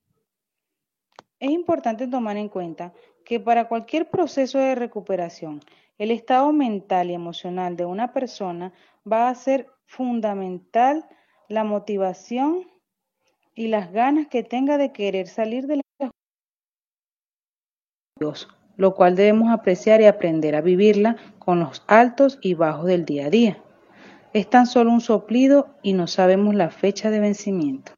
Es 1.45 1.51
importante 1.51 2.07
tomar 2.07 2.37
en 2.37 2.49
cuenta 2.49 2.91
que 3.23 3.39
para 3.39 3.67
cualquier 3.67 4.09
proceso 4.09 4.57
de 4.57 4.73
recuperación, 4.73 5.61
el 5.99 6.09
estado 6.09 6.51
mental 6.51 7.11
y 7.11 7.13
emocional 7.13 7.77
de 7.77 7.85
una 7.85 8.13
persona 8.13 8.73
va 9.05 9.29
a 9.29 9.35
ser 9.35 9.67
fundamental 9.85 11.07
la 11.47 11.63
motivación 11.63 12.65
y 13.53 13.67
las 13.67 13.91
ganas 13.91 14.25
que 14.25 14.41
tenga 14.41 14.79
de 14.79 14.91
querer 14.91 15.27
salir 15.27 15.67
de 15.67 15.75
la 15.75 16.09
lo 18.75 18.95
cual 18.95 19.15
debemos 19.15 19.51
apreciar 19.51 20.01
y 20.01 20.05
aprender 20.05 20.55
a 20.55 20.61
vivirla 20.61 21.15
con 21.37 21.59
los 21.59 21.83
altos 21.85 22.39
y 22.41 22.55
bajos 22.55 22.87
del 22.87 23.05
día 23.05 23.27
a 23.27 23.29
día. 23.29 23.63
Es 24.33 24.49
tan 24.49 24.65
solo 24.65 24.89
un 24.89 24.99
soplido 24.99 25.75
y 25.83 25.93
no 25.93 26.07
sabemos 26.07 26.55
la 26.55 26.71
fecha 26.71 27.11
de 27.11 27.19
vencimiento. 27.19 27.94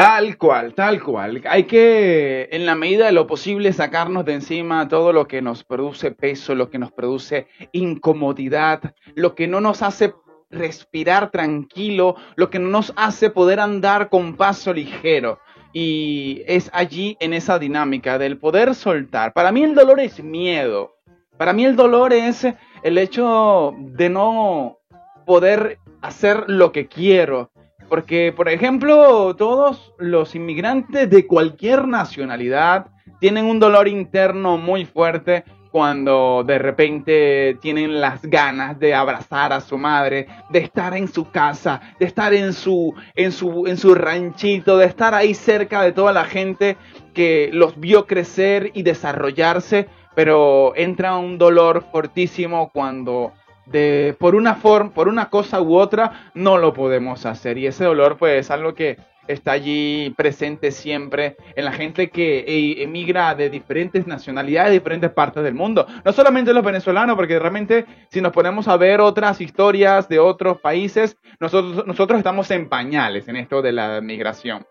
Tal 0.00 0.38
cual, 0.38 0.72
tal 0.72 1.02
cual. 1.02 1.42
Hay 1.46 1.64
que, 1.64 2.48
en 2.52 2.64
la 2.64 2.74
medida 2.74 3.04
de 3.04 3.12
lo 3.12 3.26
posible, 3.26 3.70
sacarnos 3.70 4.24
de 4.24 4.32
encima 4.32 4.88
todo 4.88 5.12
lo 5.12 5.28
que 5.28 5.42
nos 5.42 5.62
produce 5.62 6.10
peso, 6.10 6.54
lo 6.54 6.70
que 6.70 6.78
nos 6.78 6.90
produce 6.90 7.48
incomodidad, 7.72 8.94
lo 9.14 9.34
que 9.34 9.46
no 9.46 9.60
nos 9.60 9.82
hace 9.82 10.14
respirar 10.48 11.30
tranquilo, 11.30 12.16
lo 12.36 12.48
que 12.48 12.58
no 12.58 12.70
nos 12.70 12.94
hace 12.96 13.28
poder 13.28 13.60
andar 13.60 14.08
con 14.08 14.38
paso 14.38 14.72
ligero. 14.72 15.38
Y 15.74 16.44
es 16.46 16.70
allí, 16.72 17.18
en 17.20 17.34
esa 17.34 17.58
dinámica 17.58 18.16
del 18.16 18.38
poder 18.38 18.74
soltar. 18.74 19.34
Para 19.34 19.52
mí 19.52 19.64
el 19.64 19.74
dolor 19.74 20.00
es 20.00 20.24
miedo. 20.24 20.96
Para 21.36 21.52
mí 21.52 21.66
el 21.66 21.76
dolor 21.76 22.14
es 22.14 22.46
el 22.82 22.96
hecho 22.96 23.74
de 23.76 24.08
no 24.08 24.78
poder 25.26 25.78
hacer 26.00 26.44
lo 26.46 26.72
que 26.72 26.86
quiero, 26.86 27.50
porque, 27.90 28.32
por 28.34 28.48
ejemplo, 28.48 29.34
todos 29.34 29.92
los 29.98 30.36
inmigrantes 30.36 31.10
de 31.10 31.26
cualquier 31.26 31.88
nacionalidad 31.88 32.86
tienen 33.18 33.46
un 33.46 33.58
dolor 33.58 33.88
interno 33.88 34.56
muy 34.56 34.86
fuerte 34.86 35.44
cuando 35.72 36.44
de 36.46 36.58
repente 36.58 37.58
tienen 37.60 38.00
las 38.00 38.22
ganas 38.22 38.78
de 38.78 38.94
abrazar 38.94 39.52
a 39.52 39.60
su 39.60 39.76
madre, 39.76 40.28
de 40.50 40.60
estar 40.60 40.96
en 40.96 41.08
su 41.08 41.30
casa, 41.30 41.80
de 41.98 42.06
estar 42.06 42.32
en 42.32 42.52
su, 42.52 42.94
en 43.16 43.32
su, 43.32 43.66
en 43.66 43.76
su 43.76 43.94
ranchito, 43.96 44.78
de 44.78 44.86
estar 44.86 45.12
ahí 45.12 45.34
cerca 45.34 45.82
de 45.82 45.92
toda 45.92 46.12
la 46.12 46.24
gente 46.24 46.76
que 47.12 47.50
los 47.52 47.78
vio 47.78 48.06
crecer 48.06 48.70
y 48.72 48.82
desarrollarse, 48.82 49.88
pero 50.14 50.74
entra 50.76 51.16
un 51.16 51.38
dolor 51.38 51.84
fortísimo 51.90 52.70
cuando 52.72 53.32
de 53.70 54.16
por 54.18 54.34
una 54.34 54.54
forma, 54.56 54.92
por 54.92 55.08
una 55.08 55.30
cosa 55.30 55.60
u 55.60 55.76
otra, 55.76 56.30
no 56.34 56.58
lo 56.58 56.74
podemos 56.74 57.24
hacer. 57.26 57.58
Y 57.58 57.66
ese 57.66 57.84
dolor, 57.84 58.16
pues, 58.18 58.46
es 58.46 58.50
algo 58.50 58.74
que 58.74 58.98
está 59.28 59.52
allí 59.52 60.12
presente 60.16 60.72
siempre 60.72 61.36
en 61.54 61.64
la 61.64 61.72
gente 61.72 62.10
que 62.10 62.40
e, 62.40 62.82
emigra 62.82 63.34
de 63.34 63.48
diferentes 63.48 64.06
nacionalidades, 64.06 64.70
de 64.70 64.78
diferentes 64.78 65.10
partes 65.10 65.42
del 65.44 65.54
mundo. 65.54 65.86
No 66.04 66.12
solamente 66.12 66.52
los 66.52 66.64
venezolanos, 66.64 67.16
porque 67.16 67.38
realmente 67.38 67.86
si 68.10 68.20
nos 68.20 68.32
ponemos 68.32 68.66
a 68.66 68.76
ver 68.76 69.00
otras 69.00 69.40
historias 69.40 70.08
de 70.08 70.18
otros 70.18 70.60
países, 70.60 71.16
nosotros, 71.38 71.86
nosotros 71.86 72.18
estamos 72.18 72.50
en 72.50 72.68
pañales 72.68 73.28
en 73.28 73.36
esto 73.36 73.62
de 73.62 73.72
la 73.72 74.00
migración. 74.00 74.66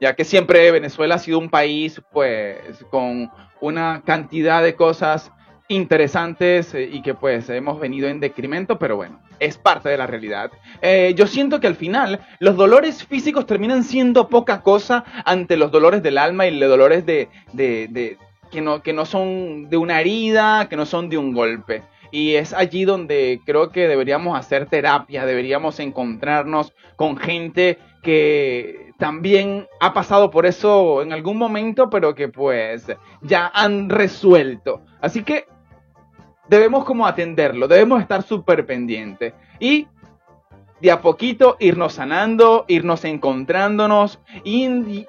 Ya 0.00 0.14
que 0.16 0.24
siempre 0.24 0.70
Venezuela 0.70 1.16
ha 1.16 1.18
sido 1.18 1.38
un 1.38 1.50
país, 1.50 2.02
pues, 2.10 2.84
con 2.90 3.30
una 3.60 4.02
cantidad 4.04 4.62
de 4.62 4.74
cosas 4.74 5.30
interesantes 5.70 6.74
eh, 6.74 6.90
y 6.92 7.00
que 7.00 7.14
pues 7.14 7.48
hemos 7.48 7.78
venido 7.78 8.08
en 8.08 8.18
decremento, 8.18 8.78
pero 8.78 8.96
bueno, 8.96 9.20
es 9.38 9.56
parte 9.56 9.88
de 9.88 9.96
la 9.96 10.06
realidad. 10.08 10.50
Eh, 10.82 11.14
yo 11.16 11.28
siento 11.28 11.60
que 11.60 11.68
al 11.68 11.76
final 11.76 12.20
los 12.40 12.56
dolores 12.56 13.04
físicos 13.04 13.46
terminan 13.46 13.84
siendo 13.84 14.28
poca 14.28 14.62
cosa 14.62 15.04
ante 15.24 15.56
los 15.56 15.70
dolores 15.70 16.02
del 16.02 16.18
alma 16.18 16.46
y 16.46 16.58
los 16.58 16.68
dolores 16.68 17.06
de, 17.06 17.28
de, 17.52 18.18
que, 18.50 18.60
no, 18.60 18.82
que 18.82 18.92
no 18.92 19.06
son 19.06 19.70
de 19.70 19.76
una 19.76 20.00
herida, 20.00 20.68
que 20.68 20.76
no 20.76 20.86
son 20.86 21.08
de 21.08 21.18
un 21.18 21.32
golpe. 21.32 21.84
Y 22.10 22.34
es 22.34 22.52
allí 22.52 22.84
donde 22.84 23.40
creo 23.46 23.70
que 23.70 23.86
deberíamos 23.86 24.36
hacer 24.36 24.66
terapia, 24.66 25.24
deberíamos 25.24 25.78
encontrarnos 25.78 26.74
con 26.96 27.16
gente 27.16 27.78
que 28.02 28.90
también 28.98 29.68
ha 29.78 29.94
pasado 29.94 30.32
por 30.32 30.46
eso 30.46 31.02
en 31.02 31.12
algún 31.12 31.38
momento, 31.38 31.88
pero 31.90 32.16
que 32.16 32.26
pues 32.26 32.86
ya 33.22 33.52
han 33.54 33.88
resuelto. 33.88 34.82
Así 35.00 35.22
que 35.22 35.46
debemos 36.50 36.84
como 36.84 37.06
atenderlo, 37.06 37.68
debemos 37.68 38.02
estar 38.02 38.24
súper 38.24 38.66
pendientes. 38.66 39.32
Y 39.60 39.86
de 40.80 40.90
a 40.90 41.00
poquito 41.00 41.56
irnos 41.60 41.92
sanando, 41.92 42.64
irnos 42.66 43.04
encontrándonos 43.04 44.18
y, 44.42 45.06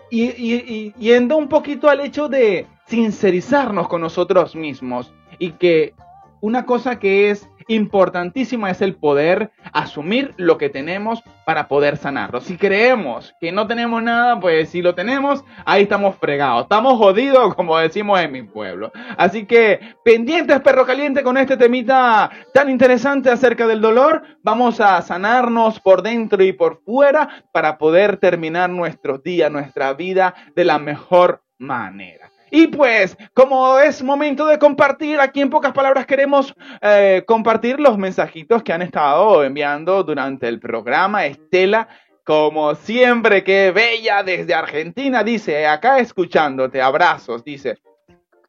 yendo 1.00 1.38
un 1.38 1.48
poquito 1.48 1.90
al 1.90 2.02
hecho 2.02 2.30
de 2.30 2.68
sincerizarnos 2.86 3.88
con 3.88 4.02
nosotros 4.02 4.56
mismos 4.56 5.12
y 5.40 5.54
que 5.54 5.96
una 6.42 6.66
cosa 6.66 7.00
que 7.00 7.32
es 7.32 7.50
importantísima 7.68 8.70
es 8.72 8.82
el 8.82 8.96
poder 8.96 9.52
asumir 9.74 10.34
lo 10.38 10.58
que 10.58 10.70
tenemos 10.70 11.24
para 11.46 11.68
poder 11.68 11.98
sanarlo. 11.98 12.42
Si 12.42 12.58
creemos 12.58 13.34
que 13.40 13.52
no 13.52 13.68
tenemos 13.68 14.02
nada, 14.02 14.40
pues 14.40 14.70
si 14.70 14.82
lo 14.82 14.96
tenemos, 14.96 15.44
ahí 15.66 15.84
estamos 15.84 16.16
fregados. 16.16 16.64
Estamos 16.64 16.98
jodidos, 16.98 17.56
como 17.56 17.78
decimos 17.78 18.20
en 18.20 18.32
mi 18.32 18.44
pueblo. 18.44 18.92
Así 19.18 19.46
que 19.46 19.80
pendientes, 20.04 20.60
perro 20.62 20.86
caliente, 20.86 21.24
con 21.24 21.38
este 21.38 21.58
temita 21.58 22.30
tan 22.54 22.70
interesante 22.70 23.30
acerca 23.30 23.68
del 23.68 23.82
dolor. 23.82 24.24
Vamos 24.44 24.80
a 24.80 25.02
sanarnos 25.02 25.80
por 25.80 26.02
dentro 26.02 26.44
y 26.44 26.54
por 26.54 26.82
fuera 26.84 27.46
para 27.52 27.78
poder 27.78 28.18
terminar 28.18 28.70
nuestros 28.70 29.24
días, 29.24 29.52
nuestra 29.52 29.94
vida 29.94 30.34
de 30.56 30.66
la 30.66 30.80
mejor 30.80 31.44
manera. 31.58 32.31
Y 32.52 32.68
pues, 32.68 33.18
como 33.34 33.80
es 33.80 34.04
momento 34.04 34.46
de 34.46 34.60
compartir, 34.60 35.22
aquí 35.22 35.40
en 35.40 35.50
pocas 35.50 35.72
palabras 35.72 36.06
queremos 36.06 36.54
eh, 36.82 37.24
compartir 37.26 37.80
los 37.80 37.98
mensajitos 37.98 38.62
que 38.62 38.74
han 38.74 38.82
estado 38.82 39.44
enviando 39.44 40.04
durante 40.04 40.50
el 40.50 40.60
programa. 40.60 41.26
Estela, 41.26 41.88
como 42.26 42.76
siempre, 42.76 43.44
qué 43.46 43.72
bella 43.72 44.22
desde 44.22 44.54
Argentina, 44.54 45.24
dice, 45.24 45.66
acá 45.66 46.00
escuchándote, 46.00 46.82
abrazos, 46.82 47.44
dice. 47.44 47.80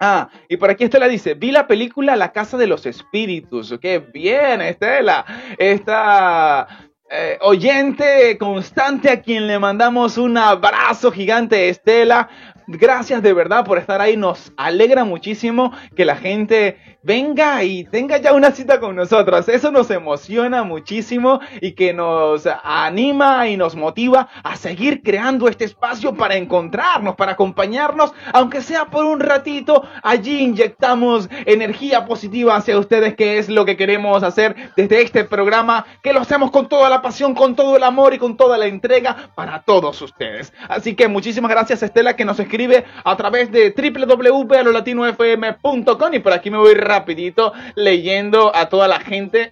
Ah, 0.01 0.29
y 0.49 0.57
por 0.57 0.69
aquí 0.69 0.83
Estela 0.83 1.07
dice, 1.07 1.35
vi 1.35 1.53
la 1.53 1.69
película 1.69 2.17
La 2.17 2.33
Casa 2.33 2.59
de 2.59 2.67
los 2.67 2.87
Espíritus. 2.87 3.79
Qué 3.81 4.01
bien, 4.01 4.61
Estela. 4.61 5.25
Esta 5.57 6.67
eh, 7.09 7.39
oyente 7.41 8.37
constante 8.37 9.11
a 9.11 9.21
quien 9.23 9.47
le 9.47 9.61
mandamos 9.61 10.19
un 10.19 10.37
abrazo 10.39 11.13
gigante, 11.13 11.69
Estela. 11.69 12.29
Gracias 12.67 13.23
de 13.23 13.33
verdad 13.33 13.65
por 13.65 13.79
estar 13.79 14.01
ahí. 14.01 14.17
Nos 14.17 14.53
alegra 14.57 15.05
muchísimo 15.05 15.73
que 15.97 16.05
la 16.05 16.17
gente 16.17 16.79
venga 17.03 17.65
y 17.65 17.85
tenga 17.85 18.19
ya 18.19 18.33
una 18.33 18.53
cita 18.53 18.79
con 18.81 18.95
nosotros. 18.97 19.49
Eso 19.49 19.71
nos 19.71 19.91
emociona 19.91 20.63
muchísimo 20.63 21.41
y 21.61 21.73
que 21.73 21.93
nos 21.93 22.47
anima 22.63 23.49
y 23.49 23.57
nos 23.57 23.75
motiva 23.75 24.29
a 24.43 24.57
seguir 24.57 25.03
creando 25.03 25.49
este 25.49 25.65
espacio 25.65 26.15
para 26.15 26.37
encontrarnos, 26.37 27.17
para 27.17 27.33
acompañarnos, 27.33 28.15
aunque 28.33 28.63
sea 28.63 28.87
por 28.87 29.05
un 29.05 29.21
ratito. 29.21 29.85
Allí 30.03 30.41
inyectamos 30.41 31.29
energía 31.47 32.05
positiva 32.05 32.57
hacia 32.57 32.79
ustedes, 32.79 33.15
que 33.15 33.39
es 33.39 33.49
lo 33.49 33.65
que 33.65 33.77
queremos 33.77 34.23
hacer 34.23 34.73
desde 34.77 35.03
este 35.03 35.25
programa, 35.25 35.85
que 36.03 36.13
lo 36.13 36.21
hacemos 36.21 36.51
con 36.51 36.69
toda 36.69 36.89
la 36.89 37.03
pasión, 37.03 37.35
con 37.35 37.57
todo 37.57 37.77
el 37.77 37.83
amor 37.83 38.15
y 38.15 38.19
con 38.19 38.37
toda 38.37 38.57
la 38.57 38.67
entrega 38.67 39.31
para 39.35 39.63
todos 39.63 40.01
ustedes. 40.03 40.53
Así 40.69 40.95
que 40.95 41.09
muchísimas 41.09 41.51
gracias 41.51 41.83
Estela 41.83 42.15
que 42.15 42.25
nos 42.25 42.39
escribe 42.39 42.62
a 43.05 43.17
través 43.17 43.51
de 43.51 43.75
www.alolatinofm.com 43.77 46.15
y 46.15 46.19
por 46.19 46.33
aquí 46.33 46.51
me 46.51 46.59
voy 46.59 46.75
rapidito 46.75 47.53
leyendo 47.75 48.55
a 48.55 48.69
toda 48.69 48.89
la 48.89 49.01
gente 49.01 49.51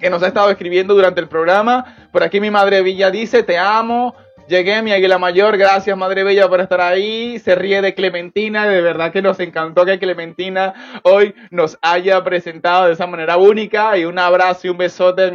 que 0.00 0.10
nos 0.10 0.22
ha 0.22 0.28
estado 0.28 0.50
escribiendo 0.50 0.94
durante 0.94 1.20
el 1.20 1.28
programa. 1.28 2.08
Por 2.12 2.22
aquí 2.22 2.40
mi 2.40 2.50
madre 2.50 2.82
Villa 2.82 3.10
dice, 3.10 3.42
te 3.42 3.58
amo. 3.58 4.14
Llegué, 4.50 4.82
mi 4.82 4.90
águila 4.90 5.16
mayor. 5.16 5.56
Gracias, 5.56 5.96
Madre 5.96 6.24
Bella, 6.24 6.48
por 6.48 6.60
estar 6.60 6.80
ahí. 6.80 7.38
Se 7.38 7.54
ríe 7.54 7.80
de 7.82 7.94
Clementina. 7.94 8.66
De 8.66 8.80
verdad 8.80 9.12
que 9.12 9.22
nos 9.22 9.38
encantó 9.38 9.86
que 9.86 10.00
Clementina 10.00 10.74
hoy 11.04 11.36
nos 11.52 11.78
haya 11.82 12.24
presentado 12.24 12.88
de 12.88 12.94
esa 12.94 13.06
manera 13.06 13.36
única. 13.36 13.96
Y 13.96 14.06
un 14.06 14.18
abrazo 14.18 14.66
y 14.66 14.70
un 14.70 14.78
besote 14.78 15.30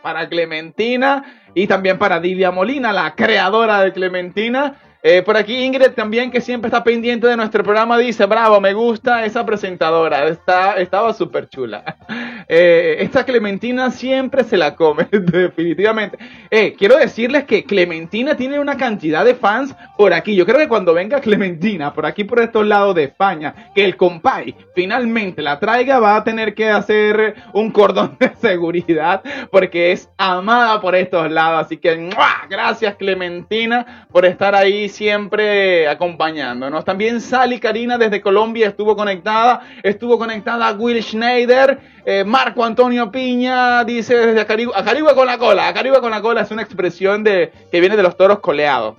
para 0.00 0.28
Clementina. 0.28 1.24
Y 1.54 1.66
también 1.66 1.98
para 1.98 2.20
Dilia 2.20 2.52
Molina, 2.52 2.92
la 2.92 3.16
creadora 3.16 3.82
de 3.82 3.92
Clementina. 3.92 4.76
Eh, 5.04 5.20
por 5.22 5.36
aquí 5.36 5.64
Ingrid 5.64 5.90
también, 5.96 6.30
que 6.30 6.40
siempre 6.40 6.68
está 6.68 6.84
pendiente 6.84 7.26
de 7.26 7.36
nuestro 7.36 7.64
programa, 7.64 7.98
dice, 7.98 8.24
bravo, 8.26 8.60
me 8.60 8.72
gusta 8.72 9.24
esa 9.24 9.44
presentadora, 9.44 10.28
está, 10.28 10.74
estaba 10.74 11.12
súper 11.12 11.48
chula. 11.48 11.96
Eh, 12.48 12.96
esta 12.98 13.24
Clementina 13.24 13.90
siempre 13.90 14.44
se 14.44 14.58
la 14.58 14.74
come, 14.74 15.06
definitivamente. 15.10 16.18
Eh, 16.50 16.74
quiero 16.76 16.96
decirles 16.96 17.44
que 17.44 17.64
Clementina 17.64 18.36
tiene 18.36 18.58
una 18.58 18.76
cantidad 18.76 19.24
de 19.24 19.34
fans 19.34 19.74
por 19.96 20.12
aquí. 20.12 20.34
Yo 20.34 20.44
creo 20.44 20.58
que 20.58 20.68
cuando 20.68 20.92
venga 20.92 21.20
Clementina, 21.20 21.94
por 21.94 22.04
aquí 22.04 22.24
por 22.24 22.40
estos 22.40 22.66
lados 22.66 22.94
de 22.96 23.04
España, 23.04 23.70
que 23.74 23.84
el 23.84 23.96
compay 23.96 24.54
finalmente 24.74 25.40
la 25.40 25.58
traiga, 25.60 25.98
va 25.98 26.16
a 26.16 26.24
tener 26.24 26.52
que 26.52 26.68
hacer 26.68 27.36
un 27.54 27.70
cordón 27.70 28.16
de 28.20 28.34
seguridad, 28.34 29.22
porque 29.50 29.92
es 29.92 30.10
amada 30.18 30.80
por 30.80 30.94
estos 30.94 31.30
lados. 31.30 31.64
Así 31.64 31.78
que, 31.78 32.10
gracias 32.50 32.96
Clementina 32.96 34.06
por 34.10 34.26
estar 34.26 34.54
ahí 34.54 34.90
siempre 34.92 35.88
acompañándonos. 35.88 36.84
También 36.84 37.20
Sally 37.20 37.58
Karina 37.58 37.98
desde 37.98 38.20
Colombia 38.20 38.68
estuvo 38.68 38.94
conectada, 38.94 39.62
estuvo 39.82 40.18
conectada 40.18 40.72
Will 40.72 41.02
Schneider, 41.02 41.80
eh, 42.04 42.24
Marco 42.24 42.64
Antonio 42.64 43.10
Piña 43.10 43.84
dice 43.84 44.16
desde 44.16 44.46
Caribe, 44.46 44.72
a 44.74 44.84
Caribe 44.84 45.14
con 45.14 45.26
la 45.26 45.38
cola, 45.38 45.68
a 45.68 45.74
Caribe 45.74 46.00
con 46.00 46.10
la 46.10 46.22
cola 46.22 46.42
es 46.42 46.50
una 46.50 46.62
expresión 46.62 47.24
de, 47.24 47.52
que 47.70 47.80
viene 47.80 47.96
de 47.96 48.02
los 48.02 48.16
toros 48.16 48.38
coleados. 48.40 48.94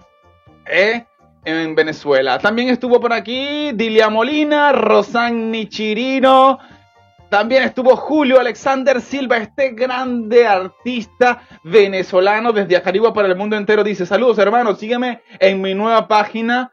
¿eh? 0.66 1.06
en 1.46 1.76
Venezuela. 1.76 2.40
También 2.40 2.70
estuvo 2.70 3.00
por 3.00 3.14
aquí 3.14 3.72
Dilia 3.74 4.10
Molina, 4.10 4.72
Rosani 4.72 5.68
Chirino. 5.68 6.60
También 7.34 7.64
estuvo 7.64 7.96
Julio 7.96 8.40
Alexander 8.40 9.02
Silva, 9.02 9.38
este 9.38 9.72
grande 9.72 10.46
artista 10.46 11.42
venezolano 11.64 12.52
desde 12.52 12.76
Acarigua 12.76 13.12
para 13.12 13.28
el 13.28 13.36
mundo 13.36 13.56
entero. 13.56 13.84
Dice, 13.84 14.06
saludos 14.06 14.38
hermanos, 14.38 14.78
sígueme 14.78 15.24
en 15.40 15.60
mi 15.60 15.74
nueva 15.74 16.08
página. 16.08 16.72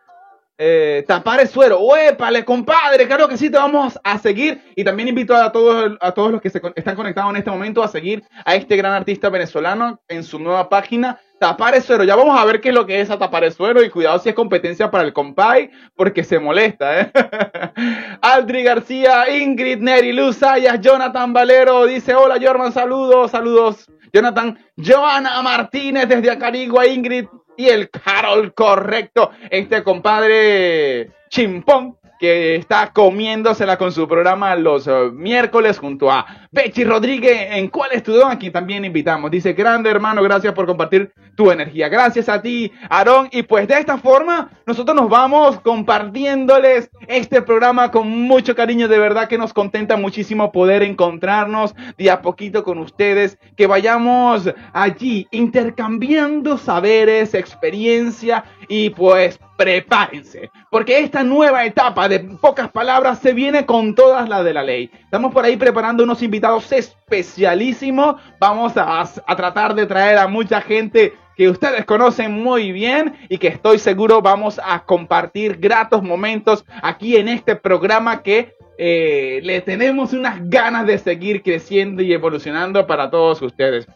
Eh, 0.59 1.03
tapar 1.09 1.41
el 1.41 1.49
suero, 1.49 1.81
¡Uépale, 1.81 2.45
compadre! 2.45 3.07
Claro 3.07 3.27
que 3.27 3.39
sí, 3.39 3.49
te 3.49 3.57
vamos 3.57 3.99
a 4.05 4.19
seguir. 4.19 4.63
Y 4.77 4.85
también 4.85 5.09
invito 5.09 5.35
a 5.35 5.51
todos, 5.51 5.97
a 5.99 6.13
todos 6.13 6.31
los 6.31 6.43
que 6.43 6.51
se 6.51 6.61
están 6.77 6.95
conectados 6.95 7.31
en 7.31 7.37
este 7.37 7.51
momento 7.51 7.83
a 7.83 7.89
seguir 7.89 8.23
a 8.45 8.55
este 8.55 8.77
gran 8.77 8.93
artista 8.93 9.31
venezolano 9.31 10.03
en 10.09 10.23
su 10.23 10.39
nueva 10.39 10.69
página, 10.69 11.23
Tapar 11.41 11.75
el 11.75 11.83
suero. 11.83 12.05
Ya 12.05 12.17
vamos 12.17 12.39
a 12.39 12.45
ver 12.45 12.61
qué 12.61 12.69
es 12.69 12.75
lo 12.75 12.85
que 12.85 13.01
es 13.01 13.09
a 13.09 13.19
tapar 13.19 13.45
el 13.45 13.53
suero. 13.55 13.83
Y 13.83 13.89
cuidado 13.89 14.19
si 14.19 14.29
es 14.29 14.35
competencia 14.35 14.91
para 14.91 15.05
el 15.05 15.15
compay, 15.15 15.71
porque 15.97 16.23
se 16.23 16.39
molesta, 16.39 17.01
¿eh? 17.01 17.11
Aldri 18.21 18.63
García, 18.63 19.25
Ingrid 19.35 19.79
Neri, 19.79 20.13
Luz 20.13 20.37
Sayas, 20.37 20.83
Jonathan 20.83 21.33
Valero. 21.33 21.87
Dice: 21.87 22.15
Hola, 22.15 22.37
Jorman, 22.39 22.73
saludos, 22.73 23.31
saludos. 23.31 23.91
Jonathan, 24.13 24.59
Joana 24.77 25.41
Martínez 25.41 26.07
desde 26.07 26.31
Acarigua, 26.31 26.87
Ingrid 26.87 27.25
y 27.57 27.69
el 27.69 27.89
Carol 27.89 28.53
correcto. 28.53 29.31
Este 29.49 29.83
compadre 29.83 31.11
chimpón 31.31 31.97
que 32.21 32.57
está 32.57 32.93
comiéndosela 32.93 33.79
con 33.79 33.93
su 33.93 34.07
programa 34.07 34.55
los 34.55 34.87
eh, 34.87 35.11
miércoles 35.11 35.79
junto 35.79 36.13
a 36.13 36.27
Bechi 36.53 36.83
Rodríguez 36.83 37.47
en 37.53 37.69
cuál 37.69 37.93
estudió 37.93 38.27
aquí 38.27 38.51
también 38.51 38.85
invitamos. 38.85 39.31
Dice, 39.31 39.53
grande 39.53 39.89
hermano, 39.89 40.21
gracias 40.21 40.53
por 40.53 40.67
compartir 40.67 41.13
tu 41.37 41.49
energía. 41.53 41.89
Gracias 41.89 42.29
a 42.29 42.43
ti, 42.43 42.73
Aarón. 42.89 43.29
Y 43.31 43.45
pues 43.45 43.69
de 43.69 43.79
esta 43.79 43.99
forma 43.99 44.51
nosotros 44.67 44.97
nos 44.97 45.09
vamos 45.09 45.61
compartiéndoles 45.61 46.91
este 47.07 47.41
programa 47.41 47.93
con 47.93 48.09
mucho 48.09 48.57
cariño. 48.57 48.89
De 48.89 48.99
verdad 48.99 49.29
que 49.29 49.39
nos 49.39 49.53
contenta 49.53 49.97
muchísimo 49.97 50.51
poder 50.51 50.83
encontrarnos 50.83 51.73
de 51.97 52.11
a 52.11 52.21
poquito 52.21 52.65
con 52.65 52.79
ustedes. 52.79 53.39
Que 53.57 53.69
vayamos 53.69 54.53
allí 54.73 55.29
intercambiando 55.31 56.59
saberes, 56.59 57.33
experiencia 57.33 58.45
y 58.67 58.91
pues 58.91 59.39
prepárense, 59.57 60.51
porque 60.71 61.01
esta 61.01 61.23
nueva 61.23 61.67
etapa 61.67 62.09
de 62.09 62.21
pocas 62.21 62.71
palabras 62.71 63.19
se 63.19 63.35
viene 63.35 63.67
con 63.67 63.95
todas 63.95 64.27
las 64.27 64.43
de 64.43 64.55
la 64.55 64.63
ley. 64.63 64.91
Estamos 65.05 65.35
por 65.35 65.45
ahí 65.45 65.59
preparando 65.59 66.03
unos 66.03 66.23
invitados 66.23 66.40
especialísimos. 66.73 68.17
Vamos 68.39 68.77
a, 68.77 69.01
a 69.01 69.37
tratar 69.37 69.75
de 69.75 69.87
traer 69.87 70.19
a 70.19 70.29
mucha 70.29 70.61
gente 70.61 71.15
que 71.37 71.49
ustedes 71.49 71.85
conocen 71.87 72.33
muy 72.33 72.71
bien 72.71 73.15
y 73.29 73.39
que 73.39 73.49
estoy 73.49 73.79
seguro 73.79 74.21
vamos 74.21 74.61
a 74.63 74.85
compartir 74.85 75.57
gratos 75.57 76.03
momentos 76.03 76.67
aquí 76.83 77.17
en 77.17 77.29
este 77.29 77.57
programa 77.57 78.23
que 78.23 78.55
eh, 78.83 79.41
le 79.43 79.61
tenemos 79.61 80.15
unas 80.15 80.41
ganas 80.49 80.87
de 80.87 80.97
seguir 80.97 81.43
creciendo 81.43 82.03
y 82.03 82.13
evolucionando 82.13 82.87
para 82.87 83.11
todos 83.11 83.43
ustedes. 83.43 83.87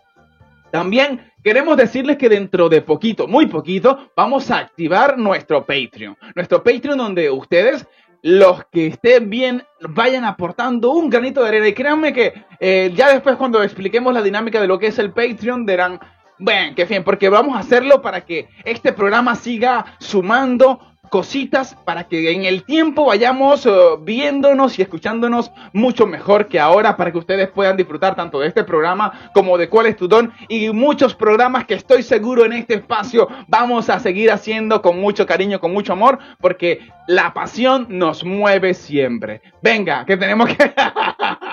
También 0.71 1.21
queremos 1.43 1.77
decirles 1.77 2.17
que 2.17 2.29
dentro 2.29 2.69
de 2.69 2.83
poquito, 2.83 3.27
muy 3.27 3.47
poquito, 3.47 4.11
vamos 4.17 4.51
a 4.51 4.59
activar 4.59 5.17
nuestro 5.17 5.65
Patreon. 5.65 6.17
Nuestro 6.35 6.63
Patreon 6.63 6.99
donde 6.99 7.31
ustedes, 7.31 7.87
los 8.25 8.65
que 8.73 8.87
estén 8.87 9.29
bien, 9.29 9.65
vayan 9.81 10.25
aportando 10.25 10.93
un 10.93 11.11
granito 11.11 11.43
de 11.43 11.49
arena. 11.49 11.69
Y 11.69 11.75
créanme 11.75 12.15
que 12.15 12.33
eh, 12.59 12.91
ya 12.95 13.11
después 13.11 13.37
cuando 13.37 13.63
expliquemos 13.63 14.15
la 14.15 14.23
dinámica 14.23 14.63
de 14.63 14.67
lo 14.67 14.79
que 14.79 14.87
es 14.87 14.99
el 14.99 15.13
Patreon, 15.13 15.67
dirán, 15.67 16.01
bueno, 16.39 16.73
qué 16.75 16.87
bien, 16.87 17.05
porque 17.05 17.29
vamos 17.29 17.55
a 17.55 17.61
hacerlo 17.61 18.01
para 18.01 18.23
que 18.23 18.49
este 18.65 18.95
programa 18.95 19.35
siga 19.35 19.85
sumando 19.99 20.94
cositas 21.15 21.77
para 21.85 22.09
que 22.09 22.33
en 22.33 22.45
el 22.45 22.65
tiempo 22.65 23.05
vayamos 23.05 23.67
uh, 23.67 23.99
viéndonos 24.03 24.77
y 24.81 24.83
escuchándonos 24.83 25.53
mucho 25.73 26.09
mejor 26.09 26.49
que 26.49 26.59
ahora 26.59 26.97
para 26.97 27.13
que 27.13 27.19
ustedes 27.19 27.49
puedan 27.51 27.77
disfrutar 27.77 28.17
tanto 28.17 28.41
de 28.41 28.49
este 28.49 28.65
programa 28.65 29.31
como 29.33 29.57
de 29.57 29.69
cuál 29.69 29.87
es 29.87 29.97
tu 29.97 30.09
don 30.09 30.33
y 30.49 30.71
muchos 30.71 31.15
programas 31.15 31.67
que 31.67 31.75
estoy 31.75 32.03
seguro 32.03 32.45
en 32.45 32.55
este 32.55 32.75
espacio 32.75 33.29
vamos 33.47 33.91
a 33.91 34.01
seguir 34.01 34.33
haciendo 34.33 34.83
con 34.83 35.01
mucho 35.01 35.25
cariño, 35.25 35.61
con 35.61 35.73
mucho 35.73 35.93
amor, 35.93 36.19
porque 36.41 36.81
la 37.07 37.33
pasión 37.33 37.87
nos 37.91 38.25
mueve 38.25 38.75
siempre. 38.75 39.41
Venga, 39.63 40.05
que 40.05 40.17
tenemos 40.17 40.49
que... 40.49 40.75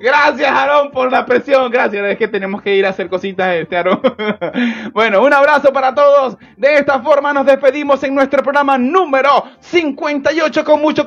Gracias, 0.00 0.50
Aarón, 0.50 0.90
por 0.90 1.10
la 1.10 1.26
presión. 1.26 1.70
Gracias, 1.70 2.04
es 2.04 2.18
que 2.18 2.28
tenemos 2.28 2.62
que 2.62 2.74
ir 2.74 2.86
a 2.86 2.90
hacer 2.90 3.08
cositas, 3.08 3.54
este 3.54 3.76
Aarón. 3.76 4.00
bueno, 4.92 5.22
un 5.22 5.32
abrazo 5.32 5.72
para 5.72 5.94
todos. 5.94 6.36
De 6.56 6.76
esta 6.76 7.00
forma 7.00 7.32
nos 7.32 7.46
despedimos 7.46 8.02
en 8.02 8.14
nuestro 8.14 8.42
programa 8.42 8.78
número 8.78 9.44
58 9.60 10.64
con 10.64 10.80
mucho, 10.80 11.06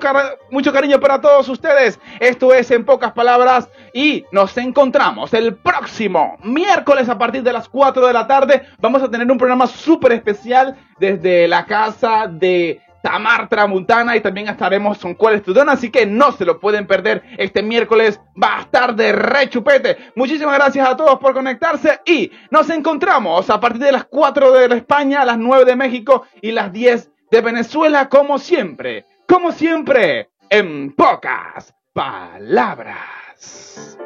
mucho 0.50 0.74
cariño 0.74 1.00
para 1.00 1.22
todos 1.22 1.48
ustedes. 1.50 2.00
Esto 2.20 2.54
es 2.54 2.70
En 2.72 2.86
Pocas 2.86 3.12
Palabras 3.14 3.70
y 3.94 4.26
nos 4.32 4.58
encontramos 4.58 5.34
el 5.34 5.56
próximo 5.56 6.38
miércoles 6.44 7.10
a 7.10 7.18
partir 7.18 7.44
de 7.44 7.54
las 7.54 7.68
4 7.70 8.08
de 8.08 8.14
la 8.14 8.28
tarde. 8.28 8.64
Vamos 8.80 9.04
a 9.04 9.10
tener 9.10 9.30
un 9.32 9.38
programa 9.38 9.68
súper 9.68 10.14
especial 10.14 10.76
desde 11.00 11.48
la 11.48 11.66
casa 11.66 12.28
de 12.28 12.82
Tamar 13.02 13.50
Tramuntana 13.50 14.16
y 14.16 14.22
también 14.22 14.48
estaremos 14.48 15.00
con 15.00 15.16
cuál 15.16 15.36
es 15.36 15.44
así 15.68 15.90
que 15.90 16.06
no 16.06 16.32
se 16.32 16.46
lo 16.46 16.60
pueden 16.60 16.88
perder 16.88 17.24
este 17.38 17.64
miércoles, 17.64 18.20
va 18.42 18.58
a 18.58 18.62
estar 18.62 18.96
de 18.96 19.12
rechupete. 19.12 19.98
Muchísimas 20.16 20.56
gracias 20.56 20.88
a 20.88 20.96
todos 20.96 21.20
por 21.20 21.34
conectarse 21.34 22.00
y 22.06 22.32
nos 22.50 22.70
encontramos 22.70 23.50
a 23.50 23.60
partir 23.60 23.84
de 23.84 23.92
las 23.92 24.06
4 24.06 24.52
de 24.52 24.76
España, 24.76 25.26
las 25.26 25.38
9 25.38 25.66
de 25.66 25.76
México 25.76 26.26
y 26.42 26.52
las 26.52 26.72
10 26.72 27.12
de 27.32 27.42
Venezuela, 27.42 28.10
como 28.10 28.38
siempre, 28.38 29.06
como 29.28 29.52
siempre, 29.52 30.30
en 30.50 30.94
pocas 30.94 31.74
palabras. 31.94 33.98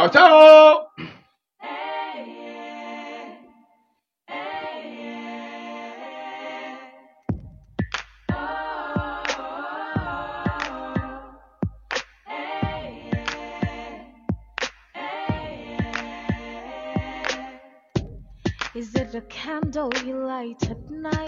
Chao, 0.00 0.08
chao. 0.08 0.86
Is 18.74 18.94
it 18.94 19.14
a 19.14 19.20
candle 19.28 19.92
you 20.06 20.16
light 20.16 20.70
at 20.70 20.90
night? 20.90 21.19